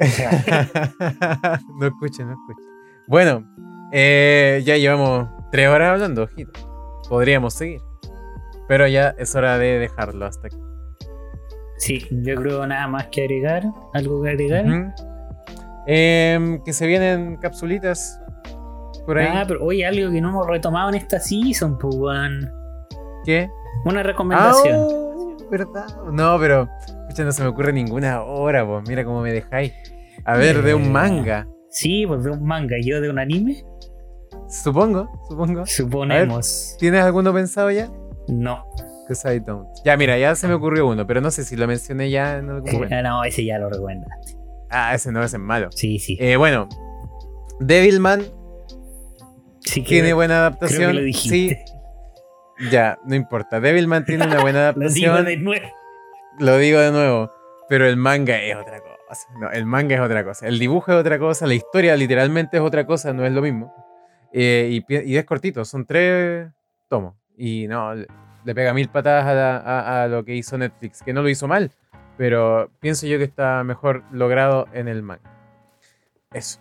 no 1.78 1.86
escuche, 1.86 2.24
no 2.24 2.32
escuche. 2.32 2.68
Bueno, 3.06 3.44
eh, 3.92 4.62
ya 4.64 4.76
llevamos 4.76 5.28
tres 5.50 5.68
horas 5.68 5.92
hablando, 5.92 6.22
ojito. 6.22 6.52
Podríamos 7.08 7.54
seguir. 7.54 7.80
Pero 8.68 8.86
ya 8.86 9.14
es 9.18 9.34
hora 9.34 9.58
de 9.58 9.78
dejarlo 9.78 10.26
hasta 10.26 10.46
aquí. 10.46 10.58
Sí, 11.78 12.06
yo 12.10 12.34
creo 12.36 12.66
nada 12.66 12.86
más 12.88 13.06
que 13.08 13.22
agregar. 13.22 13.64
¿Algo 13.94 14.22
que 14.22 14.30
agregar? 14.30 14.66
Em, 15.86 16.62
que 16.64 16.72
se 16.72 16.86
vienen 16.86 17.36
capsulitas 17.36 18.20
por 19.06 19.18
ahí. 19.18 19.28
Ah, 19.30 19.44
pero 19.46 19.64
oye, 19.64 19.86
algo 19.86 20.10
que 20.12 20.20
no 20.20 20.28
hemos 20.30 20.46
retomado 20.46 20.90
en 20.90 20.96
esta 20.96 21.18
season, 21.18 21.78
pues, 21.78 21.94
weón. 21.96 22.52
¿Qué? 23.24 23.48
Una 23.84 24.00
Ah, 24.00 24.02
recomendación. 24.02 24.76
oh, 24.78 25.36
¿verdad? 25.50 25.86
No, 26.12 26.36
pero 26.38 26.68
pucha, 27.08 27.24
no 27.24 27.32
se 27.32 27.42
me 27.42 27.48
ocurre 27.48 27.72
ninguna 27.72 28.22
hora, 28.22 28.66
pues. 28.66 28.86
Mira 28.88 29.04
cómo 29.04 29.22
me 29.22 29.32
dejáis. 29.32 29.72
A 30.24 30.36
ver, 30.36 30.62
de 30.62 30.72
Eh. 30.72 30.74
un 30.74 30.92
manga. 30.92 31.46
Sí, 31.70 32.06
pues 32.06 32.24
de 32.24 32.30
un 32.32 32.42
manga 32.44 32.76
y 32.78 32.88
yo 32.90 33.00
de 33.00 33.08
un 33.08 33.18
anime. 33.18 33.64
Supongo, 34.48 35.08
supongo. 35.28 35.64
Suponemos. 35.66 36.76
¿Tienes 36.78 37.02
alguno 37.02 37.32
pensado 37.32 37.70
ya? 37.70 37.88
No. 38.28 38.64
Cause 39.08 39.34
I 39.34 39.40
don't. 39.40 39.66
Ya, 39.84 39.96
mira, 39.96 40.18
ya 40.18 40.34
se 40.34 40.46
me 40.46 40.54
ocurrió 40.54 40.86
uno, 40.86 41.06
pero 41.06 41.20
no 41.22 41.30
sé 41.30 41.42
si 41.44 41.56
lo 41.56 41.66
mencioné 41.66 42.10
ya 42.10 42.36
en 42.38 42.50
algún 42.50 42.70
momento. 42.72 42.94
Ah, 42.94 43.02
no, 43.02 43.24
ese 43.24 43.42
ya 43.44 43.58
lo 43.58 43.70
recomendaste. 43.70 44.36
Ah, 44.70 44.94
ese 44.94 45.10
no, 45.10 45.22
ese 45.24 45.36
es 45.36 45.42
malo. 45.42 45.70
Sí, 45.72 45.98
sí. 45.98 46.18
Eh, 46.20 46.36
bueno, 46.36 46.68
Devilman 47.58 48.22
sí 49.60 49.82
que 49.82 49.88
tiene 49.88 50.12
buena 50.12 50.34
creo 50.34 50.40
adaptación. 50.42 50.92
que 50.92 51.00
lo 51.02 51.12
sí, 51.12 51.56
ya, 52.70 52.98
no 53.06 53.14
importa. 53.14 53.60
Devilman 53.60 54.04
tiene 54.04 54.26
una 54.26 54.40
buena 54.40 54.72
Lo 54.76 54.88
digo 54.90 55.12
adaptación. 55.12 55.24
de 55.24 55.36
nuevo. 55.38 55.66
Lo 56.38 56.58
digo 56.58 56.78
de 56.80 56.90
nuevo, 56.92 57.30
pero 57.68 57.86
el 57.86 57.96
manga 57.96 58.38
es 58.40 58.54
otra 58.56 58.80
cosa. 58.80 59.26
No, 59.40 59.50
el 59.50 59.64
manga 59.64 59.94
es 59.96 60.00
otra 60.02 60.22
cosa. 60.22 60.46
El 60.46 60.58
dibujo 60.58 60.92
es 60.92 60.98
otra 60.98 61.18
cosa. 61.18 61.46
La 61.46 61.54
historia 61.54 61.96
literalmente 61.96 62.58
es 62.58 62.62
otra 62.62 62.84
cosa, 62.86 63.12
no 63.12 63.24
es 63.24 63.32
lo 63.32 63.40
mismo. 63.42 63.74
Eh, 64.32 64.82
y, 64.86 64.94
y 65.10 65.16
es 65.16 65.24
cortito, 65.24 65.64
son 65.64 65.86
tres 65.86 66.48
tomos. 66.88 67.14
Y 67.36 67.66
no, 67.68 67.94
le, 68.44 68.54
pega 68.54 68.72
mil 68.74 68.88
patadas 68.88 69.26
a, 69.26 69.34
la- 69.34 69.56
a- 69.58 70.02
a 70.04 70.08
lo 70.08 70.24
que 70.24 70.34
hizo 70.34 70.56
Netflix, 70.58 71.02
que 71.02 71.12
no 71.12 71.22
lo 71.22 71.28
hizo 71.28 71.46
mal, 71.48 71.70
pero 72.16 72.70
pienso 72.80 73.06
yo 73.06 73.18
que 73.18 73.24
está 73.24 73.62
mejor 73.64 74.02
logrado 74.12 74.66
en 74.72 74.88
el 74.88 75.02
manga. 75.02 75.30
Eso. 76.32 76.60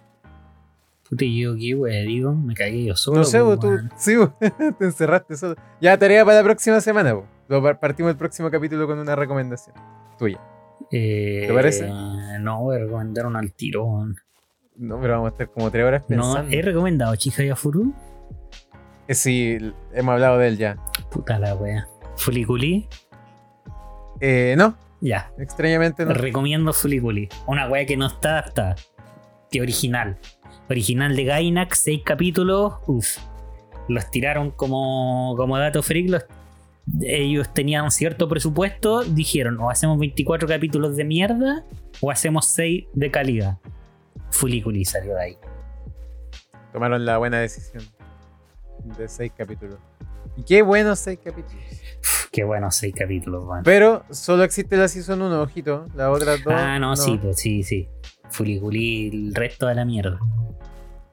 Puta, 1.10 1.24
yo 1.26 1.56
qué 1.58 1.74
wea, 1.76 2.02
digo, 2.02 2.34
me 2.34 2.54
cagué 2.54 2.84
yo 2.86 2.96
solo. 2.96 3.20
No 3.20 3.24
sé, 3.24 3.40
pues, 3.42 3.58
vos, 3.58 3.60
tú, 3.60 3.90
sí, 3.96 4.16
vos, 4.18 4.32
te 4.78 4.86
encerraste 4.86 5.38
solo. 5.38 5.56
Ya, 5.80 5.98
tarea 5.98 6.26
para 6.26 6.38
la 6.40 6.44
próxima 6.44 6.82
semana. 6.82 7.16
Lo 7.48 7.64
par- 7.64 7.80
partimos 7.80 8.12
el 8.12 8.18
próximo 8.18 8.52
capítulo 8.52 8.86
con 8.88 9.00
una 9.00 9.16
recomendación 9.16 9.74
tuya. 10.20 10.40
Eh, 10.92 11.46
¿Te 11.48 11.54
parece? 11.54 11.90
No, 12.42 12.62
voy 12.64 12.76
a 12.76 12.80
recomendar 12.80 13.26
uno 13.26 13.40
al 13.40 13.54
tiro. 13.54 13.86
weón. 13.86 14.16
No, 14.76 15.00
pero 15.02 15.14
vamos 15.14 15.28
a 15.30 15.32
estar 15.32 15.50
como 15.50 15.72
tres 15.72 15.86
horas 15.86 16.02
No, 16.02 16.08
pensando. 16.08 16.52
he 16.56 16.62
recomendado 16.62 17.16
Chija 17.16 17.44
Yafuru. 17.44 17.94
Eh, 19.08 19.14
Sí, 19.16 19.58
hemos 19.94 20.14
hablado 20.14 20.38
de 20.38 20.48
él 20.50 20.58
ya. 20.58 20.78
Puta 21.12 21.40
la 21.40 21.56
wea. 21.56 21.88
Fuliculi. 22.18 22.88
Eh, 24.20 24.56
no, 24.58 24.76
Ya. 25.02 25.32
extrañamente 25.38 26.06
no. 26.06 26.14
Recomiendo 26.14 26.74
Fuliculi. 26.74 27.30
Una 27.46 27.68
wea 27.70 27.86
que 27.86 27.98
no 27.98 28.08
está 28.08 28.40
adaptada. 28.40 28.76
Que 29.52 29.62
original. 29.62 30.18
Original 30.70 31.16
de 31.16 31.24
Gainax, 31.24 31.80
6 31.80 32.02
capítulos. 32.04 32.74
Uf. 32.88 33.18
Los 33.88 34.10
tiraron 34.12 34.52
como, 34.52 35.34
como 35.38 35.58
dato 35.58 35.82
freak. 35.82 36.10
los- 36.10 36.26
ellos 37.02 37.54
tenían 37.54 37.90
cierto 37.92 38.28
presupuesto. 38.28 39.04
Dijeron: 39.04 39.60
o 39.60 39.70
hacemos 39.70 39.98
24 40.00 40.48
capítulos 40.48 40.96
de 40.98 41.04
mierda. 41.06 41.64
O 42.02 42.12
hacemos 42.12 42.46
6 42.48 42.86
de 42.94 43.12
calidad. 43.12 43.58
Fuliculi 44.32 44.84
salió 44.84 45.16
de 45.16 45.22
ahí. 45.24 45.38
Tomaron 46.74 47.06
la 47.06 47.18
buena 47.18 47.40
decisión 47.40 47.84
de 48.96 49.08
seis 49.08 49.32
capítulos. 49.36 49.80
Y 50.36 50.44
qué 50.44 50.62
buenos 50.62 51.00
seis 51.00 51.20
capítulos. 51.24 51.64
Qué 52.32 52.44
bueno 52.44 52.70
6 52.70 52.94
capítulos, 52.96 53.44
weón. 53.46 53.64
Pero 53.64 54.04
solo 54.12 54.44
existe 54.44 54.78
la 54.78 54.88
season 54.88 55.22
1, 55.22 55.42
ojito. 55.42 55.88
Las 55.96 56.10
otras 56.10 56.44
dos. 56.44 56.54
Ah, 56.56 56.78
no, 56.78 56.96
sí, 56.96 57.18
pues 57.20 57.40
sí, 57.40 57.64
sí. 57.64 57.88
Fuliculi, 58.30 59.08
el 59.08 59.34
resto 59.34 59.66
de 59.66 59.76
la 59.76 59.86
mierda. 59.86 60.20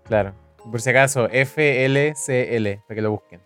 Claro. 0.05 0.35
Por 0.71 0.81
si 0.81 0.91
acaso, 0.91 1.29
FLCL, 1.29 2.83
para 2.87 2.95
que 2.95 3.03
lo 3.03 3.13
busquen. 3.13 3.41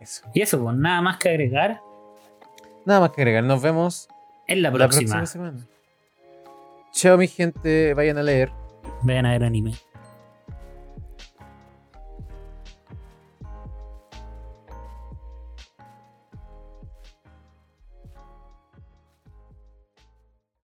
Eso. 0.00 0.24
Y 0.34 0.40
eso, 0.42 0.60
pues 0.60 0.74
nada 0.76 1.02
más 1.02 1.18
que 1.18 1.28
agregar 1.28 1.80
Nada 2.84 3.00
más 3.00 3.10
que 3.10 3.20
agregar. 3.20 3.44
Nos 3.44 3.60
vemos 3.62 4.08
en 4.46 4.62
la 4.62 4.70
la 4.70 4.74
próxima. 4.74 5.18
próxima 5.18 5.26
semana. 5.26 5.66
Chao, 6.92 7.18
mi 7.18 7.28
gente. 7.28 7.94
Vayan 7.94 8.18
a 8.18 8.22
leer. 8.22 8.50
Vayan 9.02 9.26
a 9.26 9.30
ver 9.32 9.44
anime. 9.44 9.74